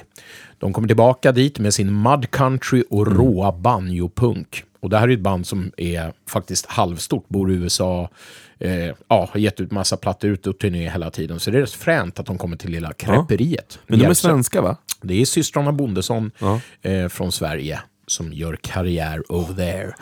De 0.59 0.73
kommer 0.73 0.87
tillbaka 0.87 1.31
dit 1.31 1.59
med 1.59 1.73
sin 1.73 2.01
mud 2.01 2.31
country 2.31 2.83
och 2.89 3.07
Mm. 3.07 3.17
råa 3.19 3.51
banjo-punk. 3.51 4.63
Och 4.79 4.89
det 4.89 4.97
här 4.97 5.07
är 5.07 5.13
ett 5.13 5.19
band 5.19 5.47
som 5.47 5.71
är 5.77 6.13
faktiskt 6.29 6.65
halvstort, 6.65 7.29
bor 7.29 7.51
i 7.51 7.55
USA, 7.55 8.09
eh, 8.59 8.85
ja, 9.07 9.29
har 9.31 9.39
gett 9.39 9.59
ut 9.61 9.71
massa 9.71 9.97
plattor 9.97 10.29
ut 10.29 10.47
och 10.47 10.59
turné 10.59 10.89
hela 10.89 11.09
tiden. 11.11 11.39
Så 11.39 11.51
det 11.51 11.57
är 11.57 11.61
rätt 11.61 11.71
fränt 11.71 12.19
att 12.19 12.25
de 12.25 12.37
kommer 12.37 12.57
till 12.57 12.71
lilla 12.71 12.93
Creperiet. 12.93 13.79
Men 13.87 13.99
de 13.99 14.05
är 14.05 14.13
svenska 14.13 14.61
va? 14.61 14.77
Det 15.01 15.21
är 15.21 15.25
systrarna 15.25 15.71
Bondesson 15.71 16.31
Ja. 16.39 16.59
eh, 16.81 17.07
från 17.07 17.31
Sverige 17.31 17.79
som 18.07 18.33
gör 18.33 18.55
karriär 18.61 19.31
over 19.31 19.53
there. 19.53 19.93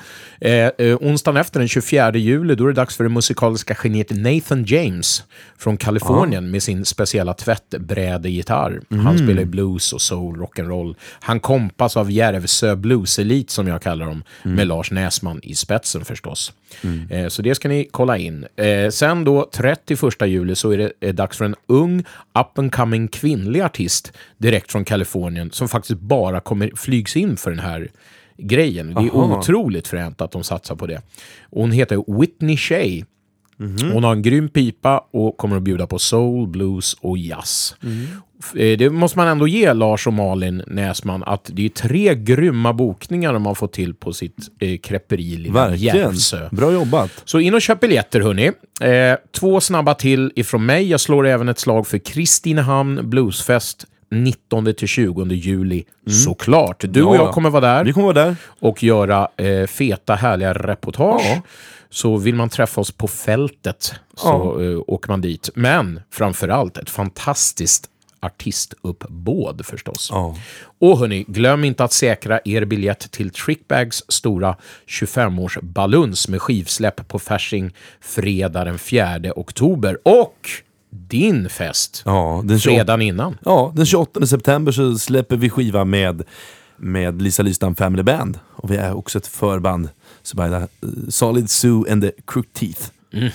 Eh, 0.42 0.88
eh, 0.88 0.98
onsdagen 1.02 1.38
efter, 1.38 1.60
den 1.60 1.68
24 1.68 2.16
juli, 2.16 2.56
då 2.56 2.64
är 2.64 2.68
det 2.68 2.74
dags 2.74 2.96
för 2.96 3.04
det 3.04 3.10
musikaliska 3.10 3.76
geniet 3.84 4.10
Nathan 4.10 4.66
James 4.66 5.24
från 5.58 5.78
Kalifornien 5.78 6.52
med 6.52 6.64
sin 6.64 6.86
speciella 6.86 7.34
tvättbrädegitarr. 7.34 8.82
Han 8.90 9.18
spelar 9.18 9.46
blues 9.46 9.94
och 9.94 10.02
soul, 10.02 10.36
rock'n'roll. 10.36 10.96
Han 11.20 11.40
kompas 11.40 11.98
av 11.98 12.12
Järvsö 12.12 12.76
Blues 12.76 13.20
Elite, 13.20 13.54
som 13.54 13.68
jag 13.68 13.82
kallar 13.82 14.06
dem, 14.06 14.24
med 14.44 14.68
Lars 14.68 14.92
Näsman 14.92 15.40
i 15.44 15.56
spetsen 15.56 16.06
förstås. 16.06 16.54
Eh, 17.10 17.28
så 17.28 17.42
det 17.42 17.56
ska 17.56 17.68
ni 17.68 17.88
kolla 17.92 18.18
in. 18.18 18.46
Eh, 18.56 18.90
sen 18.90 19.24
då, 19.24 19.50
31 19.54 20.28
juli, 20.28 20.56
så 20.56 20.72
är 20.72 20.78
det 20.78 20.92
eh, 21.00 21.14
dags 21.14 21.38
för 21.38 21.46
en 21.46 21.56
ung, 21.68 22.04
up 22.40 22.58
and 22.60 22.72
coming 22.72 23.08
kvinnlig 23.08 23.62
artist 23.62 24.14
direkt 24.38 24.72
från 24.72 24.86
Kalifornien 24.86 25.52
som 25.52 25.70
faktiskt 25.70 26.00
bara 26.00 26.40
kommer 26.40 26.72
flygs 26.76 27.16
in 27.16 27.38
för 27.38 27.50
den 27.50 27.60
här 27.60 27.92
grejen. 28.38 28.94
Det 28.94 29.02
är 29.02 29.10
Aha. 29.10 29.38
otroligt 29.40 29.88
fränt 29.88 30.22
att 30.22 30.32
de 30.32 30.44
satsar 30.44 30.76
på 30.76 30.88
det. 30.88 31.02
Och 31.44 31.62
hon 31.62 31.72
heter 31.72 32.20
Whitney 32.20 32.58
Shea. 33.60 33.94
Hon 33.94 34.04
har 34.04 34.12
en 34.12 34.22
grym 34.22 34.50
pipa 34.50 35.06
och 35.12 35.38
kommer 35.38 35.56
att 35.58 35.64
bjuda 35.64 35.88
på 35.88 36.00
soul, 36.00 36.48
blues 36.48 36.94
och 37.02 37.18
jazz. 37.18 37.76
Eh, 38.56 38.78
Det 38.78 38.90
måste 38.90 39.18
man 39.18 39.28
ändå 39.28 39.48
ge 39.48 39.74
Lars 39.74 40.08
och 40.08 40.14
Malin 40.14 40.64
Näsman 40.68 41.24
att 41.24 41.50
det 41.54 41.66
är 41.66 41.70
tre 41.70 42.16
grymma 42.16 42.74
bokningar 42.74 43.34
de 43.34 43.46
har 43.46 43.56
fått 43.56 43.74
till 43.74 43.94
på 43.94 44.14
sitt 44.14 44.38
eh, 44.60 44.78
creperi 44.78 45.34
i 45.34 45.38
lilla. 45.38 45.76
Järvsö. 45.76 46.50
Bra 46.52 46.72
jobbat. 46.72 47.12
Så 47.26 47.40
in 47.40 47.54
och 47.54 47.62
köp 47.62 47.80
biljetter 47.80 48.20
hörni. 48.22 48.52
Eh, 48.82 49.18
två 49.40 49.60
snabba 49.62 49.94
till 49.94 50.32
ifrån 50.36 50.66
mig. 50.66 50.90
Jag 50.90 51.00
slår 51.00 51.28
även 51.28 51.50
ett 51.50 51.60
slag 51.60 51.88
för 51.88 51.98
Kristinehamn 51.98 53.10
Bluesfest 53.10 53.86
19-20 54.12 55.34
juli. 55.34 55.84
Såklart. 56.26 56.84
Du 56.88 57.02
och 57.04 57.08
Mm. 57.10 57.20
Ja, 57.20 57.26
jag 57.26 57.34
kommer 57.34 57.50
vara 57.50 57.62
där 57.76 57.84
Vi 57.84 57.94
kommer 57.94 58.14
vara 58.14 58.26
där. 58.26 58.36
och 58.60 58.84
göra 58.84 59.28
eh, 59.38 59.68
feta 59.68 60.16
härliga 60.16 60.54
reportage. 60.54 61.22
Ja. 61.26 61.42
Så 61.96 62.18
vill 62.18 62.36
man 62.36 62.50
träffa 62.50 62.82
oss 62.82 62.92
på 62.92 63.08
fältet 63.08 63.94
så 64.18 64.62
eh, 64.62 64.80
åker 64.88 65.10
man 65.10 65.22
dit. 65.22 65.50
Men 65.56 66.00
framförallt 66.12 66.78
ett 66.78 66.90
fantastiskt 66.90 67.90
artistuppbåd 68.20 69.66
förstås. 69.66 70.10
Ja. 70.12 70.36
Och 70.80 71.00
hörni, 71.00 71.26
glöm 71.28 71.64
inte 71.64 71.84
att 71.84 71.94
säkra 71.94 72.40
er 72.46 72.66
biljett 72.66 73.12
till 73.12 73.30
Trickbags 73.30 74.04
stora 74.08 74.56
25-års 74.88 75.58
baluns 75.62 76.28
med 76.28 76.42
skivsläpp 76.42 77.08
på 77.08 77.20
Fasching 77.20 77.76
fredag 78.02 78.64
den 78.64 78.80
4 78.80 79.20
oktober. 79.36 79.98
Och 80.04 80.50
din 80.90 81.50
fest 81.50 82.02
Ja, 82.06 82.42
den 82.46 82.60
28, 82.60 82.76
fredagen 82.78 83.02
innan. 83.02 83.38
ja, 83.46 83.72
den 83.76 83.86
28 83.86 84.26
september 84.28 84.72
så 84.72 84.96
släpper 84.98 85.38
vi 85.38 85.50
skiva 85.50 85.86
med, 85.86 86.24
med 86.78 87.22
Lisa 87.22 87.44
Lystam 87.44 87.76
Family 87.76 88.04
Band. 88.04 88.40
Och 88.52 88.72
vi 88.72 88.76
är 88.76 88.94
också 88.98 89.18
ett 89.18 89.28
förband 89.28 89.90
som 90.24 90.40
heter 90.40 90.58
eh, 90.62 90.68
Solid 91.10 91.50
Sue 91.50 91.92
and 91.92 92.02
the 92.04 92.12
Crook 92.28 92.48
Teeth. 92.54 92.82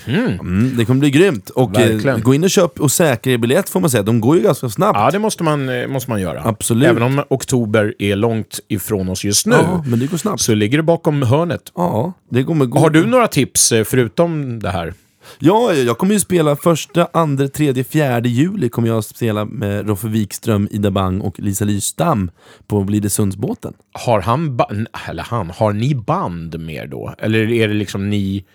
Mm, 0.07 0.77
det 0.77 0.85
kommer 0.85 0.99
bli 0.99 1.11
grymt. 1.11 1.49
Och 1.49 1.79
eh, 1.79 2.17
gå 2.17 2.33
in 2.33 2.43
och 2.43 2.49
köp 2.49 2.79
och 2.79 2.91
säkra 2.91 3.33
er 3.33 3.37
biljett 3.37 3.69
får 3.69 3.79
man 3.79 3.89
säga. 3.89 4.03
De 4.03 4.21
går 4.21 4.37
ju 4.37 4.43
ganska 4.43 4.69
snabbt. 4.69 4.99
Ja, 4.99 5.11
det 5.11 5.19
måste 5.19 5.43
man, 5.43 5.69
eh, 5.69 5.87
måste 5.87 6.09
man 6.09 6.21
göra. 6.21 6.41
Absolut. 6.43 6.87
Även 6.87 7.03
om 7.03 7.23
oktober 7.29 7.93
är 7.99 8.15
långt 8.15 8.59
ifrån 8.67 9.09
oss 9.09 9.23
just 9.23 9.45
nu, 9.45 9.55
Ja, 9.55 9.83
men 9.87 9.99
det 9.99 10.05
går 10.07 10.17
snabbt. 10.17 10.41
så 10.41 10.53
ligger 10.53 10.77
det 10.77 10.83
bakom 10.83 11.21
hörnet. 11.23 11.71
Ja, 11.75 12.13
det 12.29 12.43
kommer 12.43 12.65
gå. 12.65 12.79
Har 12.79 12.89
du 12.89 13.05
några 13.05 13.27
tips 13.27 13.71
eh, 13.71 13.83
förutom 13.83 14.59
det 14.59 14.69
här? 14.69 14.93
Ja, 15.39 15.73
jag 15.73 15.97
kommer 15.97 16.13
ju 16.13 16.19
spela 16.19 16.55
första, 16.55 17.07
andra, 17.13 17.47
tredje, 17.47 17.83
fjärde 17.83 18.29
juli 18.29 18.69
kommer 18.69 18.87
jag 18.87 18.97
att 18.97 19.05
spela 19.05 19.45
med 19.45 19.87
Roffe 19.87 20.07
Wikström, 20.07 20.67
Ida 20.71 20.91
Bang 20.91 21.21
och 21.23 21.39
Lisa 21.39 21.65
Lystam 21.65 22.31
på 22.67 22.83
Blidesundsbåten. 22.83 23.73
Har 23.91 24.21
han, 24.21 24.59
eller 25.09 25.23
han, 25.23 25.49
har 25.49 25.73
ni 25.73 25.95
band 25.95 26.59
med 26.59 26.89
då? 26.89 27.15
Eller 27.17 27.51
är 27.51 27.67
det 27.67 27.73
liksom 27.73 28.09
ni 28.09 28.45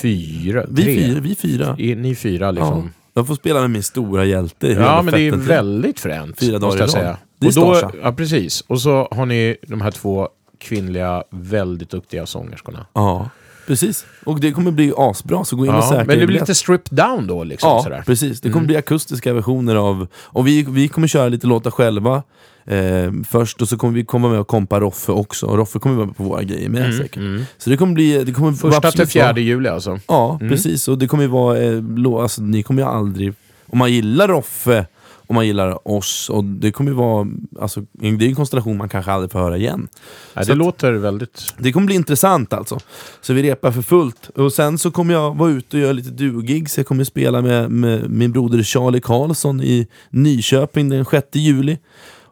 fyra? 0.00 0.64
Vi 0.68 0.82
tre? 0.82 0.94
fyra, 0.94 1.20
vi 1.20 1.34
fyra. 1.34 1.76
Är 1.78 1.96
ni 1.96 2.14
fyra 2.14 2.44
Ja. 2.46 2.50
liksom? 2.50 2.92
Jag 3.14 3.26
får 3.26 3.34
spela 3.34 3.60
med 3.60 3.70
min 3.70 3.82
stora 3.82 4.24
hjälte. 4.24 4.68
Ja, 4.68 5.02
men 5.02 5.14
det 5.14 5.20
är 5.20 5.32
väldigt 5.36 6.00
fränt. 6.00 6.38
Fyra 6.40 6.58
dagar 6.58 6.66
måste 6.66 6.78
jag 6.82 6.88
i 6.88 6.92
rad. 6.92 7.02
säga. 7.02 7.16
Det 7.38 7.46
är 7.46 7.62
Och 7.64 7.92
då, 7.92 7.98
ja, 8.02 8.12
precis. 8.12 8.60
Och 8.60 8.80
så 8.80 9.08
har 9.10 9.26
ni 9.26 9.56
de 9.66 9.80
här 9.80 9.90
två 9.90 10.28
kvinnliga, 10.58 11.24
väldigt 11.30 11.90
duktiga 11.90 12.26
sångerskorna. 12.26 12.86
Ja, 12.92 13.30
precis. 13.68 14.04
Och 14.24 14.40
det 14.40 14.52
kommer 14.52 14.70
bli 14.70 14.92
asbra, 14.96 15.44
så 15.44 15.56
gå 15.56 15.64
in 15.66 15.70
och 15.72 15.76
Ja, 15.78 15.82
säkra 15.88 16.04
men 16.04 16.18
det 16.18 16.26
blir 16.26 16.40
lite 16.40 16.54
stripped 16.54 16.96
down 16.98 17.26
då 17.26 17.44
liksom? 17.44 17.68
Ja, 17.70 17.82
sådär. 17.82 18.02
precis. 18.06 18.40
Det 18.40 18.48
kommer 18.48 18.56
Mm. 18.58 18.66
bli 18.66 18.76
akustiska 18.76 19.32
versioner 19.32 19.76
av... 19.76 20.06
Och 20.14 20.46
vi, 20.46 20.62
vi 20.68 20.88
kommer 20.88 21.06
köra 21.08 21.28
lite 21.28 21.46
låtar 21.46 21.70
själva 21.70 22.22
eh, 22.66 23.12
först, 23.28 23.62
och 23.62 23.68
så 23.68 23.76
kommer 23.76 23.94
vi 23.94 24.04
komma 24.04 24.28
med 24.28 24.40
och 24.40 24.48
kompa 24.48 24.80
Roffe 24.80 25.12
också. 25.12 25.46
Och 25.46 25.56
Roffe 25.56 25.78
kommer 25.78 25.96
vara 25.96 26.06
på 26.08 26.22
våra 26.22 26.42
grejer 26.42 26.68
med 26.68 26.94
säkert. 26.94 27.22
Så 27.58 27.70
det 27.70 27.76
kommer 27.76 27.94
bli... 27.94 28.24
Det 28.24 28.32
kommer 28.32 28.48
Mm, 28.48 28.58
Första 28.58 28.90
till 28.90 29.06
fjärde 29.06 29.40
juli 29.40 29.68
alltså. 29.68 30.00
Ja, 30.08 30.38
precis. 30.38 30.88
Och 30.88 30.98
det 30.98 31.06
kommer 31.08 31.22
ju 31.24 31.28
vara... 31.30 31.58
Eh, 31.58 31.82
alltså, 32.22 32.42
ni 32.42 32.62
kommer 32.62 32.82
ju 32.82 32.88
aldrig... 32.88 33.32
Om 33.70 33.78
man 33.78 33.92
gillar 33.92 34.28
Roffe, 34.28 34.86
om 35.28 35.34
man 35.34 35.46
gillar 35.46 35.88
oss, 35.88 36.30
och 36.30 36.44
det 36.44 36.72
kommer 36.72 36.90
ju 36.90 36.96
vara... 36.96 37.28
Alltså, 37.60 37.84
det 37.92 38.06
är 38.24 38.28
en 38.28 38.34
konstellation 38.34 38.76
man 38.76 38.88
kanske 38.88 39.12
aldrig 39.12 39.32
får 39.32 39.38
höra 39.38 39.56
igen. 39.56 39.88
Så 40.34 40.40
det 40.40 40.52
att- 40.52 40.58
låter 40.58 40.92
väldigt... 40.92 41.54
Det 41.58 41.72
kommer 41.72 41.86
bli 41.86 41.94
intressant 41.96 42.52
alltså. 42.52 42.78
Så 43.20 43.32
vi 43.32 43.42
repar 43.42 43.72
för 43.72 43.82
fullt. 43.82 44.28
Och 44.34 44.52
sen 44.52 44.78
så 44.78 44.90
kommer 44.90 45.14
jag 45.14 45.36
vara 45.36 45.50
ute 45.50 45.76
och 45.76 45.82
göra 45.82 45.92
lite 45.92 46.10
duogigs. 46.10 46.76
Jag 46.76 46.86
kommer 46.86 47.04
spela 47.04 47.42
med, 47.42 47.70
med 47.70 48.10
min 48.10 48.32
broder 48.32 48.62
Charlie 48.62 49.00
Karlsson 49.00 49.60
i 49.62 49.86
Nyköping 50.10 50.88
den 50.88 51.04
6 51.04 51.26
juli. 51.32 51.78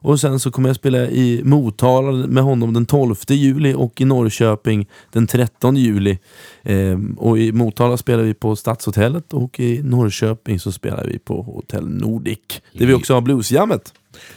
Och 0.07 0.21
sen 0.21 0.41
så 0.41 0.51
kommer 0.51 0.69
jag 0.69 0.77
spela 0.77 0.99
i 0.99 1.41
Motala 1.45 2.27
med 2.27 2.43
honom 2.45 2.73
den 2.75 2.87
12 2.87 3.15
juli 3.29 3.75
och 3.75 4.01
i 4.01 4.05
Norrköping 4.05 4.87
den 5.13 5.27
13 5.27 5.77
juli. 5.77 6.19
Ehm, 6.63 7.17
och 7.19 7.39
i 7.39 7.53
Motala 7.53 7.97
spelar 7.97 8.23
vi 8.23 8.35
på 8.35 8.57
Stadshotellet 8.57 9.33
och 9.33 9.61
i 9.61 9.83
Norrköping 9.83 10.61
så 10.61 10.73
spelar 10.73 11.05
vi 11.05 11.19
på 11.19 11.43
Hotell 11.43 11.89
Nordic. 11.89 12.39
Där 12.73 12.87
vi 12.87 12.95
också 12.95 13.15
har 13.15 13.21
bluesjammet. 13.21 13.95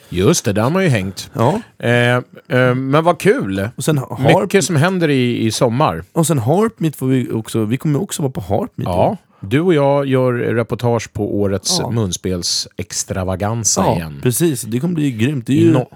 Just 0.10 0.46
det, 0.46 0.54
där 0.54 0.62
har 0.62 0.70
man 0.70 0.84
ju 0.84 0.90
hängt. 0.90 1.32
Ja. 1.34 1.62
Eh, 1.80 2.16
eh, 2.58 2.76
men 2.76 3.04
vad 3.04 3.20
kul! 3.20 3.70
Och 3.76 3.84
sen 3.84 3.98
Harp, 3.98 4.42
Mycket 4.42 4.66
som 4.66 4.76
händer 4.76 5.10
i, 5.10 5.46
i 5.46 5.52
sommar. 5.52 6.04
och 6.12 6.28
sen 6.28 6.40
Harp 6.40 6.80
Meet 6.80 6.96
får 6.96 7.08
vi 7.08 7.32
också, 7.32 7.66
vi 7.66 7.78
kommer 7.78 8.02
också 8.02 8.22
vara 8.22 8.32
på 8.32 8.42
Harp 8.42 8.72
Meet. 8.76 8.88
Ja, 8.88 9.18
du 9.40 9.60
och 9.60 9.74
jag 9.74 10.06
gör 10.06 10.34
reportage 10.34 11.14
på 11.14 11.40
årets 11.40 11.78
Ja. 11.80 11.90
munspelsextravaganza 11.90 13.82
ja 13.82 13.96
igen. 13.96 14.20
precis. 14.24 14.62
Det 14.62 14.80
kommer 14.80 14.94
bli 14.94 15.12
grymt. 15.12 15.48
Det 15.48 15.54
är 15.54 15.58
I, 15.58 15.64
ju, 15.64 15.72
no 15.74 15.88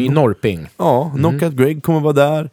I 0.00 0.08
Norrping. 0.08 0.66
Ja, 0.76 1.10
Mm. 1.14 1.18
Knockout 1.18 1.54
Greg 1.56 1.82
kommer 1.82 2.00
vara 2.00 2.12
där. 2.12 2.50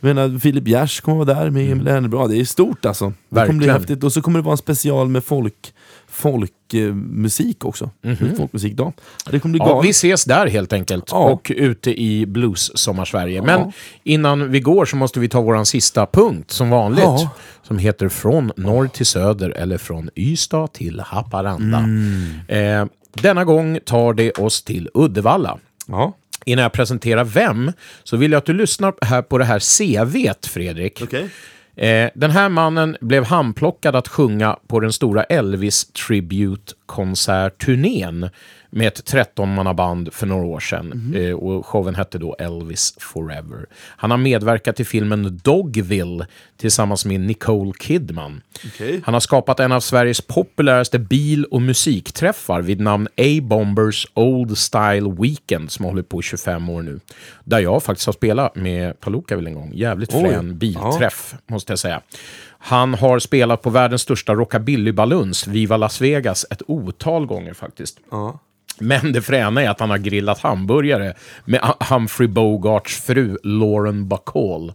Menar, 0.00 0.38
Filip 0.38 0.68
Gers 0.68 1.00
kommer 1.00 1.24
vara 1.24 1.38
där 1.40 1.50
med 1.50 1.72
Emil 1.72 1.88
Ernebro. 1.88 2.20
Ja, 2.20 2.26
Det 2.26 2.40
är 2.40 2.44
stort 2.44 2.84
alltså. 2.84 3.04
Det 3.06 3.14
kommer 3.28 3.46
bli 3.46 3.52
Verkligen. 3.66 3.74
häftigt. 3.74 4.04
Och 4.04 4.12
så 4.12 4.22
kommer 4.22 4.38
det 4.38 4.44
vara 4.44 4.52
en 4.52 4.58
special 4.58 5.08
med 5.08 5.24
folk 5.24 5.72
folkmusik 6.18 6.74
eh, 6.74 6.94
musik 6.94 7.64
också. 7.64 7.90
Folkmusikdag. 8.36 8.92
Ja, 9.24 9.30
Det 9.32 9.40
kommer 9.40 9.52
bli. 9.52 9.58
Ja, 9.58 9.80
vi 9.80 9.90
ses 9.90 10.24
där 10.24 10.46
helt 10.46 10.72
enkelt. 10.72 11.08
Ja. 11.10 11.16
Och 11.30 11.52
ute 11.56 12.00
i 12.02 12.26
Blues-sommarsverige. 12.26 13.42
Men 13.42 13.72
innan 14.04 14.50
vi 14.50 14.60
går 14.60 14.84
så 14.84 14.96
måste 14.96 15.20
vi 15.20 15.28
ta 15.28 15.40
vår 15.40 15.64
sista 15.64 16.06
punkt 16.06 16.50
som 16.50 16.70
vanligt. 16.70 17.04
Ja. 17.04 17.30
Som 17.62 17.78
heter 17.78 18.08
Från 18.08 18.52
norr 18.56 18.88
till 18.88 19.06
söder 19.06 19.50
eller 19.50 19.78
från 19.78 20.10
Ystad 20.16 20.66
till 20.72 21.00
Haparanda. 21.00 21.78
Mm. 21.78 22.82
Eh, 22.82 22.88
denna 23.12 23.44
gång 23.44 23.78
tar 23.84 24.14
det 24.14 24.30
oss 24.32 24.62
till 24.62 24.88
Uddevalla. 24.94 25.58
Ja. 25.86 26.12
Innan 26.44 26.62
jag 26.62 26.72
presenterar 26.72 27.24
vem 27.24 27.72
så 28.04 28.16
vill 28.16 28.32
jag 28.32 28.38
att 28.38 28.46
du 28.46 28.52
lyssnar 28.52 28.94
här 29.02 29.22
på 29.22 29.38
det 29.38 29.44
här 29.44 29.58
CVt, 29.58 30.46
Fredrik. 30.46 31.00
Okej. 31.02 31.28
Eh, 31.78 32.10
den 32.14 32.30
här 32.30 32.48
mannen 32.48 32.96
blev 33.00 33.24
handplockad 33.24 33.96
att 33.96 34.08
sjunga 34.08 34.58
på 34.66 34.80
den 34.80 34.92
stora 34.92 35.24
Elvis 35.24 35.92
Tribute-konsertturnén 35.92 38.30
med 38.70 38.88
ett 38.88 39.12
13-mannaband 39.12 40.12
för 40.12 40.26
några 40.26 40.44
år 40.46 40.60
sedan. 40.60 41.14
Eh, 41.16 41.32
och 41.32 41.66
showen 41.66 41.94
hette 41.94 42.18
då 42.18 42.36
Elvis 42.38 42.94
Forever. 42.98 43.66
Han 43.96 44.10
har 44.10 44.18
medverkat 44.18 44.80
i 44.80 44.84
filmen 44.84 45.40
Dogville 45.44 46.26
tillsammans 46.56 47.04
med 47.04 47.20
Nicole 47.20 47.72
Kidman. 47.80 48.40
Okej. 48.66 49.00
Han 49.04 49.14
har 49.14 49.20
skapat 49.20 49.60
en 49.60 49.72
av 49.72 49.80
Sveriges 49.80 50.20
populäraste 50.20 50.98
bil 50.98 51.44
och 51.44 51.62
musikträffar 51.62 52.62
vid 52.62 52.80
namn 52.80 53.08
A-Bombers 53.16 54.06
Old 54.14 54.58
Style 54.58 55.14
Weekend 55.18 55.70
som 55.70 55.84
har 55.84 55.92
hållit 55.92 56.08
på 56.08 56.20
i 56.20 56.22
25 56.22 56.68
år 56.68 56.82
nu. 56.82 57.00
Där 57.44 57.58
jag 57.58 57.82
faktiskt 57.82 58.06
har 58.06 58.12
spelat 58.12 58.56
med 58.56 59.00
Paluca 59.00 59.36
väl 59.36 59.46
en 59.46 59.54
gång. 59.54 59.72
Jävligt 59.74 60.14
Oj. 60.14 60.20
frän 60.20 60.58
bilträff, 60.58 61.34
måste 61.46 61.72
jag 61.72 61.78
säga. 61.78 62.00
Han 62.58 62.94
har 62.94 63.18
spelat 63.18 63.62
på 63.62 63.70
världens 63.70 64.02
största 64.02 64.34
rockabilly-baluns, 64.34 65.46
Viva 65.46 65.76
Las 65.76 66.00
Vegas, 66.00 66.46
ett 66.50 66.62
otal 66.66 67.26
gånger 67.26 67.54
faktiskt. 67.54 68.00
Ja. 68.10 68.38
Men 68.80 69.12
det 69.12 69.22
fräna 69.22 69.62
är 69.62 69.70
att 69.70 69.80
han 69.80 69.90
har 69.90 69.98
grillat 69.98 70.38
hamburgare 70.38 71.14
med 71.44 71.60
Humphrey 71.90 72.28
Bogarts 72.28 72.96
fru 72.96 73.36
Lauren 73.42 74.08
Bacall. 74.08 74.72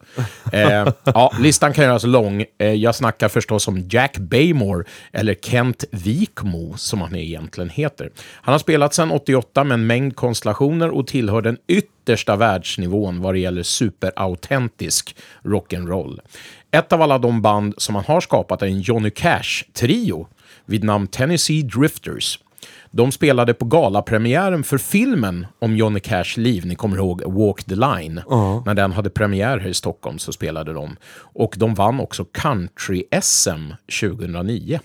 Eh, 0.51 0.87
ja, 1.03 1.33
listan 1.39 1.73
kan 1.73 1.85
göras 1.85 2.03
lång. 2.03 2.45
Eh, 2.57 2.67
jag 2.67 2.95
snackar 2.95 3.29
förstås 3.29 3.67
om 3.67 3.87
Jack 3.89 4.17
Baymore, 4.17 4.83
eller 5.11 5.33
Kent 5.33 5.83
Wikmo 5.91 6.77
som 6.77 7.01
han 7.01 7.15
egentligen 7.15 7.69
heter. 7.69 8.09
Han 8.41 8.51
har 8.51 8.59
spelat 8.59 8.93
sedan 8.93 9.11
88 9.11 9.63
med 9.63 9.75
en 9.75 9.87
mängd 9.87 10.15
konstellationer 10.15 10.89
och 10.89 11.07
tillhör 11.07 11.41
den 11.41 11.57
yttersta 11.67 12.35
världsnivån 12.35 13.21
vad 13.21 13.33
det 13.33 13.39
gäller 13.39 13.63
superautentisk 13.63 15.15
rock'n'roll. 15.43 16.19
Ett 16.71 16.93
av 16.93 17.01
alla 17.01 17.17
de 17.17 17.41
band 17.41 17.73
som 17.77 17.95
han 17.95 18.03
har 18.07 18.21
skapat 18.21 18.61
är 18.61 18.65
en 18.65 18.81
Johnny 18.81 19.09
Cash-trio 19.09 20.27
vid 20.65 20.83
namn 20.83 21.07
Tennessee 21.07 21.61
Drifters. 21.61 22.39
De 22.95 23.11
spelade 23.11 23.53
på 23.53 23.65
galapremiären 23.65 24.63
för 24.63 24.77
filmen 24.77 25.47
om 25.59 25.77
Johnny 25.77 25.99
Cash 25.99 26.37
liv. 26.37 26.65
Ni 26.65 26.75
kommer 26.75 26.97
ihåg 26.97 27.21
Walk 27.25 27.63
the 27.63 27.75
Line. 27.75 28.21
När 28.65 28.73
den 28.73 28.91
hade 28.91 29.09
premiär 29.09 29.57
här 29.57 29.69
i 29.69 29.73
Stockholm 29.73 30.19
så 30.19 30.31
spelade 30.31 30.73
de. 30.73 30.95
Och 31.15 31.55
de 31.57 31.73
vann 31.73 31.99
också 31.99 32.23
Country-SM 32.23 33.75
2009. 34.01 34.79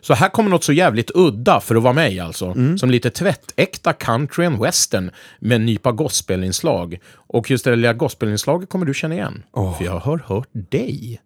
Så 0.00 0.14
här 0.14 0.28
kommer 0.28 0.50
något 0.50 0.64
så 0.64 0.72
jävligt 0.72 1.10
udda 1.14 1.60
för 1.60 1.74
att 1.74 1.82
vara 1.82 1.92
mig 1.92 2.20
alltså. 2.20 2.54
Som 2.78 2.90
lite 2.90 3.10
tvättäkta 3.10 3.92
country 3.92 4.46
and 4.46 4.60
western 4.60 5.10
med 5.38 5.56
en 5.56 5.66
nypa 5.66 5.92
gospelinslag. 5.92 6.98
Och 7.14 7.50
just 7.50 7.64
det 7.64 7.70
där 7.70 7.76
lilla 7.76 7.92
gospelinslaget 7.92 8.68
kommer 8.68 8.86
du 8.86 8.94
känna 8.94 9.14
igen. 9.14 9.42
För 9.78 9.84
jag 9.84 9.98
har 9.98 10.18
hört 10.18 10.48
dig 10.52 11.20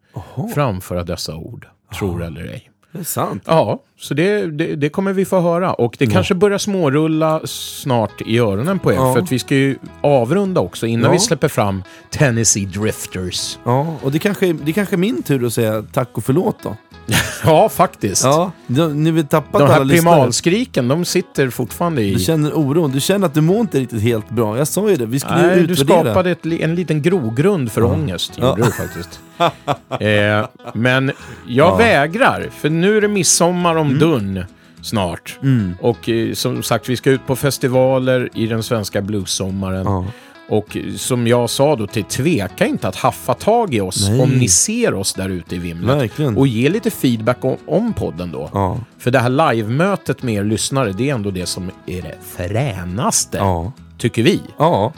framföra 0.55 1.05
dessa 1.05 1.37
ord. 1.37 1.67
Tror 1.99 2.25
eller 2.25 2.45
ej. 2.45 2.71
Det 2.93 2.99
är 2.99 3.05
sant. 3.05 3.43
Ja, 3.47 3.83
så 4.01 4.15
det, 4.15 4.47
det, 4.47 4.77
det 4.77 4.89
kommer 4.89 5.13
vi 5.13 5.25
få 5.25 5.41
höra. 5.41 5.73
Och 5.73 5.95
det 5.99 6.07
kanske 6.07 6.35
börjar 6.35 6.59
smårulla 6.59 7.41
snart 7.45 8.21
i 8.27 8.39
öronen 8.39 8.79
på 8.79 8.93
er. 8.93 8.97
Ja. 8.97 9.15
För 9.15 9.23
att 9.23 9.33
vi 9.33 9.39
ska 9.39 9.55
ju 9.55 9.77
avrunda 10.01 10.61
också 10.61 10.87
innan 10.87 11.05
Ja. 11.05 11.13
vi 11.13 11.19
släpper 11.19 11.49
fram 11.49 11.83
Tennessee 12.11 12.65
Drifters. 12.67 13.59
Ja, 13.65 13.97
och 14.03 14.13
det 14.13 14.19
kanske, 14.19 14.53
det 14.53 14.73
kanske 14.73 14.95
är 14.95 14.99
min 14.99 15.23
tur 15.23 15.47
att 15.47 15.53
säga 15.53 15.85
tack 15.93 16.09
och 16.13 16.25
förlåt 16.25 16.57
då. 16.63 16.77
Ja, 17.45 17.69
faktiskt. 17.69 18.25
Ja, 18.25 18.53
du, 18.67 18.89
ni 18.95 19.11
vill 19.11 19.27
tappat 19.27 19.53
De 19.61 19.65
alla 19.65 19.73
här 19.75 19.85
lyssnare. 19.85 20.15
primalskriken, 20.17 20.89
de 20.89 21.05
sitter 21.05 21.51
fortfarande 21.51 22.03
i... 22.03 22.15
Du 22.15 22.21
känner 22.21 22.53
oron, 22.59 22.91
du 22.93 23.01
känner 23.01 23.27
att 23.27 23.35
du 23.35 23.41
mår 23.41 23.61
inte 23.61 23.79
riktigt 23.81 24.03
helt 24.03 24.29
bra. 24.31 24.59
Jag 24.59 24.69
sa 24.69 24.91
ju 24.91 24.97
det, 24.97 25.07
vi 25.07 25.21
skulle 25.21 25.47
Nej, 25.47 25.59
ju 25.61 25.67
du 25.67 25.73
utvärdera. 25.73 26.01
skapade 26.05 26.31
ett, 26.31 26.47
en 26.47 26.75
liten 26.75 27.03
grogrund 27.03 27.73
för 27.73 27.83
ångest. 27.83 28.33
Ja. 28.37 28.49
Gjorde 28.49 28.63
du 28.63 28.73
faktiskt. 28.73 29.21
eh, 30.01 30.47
men 30.75 31.13
jag 31.47 31.79
vägrar, 31.79 32.49
för 32.61 32.71
nu 32.71 32.97
är 32.97 33.01
det 33.01 33.09
midsommar 33.09 33.77
om 33.77 33.88
Mm. 33.91 33.99
dörren 33.99 34.45
snart. 34.83 35.39
Och 35.81 36.09
eh, 36.09 36.33
som 36.33 36.63
sagt, 36.63 36.89
vi 36.89 36.97
ska 36.97 37.11
ut 37.11 37.27
på 37.27 37.37
festivaler 37.37 38.29
i 38.35 38.47
den 38.47 38.63
svenska 38.63 39.03
bluessommaren. 39.03 39.85
Ja. 39.85 40.07
Och 40.49 40.77
eh, 40.77 40.95
som 40.95 41.27
jag 41.27 41.51
sa 41.51 41.77
då, 41.77 41.87
till 41.87 42.05
tveka 42.05 42.67
inte 42.67 42.89
att 42.89 42.97
haffa 42.97 43.35
tag 43.35 43.75
i 43.75 43.81
oss 43.81 44.09
Nej. 44.09 44.21
om 44.21 44.31
ni 44.31 44.49
ser 44.49 44.95
oss 44.95 45.15
där 45.15 45.29
ute 45.29 45.55
i 45.55 45.59
vimlet. 45.59 45.97
Verkligen. 45.97 46.37
Och 46.37 46.47
ge 46.47 46.69
lite 46.69 46.91
feedback 46.91 47.45
om, 47.45 47.57
om 47.67 47.93
podden 47.93 48.33
då. 48.33 48.51
Ja. 48.53 48.79
För 48.99 49.11
det 49.11 49.19
här 49.19 49.53
live-mötet 49.53 50.23
med 50.23 50.35
er 50.35 50.45
lyssnare, 50.45 50.93
det 50.93 51.11
är 51.11 51.15
ändå 51.15 51.31
det 51.31 51.47
som 51.47 51.71
är 51.87 52.03
det 52.03 52.15
fränaste, 52.37 53.39
Ja. 53.39 53.73
tycker 53.99 54.23
vi. 54.23 54.41
Ja. 54.59 54.93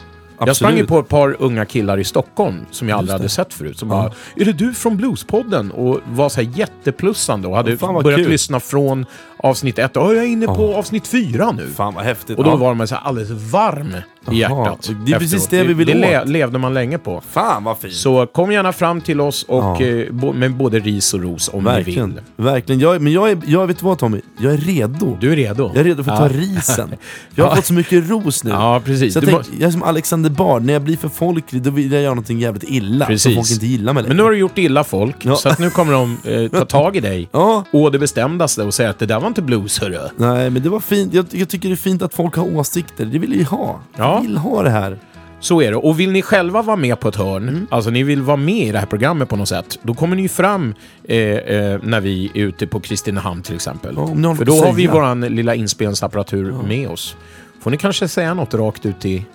Jag 0.45 0.55
sprang 0.55 0.77
ju 0.77 0.85
på 0.85 0.99
ett 0.99 1.07
par 1.07 1.35
unga 1.39 1.65
killar 1.65 1.97
i 1.97 2.03
Stockholm 2.03 2.65
som 2.71 2.89
jag 2.89 2.97
aldrig 2.97 3.13
hade 3.13 3.29
sett 3.29 3.53
förut. 3.53 3.79
Som 3.79 3.89
bara, 3.89 4.11
är 4.35 4.45
det 4.45 4.53
du 4.53 4.73
från 4.73 4.97
Bluespodden? 4.97 5.71
Och 5.71 5.99
var 6.05 6.29
så 6.29 6.41
här 6.41 6.49
jätteplussande 6.57 7.47
och 7.47 7.55
hade 7.55 7.77
fan 7.77 7.93
vad 7.93 8.03
börjat 8.03 8.19
kul. 8.19 8.29
lyssna 8.29 8.59
från 8.59 9.05
avsnitt 9.37 9.79
ett. 9.79 9.91
Ja, 9.93 10.13
jag 10.13 10.23
är 10.23 10.27
inne 10.27 10.45
på 10.45 10.75
avsnitt 10.75 11.07
fyra 11.07 11.51
nu. 11.51 11.67
Fan 11.67 11.93
vad 11.93 12.03
häftigt. 12.03 12.37
Och 12.37 12.43
då 12.43 12.49
ja. 12.49 12.55
var 12.55 12.73
man 12.73 12.87
så 12.87 12.95
här 12.95 13.01
alldeles 13.01 13.29
varm 13.29 13.95
i 14.31 14.35
hjärtat. 14.39 14.89
det 15.05 15.11
är 15.13 15.19
precis 15.19 15.43
efteråt. 15.43 15.49
det 15.49 15.63
vi 15.67 15.73
vill 15.73 16.01
Det 16.01 16.21
åt. 16.21 16.29
levde 16.29 16.59
man 16.59 16.73
länge 16.73 16.97
på. 16.97 17.21
Fan 17.31 17.63
vad 17.63 17.77
fint. 17.77 17.93
Så 17.93 18.25
kom 18.25 18.51
gärna 18.51 18.73
fram 18.73 19.01
till 19.01 19.21
oss 19.21 19.43
och, 19.47 19.81
eh, 19.81 20.11
bo- 20.11 20.33
med 20.33 20.55
både 20.55 20.79
ris 20.79 21.13
och 21.13 21.21
ros 21.21 21.49
om 21.53 21.63
ni 21.63 21.69
Verkligen. 21.69 22.13
vill. 22.13 22.21
Verkligen. 22.45 22.79
Jag, 22.81 23.01
men 23.01 23.13
jag 23.13 23.31
är, 23.31 23.37
jag 23.45 23.67
vet 23.67 23.81
vad 23.83 23.97
Tommy? 23.99 24.21
Jag 24.39 24.53
är 24.53 24.57
redo. 24.57 25.17
Du 25.21 25.31
är 25.31 25.35
redo? 25.35 25.67
Jag 25.73 25.77
är 25.77 25.83
redo 25.83 26.03
för 26.03 26.11
att 26.11 26.17
ta 26.19 26.27
risen. 26.27 26.89
Jag 27.35 27.45
har 27.45 27.55
fått 27.55 27.65
så 27.65 27.73
mycket 27.73 28.09
ros 28.09 28.43
nu. 28.43 28.49
Ja, 28.51 28.81
precis. 28.85 29.13
Så 29.13 29.19
jag, 29.19 29.29
tänk, 29.29 29.59
jag 29.59 29.67
är 29.67 29.71
som 29.71 29.83
Alexander 29.83 30.29
Bard, 30.29 30.63
när 30.65 30.73
jag 30.73 30.81
blir 30.81 30.97
för 30.97 31.09
folklig 31.09 31.61
då 31.61 31.69
vill 31.69 31.91
jag 31.91 32.01
göra 32.01 32.13
någonting 32.13 32.39
jävligt 32.39 32.63
illa. 32.69 33.05
Precis. 33.05 33.33
Så 33.33 33.39
folk 33.41 33.51
inte 33.51 33.65
gillar 33.65 33.93
mig 33.93 34.03
Men 34.03 34.09
längre. 34.09 34.17
nu 34.17 34.23
har 34.23 34.31
du 34.31 34.37
gjort 34.37 34.57
illa 34.57 34.83
folk, 34.83 35.15
Ja. 35.25 35.35
så 35.35 35.49
att 35.49 35.59
nu 35.59 35.69
kommer 35.69 35.93
de 35.93 36.17
eh, 36.25 36.59
ta 36.59 36.65
tag 36.81 36.95
i 36.95 36.99
dig. 36.99 37.29
Ja, 37.31 37.63
å 37.71 37.89
det 37.89 37.99
bestämdaste 37.99 38.63
och 38.63 38.73
säga 38.73 38.89
att 38.89 38.99
det 38.99 39.05
där 39.05 39.19
var 39.19 39.27
inte 39.27 39.41
blues, 39.41 39.79
hörru. 39.79 39.99
nej 40.17 40.49
men 40.49 40.63
det 40.63 40.69
var 40.69 40.79
fint. 40.79 41.13
Jag, 41.13 41.25
jag 41.31 41.49
tycker 41.49 41.69
det 41.69 41.73
är 41.73 41.77
fint 41.77 42.01
att 42.01 42.13
folk 42.13 42.35
har 42.35 42.55
åsikter. 42.55 43.05
Det 43.05 43.19
vill 43.19 43.29
jag 43.29 43.39
ju 43.39 43.45
ha. 43.45 43.79
Ja. 43.97 44.10
Jag 44.15 44.21
vill 44.21 44.37
ha 44.37 44.63
det 44.63 44.69
här. 44.69 44.97
Så 45.39 45.61
är 45.61 45.71
det. 45.71 45.77
Och 45.77 45.99
vill 45.99 46.11
ni 46.11 46.21
själva 46.21 46.61
vara 46.61 46.75
med 46.77 46.99
på 46.99 47.07
ett 47.07 47.15
hörn, 47.15 47.49
Mm. 47.49 47.67
alltså 47.71 47.89
ni 47.89 48.03
vill 48.03 48.21
vara 48.21 48.37
med 48.37 48.67
i 48.67 48.71
det 48.71 48.79
här 48.79 48.85
programmet 48.85 49.29
på 49.29 49.35
något 49.35 49.49
sätt, 49.49 49.79
då 49.81 49.93
kommer 49.93 50.15
ni 50.15 50.21
ju 50.21 50.29
fram 50.29 50.73
eh, 51.03 51.17
eh, 51.17 51.79
när 51.83 52.01
vi 52.01 52.31
är 52.33 52.39
ute 52.39 52.67
på 52.67 52.79
Kristinehamn 52.79 53.41
till 53.41 53.55
exempel. 53.55 53.95
Ja, 54.23 54.35
För 54.35 54.45
då 54.45 54.53
har 54.65 54.73
vi 54.73 54.87
våran 54.87 55.21
lilla 55.21 55.55
inspelningsapparatur 55.55 56.55
med 56.67 56.89
oss. 56.89 57.15
Får 57.61 57.71
ni 57.71 57.77
kanske 57.77 58.07
säga 58.07 58.33
något 58.33 58.53
rakt 58.53 58.85
ut 58.85 59.05
i, 59.05 59.25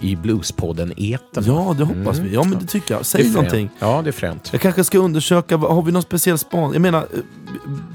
i 0.00 0.16
Bluespodden-etern. 0.16 1.44
Ja, 1.46 1.74
det 1.78 1.84
hoppas 1.84 2.18
vi. 2.18 2.34
Ja, 2.34 2.44
men 2.44 2.58
det 2.58 2.66
tycker 2.66 2.94
jag. 2.94 3.00
Det 3.00 3.04
Säg 3.04 3.22
fränt. 3.22 3.34
någonting. 3.34 3.70
Ja, 3.78 4.00
det 4.04 4.10
är 4.10 4.12
fränt. 4.12 4.48
Jag 4.52 4.60
kanske 4.60 4.84
ska 4.84 4.98
undersöka, 4.98 5.56
har 5.56 5.82
vi 5.82 5.92
någon 5.92 6.02
speciell 6.02 6.38
span? 6.38 6.72
Jag 6.72 6.82
menar, 6.82 6.98
eh, 6.98 7.20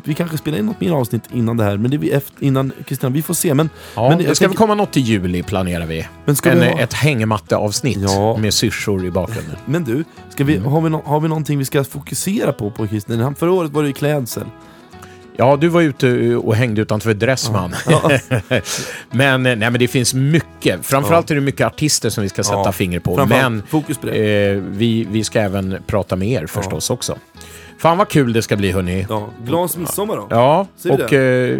vi 0.04 0.14
kanske 0.14 0.38
spelar 0.38 0.58
in 0.58 0.66
något 0.66 0.82
mer 0.82 0.92
avsnitt 0.92 1.22
innan 1.34 1.58
det 1.58 1.64
här, 1.64 1.78
men 1.78 1.92
det 1.92 1.98
är 1.98 2.00
vi 2.00 2.12
efter, 2.12 2.44
innan 2.44 2.72
Kristina, 2.88 3.10
vi 3.10 3.22
får 3.22 3.34
se. 3.34 3.54
Men, 3.54 3.70
Ja, 3.96 4.10
men 4.10 4.18
det 4.18 4.24
ska 4.24 4.30
väl 4.30 4.36
tänker- 4.38 4.58
komma 4.58 4.76
något 4.76 4.98
i 4.98 5.02
juli 5.02 5.44
planerar 5.44 5.86
vi. 5.86 6.08
Men 6.26 6.36
ska 6.36 6.52
en, 6.52 6.60
vi 6.60 6.66
ha- 6.70 6.80
Ett 6.80 6.94
hängmatteavsnitt 6.94 7.98
Ja. 8.02 8.38
med 8.38 8.54
syrsor 8.54 9.06
i 9.06 9.12
bakgrunden. 9.12 9.56
Men 9.66 9.84
du, 9.84 10.04
ska 10.30 10.44
vi, 10.44 10.58
Mm. 10.58 10.72
har, 10.72 10.82
vi 10.82 10.90
no, 10.90 11.02
har 11.06 11.20
vi 11.20 11.28
någonting 11.28 11.58
vi 11.60 11.66
ska 11.66 11.84
fokusera 11.84 12.54
på 12.54 12.72
på 12.72 12.88
Kristina? 12.88 13.34
Förra 13.38 13.52
året 13.52 13.72
var 13.72 13.82
det 13.82 13.88
ju 13.88 13.94
klädsel. 13.94 14.44
Ja, 15.38 15.58
du 15.62 15.68
var 15.68 15.82
ute 15.82 16.36
och 16.36 16.56
hängde 16.56 16.82
utanför 16.82 17.14
Dressman. 17.14 17.76
men, 19.12 19.46
eh, 19.46 19.56
nej, 19.56 19.70
men 19.70 19.74
det 19.74 19.88
finns 19.88 20.14
mycket. 20.14 20.86
Framförallt 20.86 21.32
är 21.32 21.36
det 21.36 21.42
mycket 21.42 21.68
artister 21.68 22.10
som 22.10 22.24
vi 22.24 22.30
ska 22.30 22.44
sätta 22.44 22.58
Ja, 22.58 22.72
finger 22.72 23.00
på. 23.00 23.26
Men 23.26 23.64
fokus 23.70 23.98
på 23.98 24.06
det. 24.08 24.48
eh, 24.52 24.58
vi, 24.70 25.08
vi 25.12 25.24
ska 25.24 25.40
även 25.40 25.78
prata 25.88 26.16
med 26.16 26.28
er 26.28 26.46
förstås 26.46 26.90
också. 26.90 27.18
Fan 27.82 27.98
vad 27.98 28.10
kul 28.10 28.34
det 28.34 28.42
ska 28.42 28.56
bli 28.56 28.72
hörni. 28.72 29.06
Ja, 29.10 29.30
glad 29.46 29.78
midsommar 29.78 30.16
då. 30.16 30.28
Ja, 30.30 30.68
och 30.90 31.14
eh, 31.14 31.58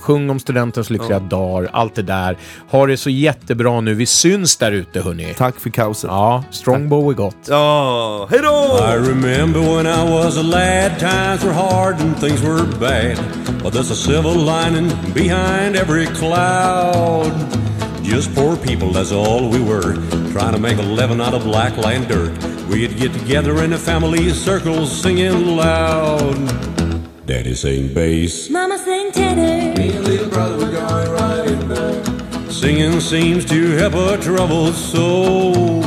sjung 0.00 0.30
om 0.30 0.38
studentens 0.38 0.90
lyckliga 0.90 1.18
dagar, 1.18 1.70
allt 1.72 1.94
det 1.94 2.02
där. 2.02 2.36
Ha 2.70 2.86
det 2.86 2.96
så 2.96 3.10
jättebra 3.10 3.80
nu. 3.80 3.94
Vi 3.94 4.06
syns 4.06 4.56
där 4.56 4.72
ute 4.72 5.00
hörni. 5.00 5.34
Tack 5.34 5.60
för 5.60 5.70
kaosen. 5.70 6.10
Ja, 6.10 6.44
Strongbow 6.50 7.10
är 7.10 7.14
gott. 7.14 7.36
Ja, 7.48 8.28
hej 8.30 8.40
då! 8.42 8.78
I 8.80 9.08
remember 9.08 9.60
when 9.60 9.86
I 9.86 10.10
was 10.12 10.38
a 10.38 10.42
lad, 10.42 10.98
times 10.98 11.44
were 11.44 11.54
hard 11.54 12.00
and 12.00 12.20
things 12.20 12.42
were 12.42 12.64
bad. 12.80 13.18
But 13.62 13.74
there's 13.74 13.92
a 13.92 13.94
silver 13.94 14.34
lining 14.34 14.90
behind 15.14 15.76
every 15.76 16.06
cloud. 16.06 17.32
Just 18.02 18.34
poor 18.34 18.56
people, 18.56 18.88
that's 18.92 19.12
all 19.12 19.50
we 19.50 19.60
were. 19.60 19.94
Trying 20.32 20.52
to 20.54 20.60
make 20.60 20.78
a 20.78 20.82
living 20.82 21.20
out 21.20 21.34
of 21.34 21.44
black 21.44 21.76
land 21.76 22.08
dirt. 22.08 22.53
We'd 22.68 22.96
get 22.96 23.12
together 23.12 23.62
in 23.62 23.72
a 23.72 23.78
family 23.78 24.30
circle 24.30 24.86
singing 24.86 25.56
loud. 25.56 26.34
Daddy 27.26 27.54
sang 27.54 27.92
bass, 27.92 28.48
Mama 28.50 28.78
sang 28.78 29.12
tenor. 29.12 29.74
Me 29.76 29.90
and 29.90 30.04
little 30.04 30.28
brother 30.30 30.56
were 30.56 30.72
going 30.72 31.10
right 31.10 31.46
in 31.46 31.68
there. 31.68 32.50
Singing 32.50 33.00
seems 33.00 33.44
to 33.46 33.70
help 33.72 33.94
a 33.94 34.16
troubled 34.22 34.74
soul. 34.74 35.82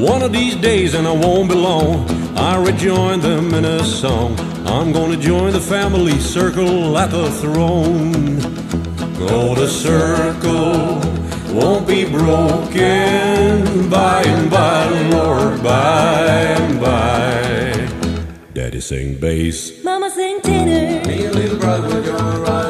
One 0.00 0.22
of 0.22 0.32
these 0.32 0.56
days, 0.56 0.94
and 0.94 1.06
I 1.06 1.12
won't 1.12 1.48
be 1.48 1.54
long, 1.54 2.06
I'll 2.36 2.64
rejoin 2.64 3.20
them 3.20 3.54
in 3.54 3.64
a 3.64 3.84
song. 3.84 4.38
I'm 4.66 4.92
gonna 4.92 5.16
join 5.16 5.52
the 5.52 5.60
family 5.60 6.18
circle 6.18 6.98
at 6.98 7.10
the 7.10 7.30
throne. 7.30 8.40
Go 9.18 9.54
to 9.54 9.68
circle 9.68 11.00
won't 11.52 11.86
be 11.86 12.04
broken 12.08 13.90
by 13.90 14.22
and 14.22 14.50
by, 14.50 14.88
Lord, 15.10 15.62
by 15.62 16.24
and 16.56 16.80
by. 16.80 17.88
Daddy 18.54 18.80
sing 18.80 19.18
bass. 19.18 19.82
Mama 19.84 20.10
sing 20.10 20.40
tenor. 20.40 21.06
Me 21.06 21.24
and 21.26 21.34
little 21.34 21.58
brother 21.58 22.02
gonna 22.02 22.40
ride 22.40 22.62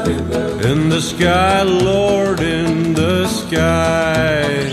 in 0.65 0.89
the 0.89 1.01
sky, 1.01 1.63
Lord, 1.63 2.41
in 2.41 2.95
the 2.95 3.27
sky. 3.27 4.71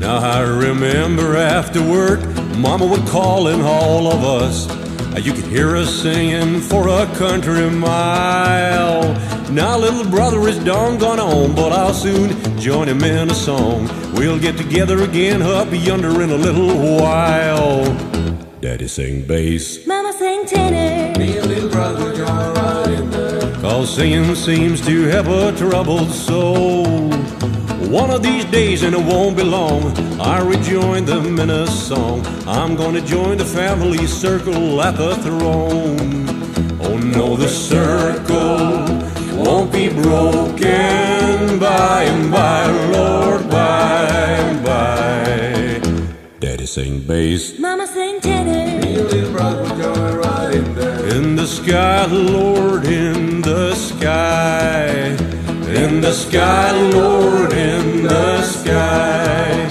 Now 0.00 0.18
I 0.18 0.40
remember 0.40 1.36
after 1.36 1.82
work, 1.82 2.20
Mama 2.56 2.86
would 2.86 3.06
call 3.06 3.48
in 3.48 3.60
all 3.60 4.12
of 4.12 4.24
us. 4.24 4.87
You 5.20 5.32
could 5.32 5.46
hear 5.46 5.76
us 5.76 6.02
singing 6.02 6.60
for 6.60 6.86
a 6.88 7.04
country 7.16 7.68
mile. 7.68 9.12
Now 9.50 9.76
little 9.76 10.08
brother 10.08 10.46
is 10.46 10.58
done 10.60 10.98
gone 10.98 11.18
on, 11.18 11.56
but 11.56 11.72
I'll 11.72 11.92
soon 11.92 12.30
join 12.58 12.88
him 12.88 13.02
in 13.02 13.28
a 13.28 13.34
song. 13.34 13.88
We'll 14.14 14.38
get 14.38 14.56
together 14.56 15.02
again 15.02 15.42
up 15.42 15.68
yonder 15.72 16.22
in 16.22 16.30
a 16.30 16.36
little 16.36 17.00
while. 17.00 17.84
Daddy 18.60 18.86
sing 18.86 19.26
bass. 19.26 19.84
Mama 19.88 20.12
sing 20.12 20.46
tenor. 20.46 21.18
Me 21.18 21.36
and 21.36 21.48
little 21.48 21.68
brother 21.68 22.14
join 22.14 22.54
right 22.54 22.88
in 22.90 23.10
there. 23.10 23.54
Cause 23.60 23.96
singing 23.96 24.36
seems 24.36 24.80
to 24.86 25.02
have 25.08 25.26
a 25.26 25.50
troubled 25.56 26.10
soul. 26.10 27.17
One 27.88 28.10
of 28.10 28.22
these 28.22 28.44
days, 28.44 28.82
and 28.82 28.94
it 28.94 29.02
won't 29.02 29.34
be 29.34 29.42
long, 29.42 29.96
I 30.20 30.40
rejoin 30.40 31.06
them 31.06 31.38
in 31.38 31.48
a 31.48 31.66
song. 31.66 32.22
I'm 32.46 32.76
gonna 32.76 33.00
join 33.00 33.38
the 33.38 33.46
family 33.46 34.06
circle 34.06 34.82
at 34.82 34.98
the 34.98 35.16
throne. 35.16 36.28
Oh 36.82 36.98
no, 36.98 37.34
the 37.34 37.48
circle 37.48 38.84
won't 39.42 39.72
be 39.72 39.88
broken 39.88 41.58
by 41.58 42.02
and 42.02 42.30
by, 42.30 42.66
Lord, 42.92 43.48
by 43.48 44.04
and 44.42 44.62
by. 44.62 45.80
Daddy 46.40 46.66
sing 46.66 47.00
bass. 47.00 47.58
Mama 47.58 47.86
sing 47.86 48.20
tenor. 48.20 48.86
In 51.16 51.36
the 51.36 51.46
sky, 51.46 52.04
Lord, 52.04 52.84
in 52.84 53.40
the 53.40 53.74
sky 53.74 55.07
in 55.88 56.02
the 56.02 56.12
sky, 56.12 56.72
Lord, 56.90 57.52
in 57.52 58.02
the 58.02 58.42
sky. 58.42 59.67